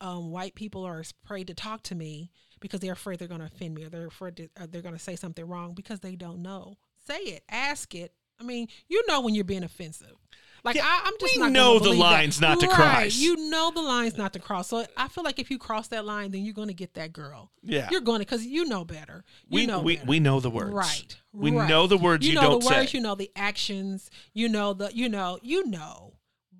um, 0.00 0.32
white 0.32 0.56
people 0.56 0.84
are 0.84 1.04
afraid 1.24 1.46
to 1.46 1.54
talk 1.54 1.84
to 1.84 1.94
me 1.94 2.32
because 2.58 2.80
they're 2.80 2.94
afraid 2.94 3.20
they're 3.20 3.28
going 3.28 3.40
to 3.40 3.46
offend 3.46 3.74
me 3.74 3.84
or 3.84 3.88
they're 3.90 4.08
afraid 4.08 4.36
to, 4.36 4.48
they're 4.68 4.82
going 4.82 4.96
to 4.96 5.00
say 5.00 5.14
something 5.14 5.46
wrong 5.46 5.74
because 5.74 6.00
they 6.00 6.16
don't 6.16 6.42
know 6.42 6.76
say 7.06 7.18
it, 7.18 7.44
ask 7.48 7.94
it. 7.94 8.12
I 8.40 8.44
mean, 8.44 8.68
you 8.88 9.02
know 9.06 9.20
when 9.20 9.34
you're 9.34 9.44
being 9.44 9.64
offensive. 9.64 10.16
Like 10.64 10.76
Yeah, 10.76 10.84
I, 10.86 11.02
I'm 11.04 11.12
just 11.20 11.36
we 11.36 11.42
not 11.42 11.52
know 11.52 11.74
the 11.74 11.84
believe 11.84 11.98
that. 11.98 12.04
lines 12.04 12.40
not 12.40 12.58
to 12.60 12.66
Right, 12.66 12.74
cross. 12.74 13.16
You 13.16 13.50
know 13.50 13.70
the 13.70 13.82
lines 13.82 14.16
not 14.16 14.32
to 14.32 14.38
cross. 14.38 14.68
So 14.68 14.86
I 14.96 15.08
feel 15.08 15.22
like 15.22 15.38
if 15.38 15.50
you 15.50 15.58
cross 15.58 15.88
that 15.88 16.06
line, 16.06 16.30
then 16.30 16.42
you're 16.42 16.54
going 16.54 16.68
to 16.68 16.74
get 16.74 16.94
that 16.94 17.12
girl. 17.12 17.50
Yeah. 17.62 17.88
You're 17.90 18.00
going 18.00 18.20
to 18.20 18.24
because 18.24 18.46
you 18.46 18.64
know 18.64 18.82
better. 18.84 19.24
You 19.48 19.56
we 19.60 19.66
know 19.66 19.80
we, 19.80 19.96
better. 19.96 20.08
we 20.08 20.20
know 20.20 20.40
the 20.40 20.48
words. 20.48 20.72
Right. 20.72 21.16
We 21.32 21.50
right. 21.50 21.68
know 21.68 21.86
the 21.86 21.98
words 21.98 22.26
you, 22.26 22.32
you 22.32 22.36
know 22.36 22.50
don't 22.50 22.60
the 22.60 22.66
words, 22.66 22.90
say. 22.90 22.96
you 22.98 23.02
know 23.02 23.14
the 23.14 23.30
actions, 23.36 24.10
you 24.32 24.48
know 24.48 24.72
the 24.72 24.90
you 24.94 25.08
know, 25.08 25.38
you 25.42 25.66
know. 25.66 26.14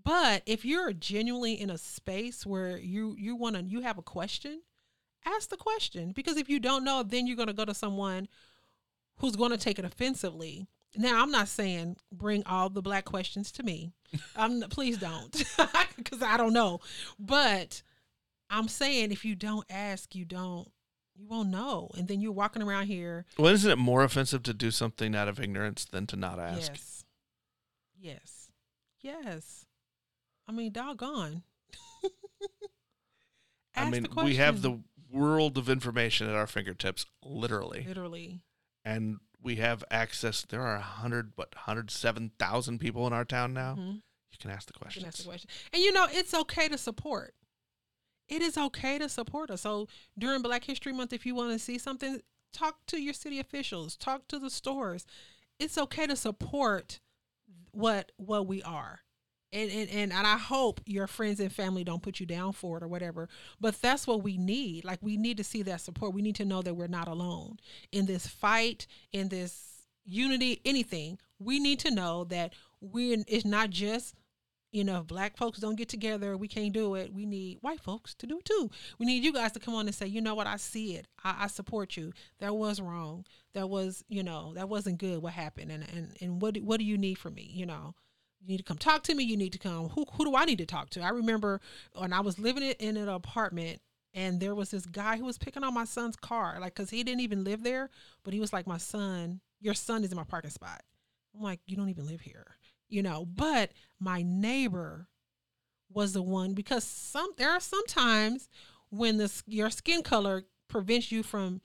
But 0.04 0.42
if 0.44 0.66
you're 0.66 0.92
genuinely 0.92 1.58
in 1.58 1.70
a 1.70 1.78
space 1.78 2.44
where 2.44 2.76
you 2.76 3.16
you 3.18 3.36
want 3.36 3.56
to 3.56 3.62
you 3.62 3.80
have 3.80 3.96
a 3.96 4.02
question, 4.02 4.60
ask 5.24 5.48
the 5.48 5.56
question 5.56 6.12
because 6.12 6.36
if 6.36 6.50
you 6.50 6.60
don't 6.60 6.84
know, 6.84 7.02
then 7.02 7.26
you're 7.26 7.36
going 7.36 7.48
to 7.48 7.54
go 7.54 7.64
to 7.64 7.72
someone 7.72 8.28
who's 9.16 9.36
going 9.36 9.50
to 9.50 9.56
take 9.56 9.78
it 9.78 9.86
offensively. 9.86 10.66
Now, 10.96 11.22
I'm 11.22 11.30
not 11.30 11.48
saying 11.48 11.96
bring 12.12 12.44
all 12.46 12.68
the 12.70 12.82
black 12.82 13.04
questions 13.04 13.50
to 13.52 13.62
me. 13.62 13.92
Um, 14.36 14.62
please 14.70 14.98
don't, 14.98 15.32
because 15.96 16.22
I 16.22 16.36
don't 16.36 16.52
know. 16.52 16.78
But 17.18 17.82
I'm 18.48 18.68
saying 18.68 19.10
if 19.10 19.24
you 19.24 19.34
don't 19.34 19.66
ask, 19.68 20.14
you 20.14 20.24
don't, 20.24 20.70
you 21.16 21.26
won't 21.26 21.48
know, 21.48 21.90
and 21.96 22.06
then 22.06 22.20
you're 22.20 22.30
walking 22.30 22.62
around 22.62 22.86
here 22.86 23.24
well, 23.36 23.52
isn't 23.52 23.68
it 23.68 23.76
more 23.76 24.04
offensive 24.04 24.44
to 24.44 24.54
do 24.54 24.70
something 24.70 25.16
out 25.16 25.26
of 25.26 25.40
ignorance 25.40 25.84
than 25.84 26.06
to 26.06 26.16
not 26.16 26.38
ask? 26.38 26.70
Yes. 26.70 27.04
Yes. 27.98 28.48
Yes. 29.02 29.66
I 30.46 30.52
mean, 30.52 30.70
doggone. 30.70 31.42
I 33.76 33.90
mean, 33.90 34.06
we 34.22 34.36
have 34.36 34.62
the 34.62 34.80
world 35.10 35.58
of 35.58 35.68
information 35.68 36.28
at 36.28 36.34
our 36.36 36.46
fingertips, 36.46 37.06
literally, 37.24 37.84
literally. 37.86 38.42
and 38.84 39.18
we 39.44 39.56
have 39.56 39.84
access. 39.90 40.42
There 40.42 40.62
are 40.62 40.76
a 40.76 40.80
hundred, 40.80 41.32
what, 41.36 41.54
hundred 41.54 41.90
seven 41.90 42.32
thousand 42.38 42.78
people 42.80 43.06
in 43.06 43.12
our 43.12 43.24
town 43.24 43.52
now. 43.54 43.74
Mhm. 43.74 43.94
You 44.32 44.38
can 44.40 44.50
ask 44.50 44.66
the 44.66 44.72
can 44.72 45.04
ask 45.06 45.18
the 45.18 45.24
question. 45.24 45.48
And 45.72 45.82
you 45.82 45.92
know, 45.92 46.08
it's 46.10 46.34
okay 46.34 46.68
to 46.68 46.76
support. 46.78 47.34
It 48.26 48.42
is 48.42 48.56
okay 48.56 48.98
to 48.98 49.08
support 49.08 49.50
us. 49.50 49.60
So 49.60 49.86
during 50.18 50.42
Black 50.42 50.64
History 50.64 50.92
Month, 50.92 51.12
if 51.12 51.26
you 51.26 51.34
want 51.34 51.52
to 51.52 51.58
see 51.58 51.78
something, 51.78 52.20
talk 52.52 52.86
to 52.86 53.00
your 53.00 53.12
city 53.12 53.38
officials, 53.38 53.96
talk 53.96 54.26
to 54.28 54.38
the 54.38 54.50
stores. 54.50 55.04
It's 55.60 55.78
okay 55.78 56.06
to 56.06 56.16
support 56.16 57.00
what 57.70 58.10
what 58.16 58.46
we 58.46 58.62
are. 58.62 59.00
And, 59.54 59.70
and, 59.70 59.88
and, 59.90 60.12
and 60.12 60.26
I 60.26 60.36
hope 60.36 60.80
your 60.84 61.06
friends 61.06 61.40
and 61.40 61.52
family 61.52 61.84
don't 61.84 62.02
put 62.02 62.20
you 62.20 62.26
down 62.26 62.52
for 62.52 62.76
it 62.76 62.82
or 62.82 62.88
whatever. 62.88 63.28
But 63.60 63.80
that's 63.80 64.06
what 64.06 64.22
we 64.22 64.36
need. 64.36 64.84
Like 64.84 64.98
we 65.00 65.16
need 65.16 65.36
to 65.38 65.44
see 65.44 65.62
that 65.62 65.80
support. 65.80 66.12
We 66.12 66.22
need 66.22 66.36
to 66.36 66.44
know 66.44 66.60
that 66.60 66.74
we're 66.74 66.88
not 66.88 67.08
alone 67.08 67.58
in 67.92 68.06
this 68.06 68.26
fight, 68.26 68.86
in 69.12 69.28
this 69.28 69.86
unity, 70.04 70.60
anything. 70.64 71.18
We 71.38 71.60
need 71.60 71.78
to 71.80 71.90
know 71.90 72.24
that 72.24 72.52
we're 72.80 73.24
it's 73.28 73.44
not 73.46 73.70
just 73.70 74.14
you 74.74 74.82
know, 74.82 74.98
if 75.02 75.06
black 75.06 75.36
folks 75.36 75.60
don't 75.60 75.76
get 75.76 75.88
together, 75.88 76.36
we 76.36 76.48
can't 76.48 76.72
do 76.72 76.96
it. 76.96 77.14
We 77.14 77.26
need 77.26 77.58
white 77.60 77.80
folks 77.80 78.12
to 78.16 78.26
do 78.26 78.38
it 78.38 78.44
too. 78.44 78.72
We 78.98 79.06
need 79.06 79.22
you 79.22 79.32
guys 79.32 79.52
to 79.52 79.60
come 79.60 79.76
on 79.76 79.86
and 79.86 79.94
say, 79.94 80.08
you 80.08 80.20
know 80.20 80.34
what, 80.34 80.48
I 80.48 80.56
see 80.56 80.96
it. 80.96 81.06
I, 81.22 81.44
I 81.44 81.46
support 81.46 81.96
you. 81.96 82.12
That 82.40 82.56
was 82.56 82.80
wrong. 82.80 83.24
That 83.52 83.70
was, 83.70 84.04
you 84.08 84.24
know, 84.24 84.52
that 84.54 84.68
wasn't 84.68 84.98
good. 84.98 85.22
What 85.22 85.32
happened? 85.32 85.70
And 85.70 85.86
and 85.94 86.16
and 86.20 86.42
what 86.42 86.56
what 86.56 86.80
do 86.80 86.84
you 86.84 86.98
need 86.98 87.18
from 87.18 87.34
me? 87.34 87.48
You 87.54 87.66
know, 87.66 87.94
you 88.44 88.52
need 88.52 88.58
to 88.58 88.64
come 88.64 88.78
talk 88.78 89.02
to 89.04 89.14
me. 89.14 89.24
You 89.24 89.36
need 89.36 89.52
to 89.52 89.58
come. 89.58 89.88
Who 89.90 90.04
who 90.12 90.24
do 90.24 90.36
I 90.36 90.44
need 90.44 90.58
to 90.58 90.66
talk 90.66 90.90
to? 90.90 91.00
I 91.00 91.10
remember 91.10 91.60
when 91.94 92.12
I 92.12 92.20
was 92.20 92.38
living 92.38 92.62
in 92.62 92.96
an 92.96 93.08
apartment. 93.08 93.80
And 94.16 94.38
there 94.38 94.54
was 94.54 94.70
this 94.70 94.86
guy 94.86 95.16
who 95.16 95.24
was 95.24 95.38
picking 95.38 95.64
on 95.64 95.74
my 95.74 95.84
son's 95.84 96.14
car, 96.14 96.58
like, 96.60 96.76
cause 96.76 96.88
he 96.88 97.02
didn't 97.02 97.22
even 97.22 97.42
live 97.42 97.64
there, 97.64 97.90
but 98.22 98.32
he 98.32 98.38
was 98.38 98.52
like, 98.52 98.64
"My 98.64 98.78
son, 98.78 99.40
your 99.60 99.74
son 99.74 100.04
is 100.04 100.12
in 100.12 100.16
my 100.16 100.22
parking 100.22 100.52
spot." 100.52 100.84
I'm 101.34 101.42
like, 101.42 101.58
"You 101.66 101.76
don't 101.76 101.88
even 101.88 102.06
live 102.06 102.20
here." 102.20 102.56
you 102.88 103.02
know 103.02 103.26
but 103.26 103.72
my 103.98 104.22
neighbor 104.22 105.08
was 105.92 106.12
the 106.12 106.22
one 106.22 106.54
because 106.54 106.84
some 106.84 107.30
there 107.36 107.50
are 107.50 107.60
sometimes 107.60 108.48
when 108.90 109.16
the 109.16 109.42
your 109.46 109.70
skin 109.70 110.02
color 110.02 110.44
prevents 110.68 111.10
you 111.10 111.22
from 111.22 111.60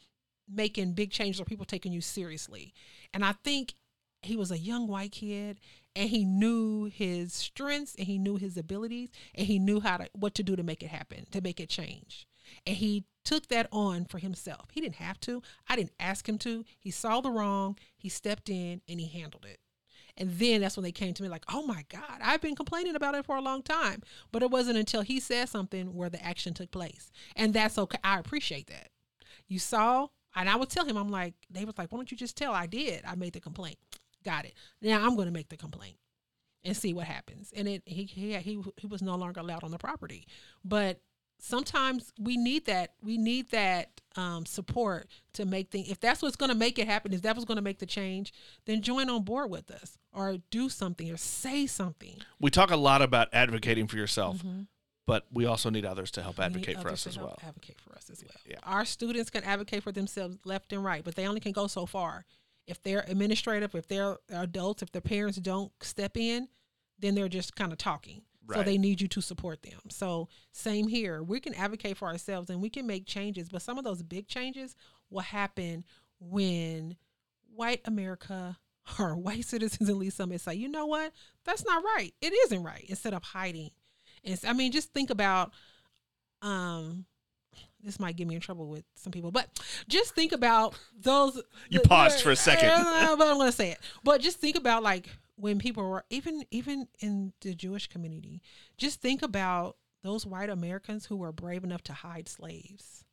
making 0.52 0.94
big 0.94 1.12
changes 1.12 1.40
or 1.40 1.46
people 1.46 1.66
taking 1.66 1.92
you 1.92 2.02
seriously 2.02 2.74
and 3.14 3.24
i 3.24 3.34
think 3.44 3.76
he 4.22 4.36
was 4.36 4.52
a 4.52 4.58
young 4.58 4.88
white 4.88 5.12
kid 5.12 5.60
and 5.96 6.10
he 6.10 6.24
knew 6.24 6.86
his 6.86 7.34
strengths 7.34 7.96
and 7.96 8.08
he 8.08 8.18
knew 8.18 8.38
his 8.38 8.58
abilities 8.58 9.10
and 9.36 9.48
he 9.48 9.60
knew 9.60 9.80
how 9.80 9.98
to 9.98 10.10
what 10.14 10.36
to 10.36 10.44
do 10.44 10.56
to 10.56 10.64
make 10.64 10.84
it 10.84 10.90
happen 10.90 11.26
to 11.32 11.42
make 11.42 11.60
it 11.60 11.70
change 11.70 12.28
and 12.66 12.78
he 12.78 13.06
took 13.24 13.48
that 13.48 13.68
on 13.72 14.06
for 14.06 14.18
himself 14.18 14.70
he 14.72 14.82
didn't 14.82 14.96
have 14.96 15.20
to 15.20 15.42
i 15.68 15.76
didn't 15.76 15.94
ask 16.00 16.28
him 16.28 16.38
to 16.38 16.64
he 16.80 16.92
saw 16.92 17.22
the 17.22 17.32
wrong 17.32 17.78
he 17.98 18.10
stepped 18.10 18.50
in 18.50 18.82
and 18.88 19.00
he 19.00 19.08
handled 19.08 19.46
it 19.46 19.60
and 20.20 20.32
then 20.32 20.62
that's 20.62 20.76
when 20.76 20.84
they 20.84 20.92
came 20.92 21.14
to 21.14 21.24
me 21.24 21.30
like, 21.30 21.46
oh 21.52 21.66
my 21.66 21.86
God, 21.90 22.20
I've 22.22 22.42
been 22.42 22.56
complaining 22.56 22.96
about 22.96 23.16
it 23.16 23.26
for 23.26 23.38
a 23.38 23.42
long 23.42 23.64
time. 23.64 24.04
But 24.34 24.44
it 24.44 24.52
wasn't 24.52 24.78
until 24.78 25.02
he 25.02 25.20
said 25.20 25.48
something 25.48 25.96
where 25.96 26.10
the 26.10 26.24
action 26.24 26.54
took 26.54 26.72
place. 26.72 27.10
And 27.38 27.54
that's 27.54 27.78
okay. 27.78 27.98
I 28.04 28.20
appreciate 28.20 28.68
that. 28.68 28.90
You 29.48 29.60
saw, 29.60 30.08
and 30.36 30.50
I 30.50 30.58
would 30.58 30.70
tell 30.70 30.86
him, 30.86 30.98
I'm 30.98 31.10
like, 31.10 31.36
they 31.50 31.64
was 31.64 31.78
like, 31.78 31.92
why 31.92 31.98
don't 31.98 32.12
you 32.12 32.18
just 32.18 32.36
tell? 32.36 32.54
I 32.54 32.68
did. 32.68 33.04
I 33.08 33.16
made 33.16 33.32
the 33.34 33.40
complaint. 33.40 33.78
Got 34.24 34.46
it. 34.46 34.54
Now 34.82 35.06
I'm 35.06 35.16
going 35.16 35.28
to 35.28 35.34
make 35.34 35.50
the 35.50 35.58
complaint 35.58 35.98
and 36.64 36.76
see 36.76 36.94
what 36.94 37.06
happens. 37.08 37.52
And 37.56 37.68
it 37.68 37.84
he 37.86 38.04
he 38.04 38.36
he, 38.38 38.62
he 38.78 38.88
was 38.88 39.02
no 39.02 39.16
longer 39.16 39.40
allowed 39.40 39.64
on 39.64 39.72
the 39.72 39.78
property. 39.78 40.28
But 40.64 41.00
sometimes 41.42 42.12
we 42.20 42.36
need 42.36 42.66
that 42.66 42.94
we 43.02 43.18
need 43.18 43.50
that 43.52 44.02
um, 44.18 44.46
support 44.46 45.08
to 45.32 45.46
make 45.46 45.72
things 45.72 45.90
if 45.90 45.98
that's 46.00 46.22
what's 46.22 46.36
going 46.36 46.50
to 46.52 46.58
make 46.58 46.78
it 46.78 46.86
happen 46.86 47.14
if 47.14 47.22
that 47.22 47.34
was 47.34 47.46
going 47.46 47.56
to 47.56 47.62
make 47.62 47.80
the 47.80 47.86
change 47.86 48.34
then 48.66 48.82
join 48.82 49.10
on 49.10 49.24
board 49.24 49.50
with 49.50 49.72
us 49.72 49.98
or 50.12 50.36
do 50.52 50.68
something 50.68 51.10
or 51.10 51.16
say 51.16 51.66
something 51.66 52.18
We 52.42 52.50
talk 52.50 52.72
a 52.72 52.76
lot 52.76 53.02
about 53.02 53.30
advocating 53.32 53.88
for 53.88 53.96
yourself, 53.96 54.44
Mhm. 54.44 54.68
but 55.08 55.28
we 55.32 55.46
also 55.46 55.70
need 55.70 55.86
others 55.86 56.12
to 56.12 56.22
help 56.24 56.40
We 56.40 56.44
advocate 56.44 56.82
for 56.82 56.90
us 56.90 57.08
as 57.08 57.18
well. 57.18 57.40
advocate 57.42 57.80
for 57.80 57.96
us 57.96 58.10
as 58.10 58.22
well 58.22 58.36
Yeah. 58.46 58.58
our 58.64 58.84
students 58.84 59.30
can 59.30 59.46
advocate 59.46 59.82
for 59.84 59.94
themselves 59.94 60.40
left 60.44 60.74
and 60.74 60.84
right 60.84 61.06
but 61.06 61.16
they 61.16 61.26
only 61.26 61.40
can 61.40 61.54
go 61.54 61.68
so 61.68 61.86
far 61.86 62.26
if 62.70 62.82
they're 62.84 63.06
administrative 63.08 63.76
if 63.76 63.88
they're 63.88 64.18
adults 64.30 64.82
if 64.82 64.92
their 64.92 65.02
parents 65.02 65.38
don't 65.38 65.72
step 65.82 66.16
in 66.16 66.48
then 67.00 67.16
they're 67.16 67.30
just 67.30 67.56
kind 67.56 67.72
of 67.72 67.78
talking 67.78 68.22
so 68.54 68.64
they 68.64 68.78
need 68.78 69.02
you 69.02 69.08
to 69.10 69.22
support 69.22 69.62
them. 69.62 69.80
So 69.90 70.30
same 70.52 70.88
here. 70.88 71.22
We 71.22 71.40
can 71.40 71.54
advocate 71.54 71.98
for 71.98 72.08
ourselves 72.08 72.50
and 72.50 72.62
we 72.62 72.70
can 72.70 72.88
make 72.88 73.06
changes, 73.06 73.50
but 73.50 73.62
some 73.62 73.78
of 73.78 73.84
those 73.84 74.02
big 74.02 74.28
changes 74.28 74.76
will 75.10 75.22
happen 75.22 75.84
when 76.20 76.96
white 77.54 77.82
America 77.86 78.58
or 79.00 79.16
white 79.16 79.46
citizens 79.46 79.90
in 79.90 80.00
Lee's 80.00 80.16
Summit 80.16 80.42
say, 80.42 80.56
you 80.56 80.68
know 80.68 80.86
what, 80.86 81.12
that's 81.46 81.66
not 81.66 81.84
right. 81.84 82.14
It 82.22 82.34
isn't 82.46 82.64
right. 82.64 82.86
Instead 82.88 83.14
of 83.14 83.24
hiding. 83.24 83.72
And 84.24 84.40
I 84.48 84.54
mean, 84.54 84.72
just 84.72 84.94
think 84.94 85.10
about 85.10 85.52
um 86.42 87.06
this 87.84 88.00
might 88.00 88.16
get 88.16 88.28
me 88.28 88.36
in 88.36 88.42
trouble 88.42 88.68
with 88.68 88.84
some 88.96 89.12
people, 89.12 89.32
but 89.32 89.48
just 89.88 90.14
think 90.16 90.32
about 90.32 90.76
those. 91.02 91.42
You 91.70 91.80
the- 91.82 91.88
paused 91.88 92.22
for 92.22 92.32
a 92.32 92.36
second. 92.36 92.70
But 93.18 93.28
I'm 93.28 93.38
gonna 93.38 93.52
say 93.52 93.72
it. 93.72 93.80
But 94.04 94.22
just 94.22 94.40
think 94.40 94.56
about 94.58 94.84
like 94.84 95.10
when 95.36 95.60
people 95.60 95.88
were 95.90 96.04
even 96.10 96.44
even 96.52 96.88
in 97.00 97.34
the 97.42 97.54
Jewish 97.56 97.88
community. 97.88 98.42
Just 98.78 99.02
think 99.02 99.22
about 99.22 99.78
those 100.04 100.26
white 100.26 100.50
Americans 100.50 101.06
who 101.06 101.16
were 101.18 101.32
brave 101.32 101.64
enough 101.64 101.84
to 101.84 101.94
hide 101.94 102.28
slaves. 102.30 103.04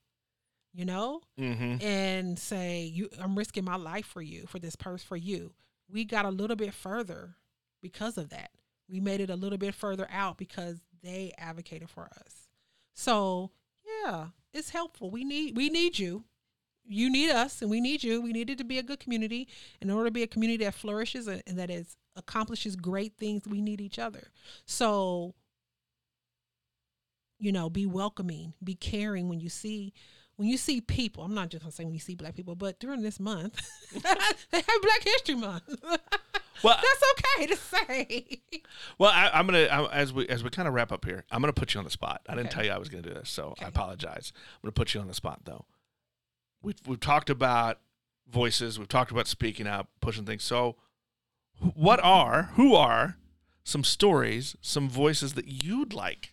You 0.74 0.84
know, 0.84 1.22
Mm-hmm. 1.40 1.82
and 1.86 2.38
say, 2.38 2.82
"You, 2.82 3.08
I'm 3.18 3.36
risking 3.38 3.64
my 3.64 3.76
life 3.76 4.04
for 4.06 4.20
you, 4.20 4.44
for 4.46 4.58
this 4.58 4.76
purse, 4.76 5.02
for 5.02 5.16
you." 5.16 5.54
We 5.88 6.04
got 6.04 6.24
a 6.26 6.30
little 6.30 6.56
bit 6.56 6.74
further 6.74 7.36
because 7.80 8.18
of 8.18 8.28
that. 8.30 8.50
We 8.88 9.00
made 9.00 9.20
it 9.20 9.30
a 9.30 9.36
little 9.36 9.56
bit 9.58 9.74
further 9.74 10.06
out 10.10 10.36
because 10.36 10.78
they 11.02 11.32
advocated 11.38 11.88
for 11.88 12.04
us. 12.04 12.48
So 12.92 13.52
yeah, 14.04 14.26
it's 14.56 14.70
helpful. 14.70 15.10
We 15.10 15.24
need 15.24 15.56
we 15.56 15.68
need 15.68 15.98
you. 15.98 16.24
You 16.88 17.10
need 17.10 17.30
us, 17.30 17.62
and 17.62 17.70
we 17.70 17.80
need 17.80 18.04
you. 18.04 18.22
We 18.22 18.32
need 18.32 18.48
it 18.48 18.58
to 18.58 18.64
be 18.64 18.78
a 18.78 18.82
good 18.82 19.00
community. 19.00 19.48
In 19.80 19.90
order 19.90 20.06
to 20.06 20.12
be 20.12 20.22
a 20.22 20.26
community 20.28 20.64
that 20.64 20.74
flourishes 20.74 21.26
and 21.26 21.42
and 21.46 21.58
that 21.58 21.70
is 21.70 21.96
accomplishes 22.16 22.76
great 22.76 23.16
things, 23.18 23.46
we 23.46 23.60
need 23.60 23.80
each 23.80 23.98
other. 23.98 24.28
So 24.64 25.34
you 27.38 27.52
know, 27.52 27.68
be 27.68 27.86
welcoming, 27.86 28.54
be 28.64 28.74
caring 28.74 29.28
when 29.28 29.40
you 29.40 29.48
see 29.48 29.92
when 30.36 30.48
you 30.48 30.56
see 30.56 30.80
people. 30.80 31.24
I'm 31.24 31.34
not 31.34 31.50
just 31.50 31.62
gonna 31.62 31.72
say 31.72 31.84
when 31.84 31.94
you 31.94 32.00
see 32.00 32.14
black 32.14 32.34
people, 32.34 32.54
but 32.54 32.78
during 32.78 33.02
this 33.02 33.20
month, 33.20 33.60
they 33.92 34.58
have 34.58 34.82
Black 34.82 35.02
History 35.02 35.34
Month. 35.34 35.62
Well, 36.62 36.76
That's 36.76 37.02
okay 37.36 37.46
to 37.46 37.56
say. 37.56 38.40
well, 38.98 39.10
I, 39.10 39.30
I'm 39.32 39.46
gonna 39.46 39.64
I, 39.64 39.92
as 39.92 40.12
we 40.12 40.26
as 40.28 40.42
we 40.42 40.50
kind 40.50 40.66
of 40.68 40.74
wrap 40.74 40.90
up 40.92 41.04
here. 41.04 41.24
I'm 41.30 41.40
gonna 41.40 41.52
put 41.52 41.74
you 41.74 41.78
on 41.78 41.84
the 41.84 41.90
spot. 41.90 42.22
I 42.28 42.32
didn't 42.34 42.46
Okay. 42.48 42.54
tell 42.56 42.64
you 42.66 42.70
I 42.72 42.78
was 42.78 42.88
gonna 42.88 43.02
do 43.02 43.12
this, 43.14 43.28
so 43.30 43.54
I 43.60 43.66
apologize. 43.66 44.32
I'm 44.36 44.60
gonna 44.68 44.72
put 44.72 44.94
you 44.94 45.00
on 45.00 45.06
the 45.08 45.14
spot 45.14 45.40
though. 45.44 45.64
We've 46.62 46.76
we've 46.86 47.00
talked 47.00 47.30
about 47.30 47.80
voices. 48.28 48.78
We've 48.78 48.88
talked 48.88 49.10
about 49.10 49.26
speaking 49.26 49.66
up, 49.66 49.88
pushing 50.00 50.24
things. 50.24 50.42
So, 50.44 50.76
what 51.74 52.00
are 52.02 52.50
who 52.54 52.74
are 52.74 53.16
some 53.64 53.84
stories, 53.84 54.56
some 54.60 54.88
voices 54.88 55.34
that 55.34 55.46
you'd 55.48 55.92
like 55.92 56.32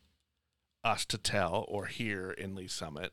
us 0.84 1.06
to 1.06 1.18
tell 1.18 1.66
or 1.68 1.86
hear 1.88 2.32
in 2.32 2.56
Lee's 2.56 2.74
Summit? 2.74 3.12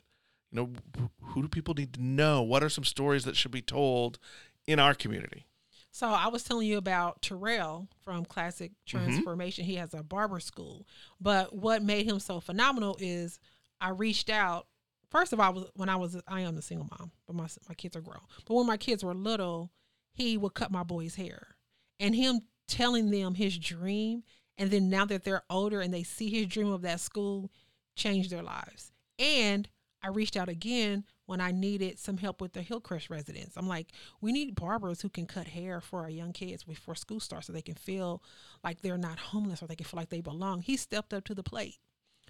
You 0.53 0.57
know, 0.97 1.09
who 1.23 1.43
do 1.43 1.49
people 1.49 1.75
need 1.75 1.93
to 1.95 2.03
know? 2.03 2.43
What 2.43 2.63
are 2.65 2.69
some 2.69 2.85
stories 2.85 3.25
that 3.25 3.37
should 3.37 3.53
be 3.53 3.63
told 3.63 4.19
in 4.67 4.79
our 4.81 4.95
community? 4.95 5.47
So 5.93 6.09
I 6.09 6.29
was 6.29 6.45
telling 6.45 6.67
you 6.67 6.79
about 6.79 7.21
Terrell 7.23 7.89
from 8.05 8.25
Classic 8.25 8.71
mm-hmm. 8.71 8.99
Transformation. 8.99 9.65
He 9.65 9.77
has 9.77 9.95
a 9.95 10.03
barber 10.03 10.41
school. 10.41 10.87
But 11.21 11.55
what 11.55 11.83
made 11.83 12.07
him 12.07 12.21
so 12.21 12.41
phenomenal 12.41 12.97
is 13.01 13.39
I 13.81 13.91
reached 13.91 14.31
out. 14.31 14.67
First 15.11 15.33
of 15.33 15.41
all, 15.41 15.47
I 15.47 15.51
was 15.51 15.65
when 15.75 15.89
I 15.89 15.97
was 15.97 16.21
I 16.29 16.43
am 16.43 16.57
a 16.57 16.63
single 16.63 16.87
mom, 16.99 17.11
but 17.27 17.35
my 17.35 17.49
my 17.69 17.75
kids 17.75 17.97
are 17.97 18.01
grown. 18.01 18.21
But 18.47 18.55
when 18.55 18.67
my 18.67 18.77
kids 18.77 19.03
were 19.03 19.15
little, 19.15 19.73
he 20.13 20.37
would 20.37 20.55
cut 20.55 20.71
my 20.71 20.85
boys' 20.85 21.17
hair. 21.17 21.57
And 21.99 22.15
him 22.15 22.43
telling 22.69 23.11
them 23.11 23.35
his 23.35 23.59
dream 23.59 24.23
and 24.57 24.71
then 24.71 24.91
now 24.91 25.07
that 25.07 25.25
they're 25.25 25.43
older 25.49 25.81
and 25.81 25.93
they 25.93 26.03
see 26.03 26.29
his 26.29 26.47
dream 26.47 26.71
of 26.71 26.83
that 26.83 27.01
school 27.01 27.51
changed 27.97 28.31
their 28.31 28.43
lives. 28.43 28.93
And 29.19 29.67
I 30.03 30.09
reached 30.09 30.37
out 30.37 30.51
again 30.51 31.05
when 31.31 31.41
I 31.41 31.53
needed 31.53 32.01
some 32.01 32.17
help 32.17 32.41
with 32.41 32.55
the 32.55 32.61
Hillcrest 32.61 33.09
residents. 33.09 33.57
I'm 33.57 33.69
like, 33.69 33.93
we 34.21 34.33
need 34.33 34.57
barbers 34.57 35.01
who 35.01 35.09
can 35.09 35.27
cut 35.27 35.47
hair 35.47 35.81
for 35.81 36.01
our 36.01 36.11
young 36.11 36.33
kids 36.33 36.65
before 36.65 36.97
school 36.97 37.21
starts 37.21 37.47
so 37.47 37.53
they 37.53 37.63
can 37.63 37.77
feel 37.77 38.21
like 38.65 38.83
they're 38.83 38.99
not 38.99 39.21
homeless 39.21 39.63
or 39.63 39.69
they 39.69 39.77
can 39.77 39.87
feel 39.87 40.01
like 40.01 40.11
they 40.11 40.23
belong. 40.23 40.63
He 40.63 40.77
stepped 40.77 41.15
up 41.15 41.23
to 41.27 41.35
the 41.37 41.45
plate, 41.45 41.77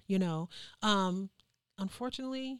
you 0.05 0.19
know. 0.19 0.49
Um, 0.83 1.31
unfortunately, 1.79 2.59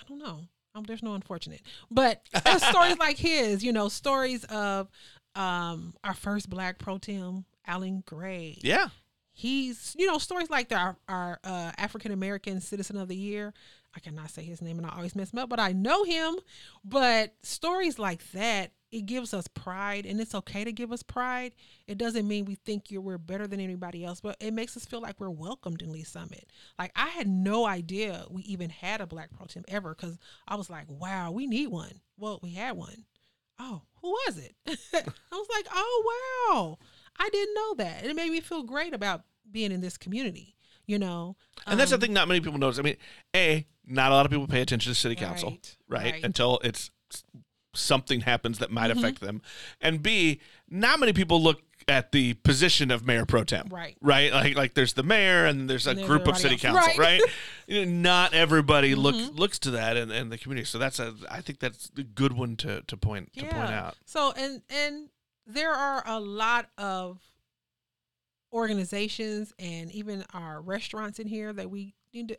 I 0.00 0.02
don't 0.08 0.18
know. 0.18 0.40
Um, 0.74 0.82
there's 0.82 1.04
no 1.04 1.14
unfortunate, 1.14 1.62
but 1.88 2.26
stories 2.58 2.98
like 2.98 3.18
his, 3.18 3.62
you 3.62 3.72
know, 3.72 3.88
stories 3.88 4.42
of 4.46 4.90
um, 5.36 5.94
our 6.02 6.14
first 6.14 6.50
black 6.50 6.80
pro 6.80 6.98
tem, 6.98 7.44
Alan 7.68 8.02
Gray. 8.04 8.58
Yeah. 8.62 8.88
He's, 9.32 9.94
you 9.96 10.08
know, 10.08 10.18
stories 10.18 10.50
like 10.50 10.70
that. 10.70 10.78
Our, 10.78 10.96
our 11.08 11.40
uh, 11.44 11.70
African 11.78 12.10
American 12.10 12.60
Citizen 12.60 12.96
of 12.96 13.06
the 13.06 13.16
Year. 13.16 13.54
I 13.94 14.00
cannot 14.00 14.30
say 14.30 14.44
his 14.44 14.62
name 14.62 14.78
and 14.78 14.86
I 14.86 14.94
always 14.94 15.16
mess 15.16 15.32
him 15.32 15.40
up, 15.40 15.48
but 15.48 15.60
I 15.60 15.72
know 15.72 16.04
him. 16.04 16.36
But 16.84 17.34
stories 17.42 17.98
like 17.98 18.30
that, 18.32 18.72
it 18.92 19.06
gives 19.06 19.34
us 19.34 19.48
pride 19.48 20.06
and 20.06 20.20
it's 20.20 20.34
okay 20.34 20.64
to 20.64 20.72
give 20.72 20.92
us 20.92 21.02
pride. 21.02 21.54
It 21.86 21.98
doesn't 21.98 22.26
mean 22.26 22.44
we 22.44 22.56
think 22.56 22.90
you're 22.90 23.00
we're 23.00 23.18
better 23.18 23.46
than 23.46 23.60
anybody 23.60 24.04
else, 24.04 24.20
but 24.20 24.36
it 24.40 24.52
makes 24.52 24.76
us 24.76 24.84
feel 24.84 25.00
like 25.00 25.18
we're 25.18 25.30
welcomed 25.30 25.82
in 25.82 25.92
Lee's 25.92 26.08
Summit. 26.08 26.50
Like 26.78 26.92
I 26.94 27.08
had 27.08 27.28
no 27.28 27.66
idea 27.66 28.24
we 28.30 28.42
even 28.42 28.70
had 28.70 29.00
a 29.00 29.06
black 29.06 29.30
pro 29.32 29.46
tem 29.46 29.64
ever 29.68 29.94
because 29.94 30.18
I 30.46 30.56
was 30.56 30.70
like, 30.70 30.86
wow, 30.88 31.30
we 31.30 31.46
need 31.46 31.68
one. 31.68 32.00
Well, 32.16 32.40
we 32.42 32.54
had 32.54 32.76
one. 32.76 33.04
Oh, 33.58 33.82
who 34.02 34.10
was 34.10 34.38
it? 34.38 34.54
I 34.66 35.36
was 35.36 35.48
like, 35.54 35.66
oh 35.72 36.46
wow. 36.48 36.78
I 37.18 37.28
didn't 37.28 37.54
know 37.54 37.74
that. 37.74 38.02
And 38.02 38.10
it 38.10 38.16
made 38.16 38.30
me 38.30 38.40
feel 38.40 38.62
great 38.62 38.94
about 38.94 39.22
being 39.50 39.72
in 39.72 39.80
this 39.80 39.98
community, 39.98 40.54
you 40.90 40.98
know. 40.98 41.36
And 41.66 41.78
that's 41.78 41.90
the 41.90 41.96
Um, 41.96 42.00
thing 42.00 42.12
not 42.12 42.26
many 42.28 42.40
people 42.40 42.58
notice. 42.58 42.78
I 42.78 42.82
mean, 42.82 42.96
A, 43.34 43.66
not 43.86 44.10
a 44.10 44.14
lot 44.14 44.26
of 44.26 44.32
people 44.32 44.46
pay 44.48 44.60
attention 44.60 44.90
to 44.92 44.98
city 44.98 45.14
council, 45.14 45.50
Right, 45.88 46.02
right? 46.04 46.12
right. 46.14 46.24
Until 46.24 46.58
it's 46.64 46.90
something 47.74 48.22
happens 48.22 48.58
that 48.58 48.70
might 48.70 48.90
Mhm. 48.90 48.98
affect 48.98 49.20
them. 49.20 49.40
And 49.80 50.02
B, 50.02 50.40
not 50.68 50.98
many 50.98 51.12
people 51.12 51.40
look 51.40 51.62
at 51.86 52.10
the 52.12 52.34
position 52.34 52.90
of 52.90 53.06
mayor 53.06 53.24
pro 53.24 53.44
tem. 53.44 53.68
Right. 53.70 53.96
Right? 54.00 54.32
Like 54.32 54.56
like 54.56 54.74
there's 54.74 54.92
the 54.94 55.02
mayor 55.04 55.46
and 55.46 55.70
there's 55.70 55.86
a 55.86 55.90
And 55.90 56.00
there's 56.00 56.08
group 56.08 56.26
of 56.26 56.36
city 56.36 56.54
else. 56.54 56.62
council, 56.62 56.92
right? 56.98 57.20
Right. 57.68 57.88
Not 57.88 58.34
everybody 58.34 58.94
look 58.94 59.14
Mhm. 59.14 59.38
looks 59.38 59.58
to 59.60 59.70
that 59.72 59.96
and, 59.96 60.10
and 60.12 60.30
the 60.32 60.38
community. 60.38 60.66
So 60.66 60.78
that's 60.78 60.98
a 60.98 61.14
I 61.30 61.40
think 61.40 61.58
that's 61.60 61.90
a 61.96 62.02
good 62.02 62.32
one 62.32 62.56
to, 62.56 62.82
to 62.82 62.96
point 62.96 63.32
to 63.34 63.42
point 63.44 63.70
out. 63.70 63.96
So 64.04 64.32
and 64.32 64.62
and 64.68 65.10
there 65.46 65.72
are 65.72 66.02
a 66.06 66.18
lot 66.20 66.70
of 66.76 67.20
organizations 68.52 69.52
and 69.58 69.90
even 69.92 70.24
our 70.34 70.60
restaurants 70.60 71.18
in 71.18 71.26
here 71.26 71.52
that 71.52 71.70
we 71.70 71.94
need 72.12 72.28
to 72.28 72.38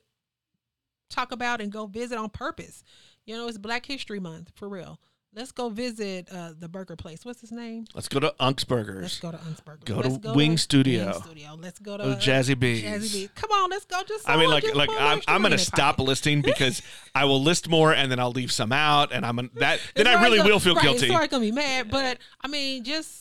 talk 1.09 1.31
about 1.31 1.61
and 1.61 1.71
go 1.71 1.85
visit 1.85 2.17
on 2.17 2.29
purpose. 2.29 2.83
You 3.25 3.35
know, 3.37 3.47
it's 3.47 3.57
Black 3.57 3.85
History 3.85 4.19
Month 4.19 4.51
for 4.55 4.67
real. 4.69 4.99
Let's 5.33 5.53
go 5.53 5.69
visit 5.69 6.27
uh, 6.29 6.51
the 6.59 6.67
burger 6.67 6.97
place. 6.97 7.23
What's 7.23 7.39
his 7.39 7.53
name? 7.53 7.85
Let's 7.95 8.09
go 8.09 8.19
to 8.19 8.35
Unk's 8.37 8.65
Burgers. 8.65 9.01
Let's 9.01 9.19
go 9.21 9.31
to 9.31 9.37
Unsburger. 9.37 9.85
Go 9.85 9.95
Let's 9.95 10.17
to 10.17 10.33
Wing 10.33 10.57
Studio. 10.57 11.05
Wing 11.05 11.13
Studio. 11.21 11.57
Let's 11.57 11.79
go 11.79 11.95
to 11.95 12.03
Go 12.03 12.15
Jazzy 12.15 12.59
Bees. 12.59 12.83
Jazzy 12.83 13.13
Bees. 13.13 13.29
Come 13.35 13.49
on, 13.51 13.69
let's 13.69 13.85
go. 13.85 14.01
Just 14.05 14.29
I 14.29 14.35
mean, 14.35 14.49
like, 14.49 14.75
like 14.75 14.89
I'm, 14.99 15.21
I'm 15.29 15.41
gonna 15.41 15.57
stop 15.57 15.95
pocket. 15.95 16.03
listing 16.09 16.41
because 16.41 16.81
I 17.15 17.23
will 17.23 17.41
list 17.41 17.69
more 17.69 17.93
and 17.93 18.11
then 18.11 18.19
I'll 18.19 18.31
leave 18.31 18.51
some 18.51 18.73
out, 18.73 19.13
and 19.13 19.25
I'm 19.25 19.37
gonna, 19.37 19.49
that. 19.55 19.79
Then 19.95 20.05
I 20.05 20.21
really 20.21 20.39
gonna- 20.39 20.49
will 20.49 20.59
feel 20.59 20.75
right, 20.75 20.83
guilty. 20.83 21.09
Already 21.09 21.29
gonna 21.29 21.45
be 21.45 21.53
mad, 21.53 21.89
but 21.89 22.17
I 22.41 22.49
mean, 22.49 22.83
just 22.83 23.20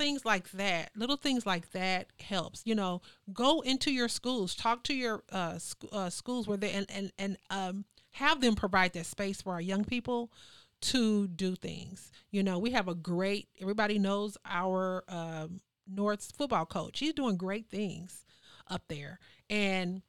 things 0.00 0.24
like 0.24 0.50
that, 0.52 0.90
little 0.96 1.16
things 1.16 1.44
like 1.44 1.72
that 1.72 2.06
helps. 2.18 2.62
You 2.64 2.74
know, 2.74 3.02
go 3.32 3.60
into 3.60 3.92
your 3.92 4.08
schools, 4.08 4.54
talk 4.54 4.82
to 4.84 4.94
your 4.94 5.22
uh, 5.30 5.58
sc- 5.58 5.84
uh 5.92 6.08
schools 6.08 6.48
where 6.48 6.56
they 6.56 6.70
and 6.72 6.86
and 6.90 7.12
and 7.18 7.36
um 7.50 7.84
have 8.12 8.40
them 8.40 8.54
provide 8.54 8.94
that 8.94 9.06
space 9.06 9.42
for 9.42 9.52
our 9.52 9.60
young 9.60 9.84
people 9.84 10.32
to 10.80 11.28
do 11.28 11.54
things. 11.54 12.10
You 12.30 12.42
know, 12.42 12.58
we 12.58 12.70
have 12.70 12.88
a 12.88 12.94
great. 12.94 13.48
Everybody 13.60 13.98
knows 13.98 14.38
our 14.46 15.04
um, 15.08 15.60
North's 15.86 16.32
football 16.32 16.64
coach. 16.64 16.98
He's 16.98 17.12
doing 17.12 17.36
great 17.36 17.68
things 17.68 18.24
up 18.68 18.84
there, 18.88 19.18
and 19.50 20.00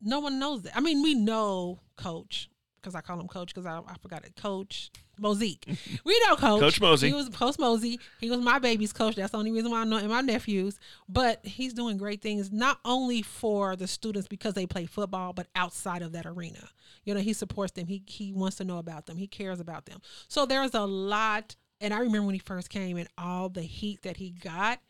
no 0.00 0.18
one 0.18 0.40
knows 0.40 0.62
that. 0.62 0.76
I 0.76 0.80
mean, 0.80 1.02
we 1.02 1.14
know 1.14 1.80
Coach 1.96 2.50
because 2.80 2.94
I 2.94 3.00
call 3.00 3.20
him 3.20 3.28
Coach 3.28 3.54
because 3.54 3.66
I, 3.66 3.78
I 3.78 3.96
forgot 4.00 4.24
it. 4.24 4.34
Coach 4.36 4.90
Mosaic. 5.18 5.66
we 6.04 6.20
know 6.26 6.36
Coach. 6.36 6.60
Coach 6.60 6.80
Mosey. 6.80 7.08
He 7.08 7.14
was 7.14 7.28
Coach 7.28 7.58
Mosey. 7.58 8.00
He 8.20 8.30
was 8.30 8.40
my 8.40 8.58
baby's 8.58 8.92
coach. 8.92 9.16
That's 9.16 9.32
the 9.32 9.38
only 9.38 9.52
reason 9.52 9.70
why 9.70 9.82
I 9.82 9.84
know 9.84 9.98
him, 9.98 10.10
my 10.10 10.20
nephews. 10.20 10.78
But 11.08 11.44
he's 11.44 11.74
doing 11.74 11.96
great 11.98 12.22
things 12.22 12.50
not 12.50 12.78
only 12.84 13.22
for 13.22 13.76
the 13.76 13.86
students 13.86 14.28
because 14.28 14.54
they 14.54 14.66
play 14.66 14.86
football, 14.86 15.32
but 15.32 15.46
outside 15.54 16.02
of 16.02 16.12
that 16.12 16.26
arena. 16.26 16.68
You 17.04 17.14
know, 17.14 17.20
he 17.20 17.32
supports 17.32 17.72
them. 17.72 17.86
He 17.86 18.02
he 18.06 18.32
wants 18.32 18.56
to 18.56 18.64
know 18.64 18.78
about 18.78 19.06
them. 19.06 19.16
He 19.16 19.26
cares 19.26 19.60
about 19.60 19.86
them. 19.86 20.00
So 20.28 20.46
there's 20.46 20.74
a 20.74 20.84
lot. 20.84 21.56
And 21.80 21.94
I 21.94 22.00
remember 22.00 22.26
when 22.26 22.34
he 22.34 22.40
first 22.40 22.68
came 22.68 22.96
and 22.96 23.08
all 23.16 23.48
the 23.48 23.62
heat 23.62 24.02
that 24.02 24.18
he 24.18 24.30
got. 24.30 24.80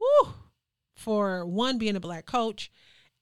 Woo! 0.00 0.32
For 0.94 1.44
one, 1.44 1.78
being 1.78 1.96
a 1.96 2.00
black 2.00 2.26
coach, 2.26 2.72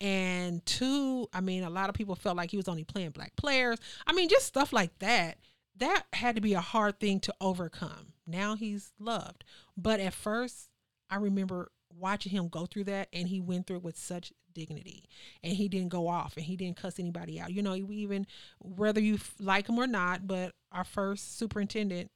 and 0.00 0.64
two, 0.66 1.28
I 1.32 1.40
mean, 1.40 1.62
a 1.62 1.70
lot 1.70 1.88
of 1.88 1.94
people 1.94 2.14
felt 2.14 2.36
like 2.36 2.50
he 2.50 2.56
was 2.56 2.68
only 2.68 2.84
playing 2.84 3.10
black 3.10 3.34
players. 3.36 3.78
I 4.06 4.12
mean, 4.12 4.28
just 4.28 4.46
stuff 4.46 4.72
like 4.72 4.98
that. 4.98 5.38
That 5.78 6.04
had 6.12 6.36
to 6.36 6.40
be 6.40 6.54
a 6.54 6.60
hard 6.60 7.00
thing 7.00 7.20
to 7.20 7.34
overcome. 7.40 8.12
Now 8.26 8.56
he's 8.56 8.92
loved. 8.98 9.44
But 9.76 10.00
at 10.00 10.14
first, 10.14 10.70
I 11.10 11.16
remember 11.16 11.70
watching 11.98 12.32
him 12.32 12.48
go 12.48 12.66
through 12.66 12.84
that 12.84 13.08
and 13.12 13.28
he 13.28 13.40
went 13.40 13.66
through 13.66 13.76
it 13.76 13.82
with 13.82 13.96
such 13.96 14.32
dignity 14.54 15.04
and 15.42 15.54
he 15.54 15.68
didn't 15.68 15.90
go 15.90 16.08
off 16.08 16.36
and 16.36 16.44
he 16.44 16.56
didn't 16.56 16.76
cuss 16.76 16.98
anybody 16.98 17.40
out. 17.40 17.52
You 17.52 17.62
know, 17.62 17.72
we 17.72 17.96
even, 17.96 18.26
whether 18.58 19.00
you 19.00 19.18
like 19.38 19.68
him 19.68 19.78
or 19.78 19.86
not, 19.86 20.26
but 20.26 20.54
our 20.72 20.84
first 20.84 21.38
superintendent 21.38 22.10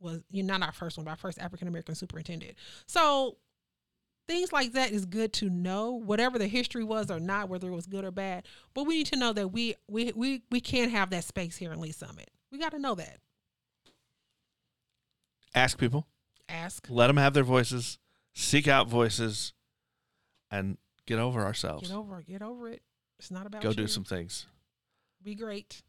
was, 0.00 0.20
you 0.30 0.42
know, 0.42 0.56
not 0.58 0.66
our 0.66 0.72
first 0.72 0.96
one, 0.96 1.04
but 1.04 1.12
our 1.12 1.16
first 1.16 1.38
African 1.38 1.68
American 1.68 1.94
superintendent. 1.94 2.54
So 2.86 3.36
things 4.28 4.52
like 4.52 4.72
that 4.72 4.92
is 4.92 5.04
good 5.04 5.32
to 5.32 5.50
know 5.50 5.92
whatever 5.92 6.38
the 6.38 6.46
history 6.46 6.84
was 6.84 7.10
or 7.10 7.18
not 7.20 7.48
whether 7.48 7.68
it 7.68 7.74
was 7.74 7.86
good 7.86 8.04
or 8.04 8.10
bad 8.10 8.46
but 8.74 8.84
we 8.84 8.98
need 8.98 9.06
to 9.06 9.16
know 9.16 9.32
that 9.32 9.48
we 9.48 9.74
we 9.88 10.12
we, 10.14 10.42
we 10.50 10.60
can't 10.60 10.90
have 10.92 11.10
that 11.10 11.24
space 11.24 11.56
here 11.56 11.72
in 11.72 11.80
lee's 11.80 11.96
summit 11.96 12.30
we 12.50 12.58
got 12.58 12.70
to 12.72 12.78
know 12.78 12.94
that 12.94 13.18
Ask 15.54 15.76
people, 15.78 16.06
ask 16.48 16.86
let 16.88 17.08
them 17.08 17.18
have 17.18 17.34
their 17.34 17.44
voices, 17.44 17.98
seek 18.32 18.66
out 18.66 18.88
voices, 18.88 19.52
and 20.50 20.78
get 21.06 21.18
over 21.18 21.44
ourselves. 21.44 21.88
get 21.88 21.94
over 21.96 22.20
it 22.20 22.26
get 22.26 22.40
over 22.42 22.68
it 22.70 22.80
it's 23.18 23.30
not 23.30 23.46
about 23.46 23.60
Go 23.62 23.68
you. 23.70 23.74
do 23.74 23.86
some 23.86 24.04
things. 24.04 24.46
be 25.22 25.34
great 25.34 25.82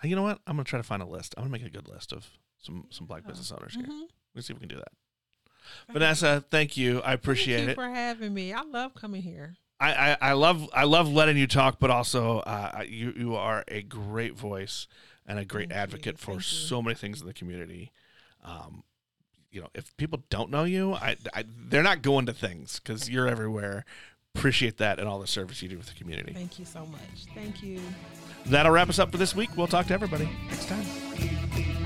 And 0.00 0.08
you 0.10 0.16
know 0.16 0.22
what? 0.22 0.38
I'm 0.46 0.54
gonna 0.56 0.64
try 0.64 0.78
to 0.78 0.82
find 0.84 1.02
a 1.02 1.06
list. 1.06 1.34
I'm 1.36 1.42
gonna 1.44 1.52
make 1.52 1.64
a 1.66 1.70
good 1.70 1.88
list 1.88 2.12
of 2.12 2.28
some 2.58 2.86
some 2.90 3.06
black 3.06 3.22
Oh. 3.26 3.28
business 3.30 3.50
owners 3.50 3.74
here. 3.74 3.84
Mhm. 3.86 4.06
Let's 4.34 4.46
see 4.46 4.52
if 4.52 4.58
we 4.60 4.66
can 4.66 4.76
do 4.76 4.76
that. 4.80 4.92
Vanessa, 5.90 6.44
thank 6.50 6.76
you. 6.76 7.00
I 7.02 7.12
appreciate 7.12 7.56
Thank 7.56 7.66
you 7.66 7.72
it. 7.72 7.74
for 7.74 7.88
having 7.88 8.32
me 8.34 8.52
i 8.52 8.62
love 8.62 8.94
coming 8.94 9.22
here 9.22 9.56
I, 9.80 10.12
I, 10.12 10.16
I 10.20 10.32
love 10.34 10.68
I 10.72 10.84
love 10.84 11.12
letting 11.12 11.36
you 11.36 11.48
talk, 11.48 11.80
but 11.80 11.90
also 11.90 12.38
uh, 12.38 12.84
you 12.86 13.12
you 13.16 13.34
are 13.34 13.64
a 13.66 13.82
great 13.82 14.34
voice 14.36 14.86
and 15.26 15.40
a 15.40 15.44
great 15.44 15.70
Thank 15.70 15.72
you. 15.72 15.82
advocate 15.82 16.18
for 16.20 16.32
Thank 16.32 16.38
you. 16.38 16.56
so 16.56 16.80
many 16.80 16.94
things 16.94 17.20
in 17.20 17.26
the 17.26 17.32
community. 17.34 17.90
Um, 18.44 18.84
you 19.50 19.60
know, 19.60 19.66
if 19.74 19.96
people 19.96 20.22
don't 20.30 20.50
know 20.50 20.62
you, 20.62 20.94
I, 20.94 21.16
I 21.34 21.44
they're 21.68 21.82
not 21.82 22.00
going 22.00 22.26
to 22.26 22.32
things 22.32 22.78
because 22.78 23.10
you're 23.10 23.26
everywhere. 23.26 23.84
Appreciate 24.36 24.78
that 24.78 25.00
and 25.00 25.08
all 25.08 25.18
the 25.18 25.26
service 25.26 25.60
you 25.62 25.68
do 25.68 25.76
with 25.76 25.88
the 25.88 25.94
community. 25.94 26.32
thank 26.32 26.58
you 26.60 26.64
so 26.64 26.86
much 26.86 27.26
thank 27.34 27.62
you 27.62 27.80
That'll 28.46 28.72
wrap 28.72 28.88
us 28.88 28.98
up 28.98 29.10
for 29.10 29.18
this 29.18 29.36
week. 29.36 29.50
We'll 29.56 29.66
talk 29.66 29.86
to 29.86 29.94
everybody 29.94 30.28
next 30.48 30.68
time. 30.68 31.81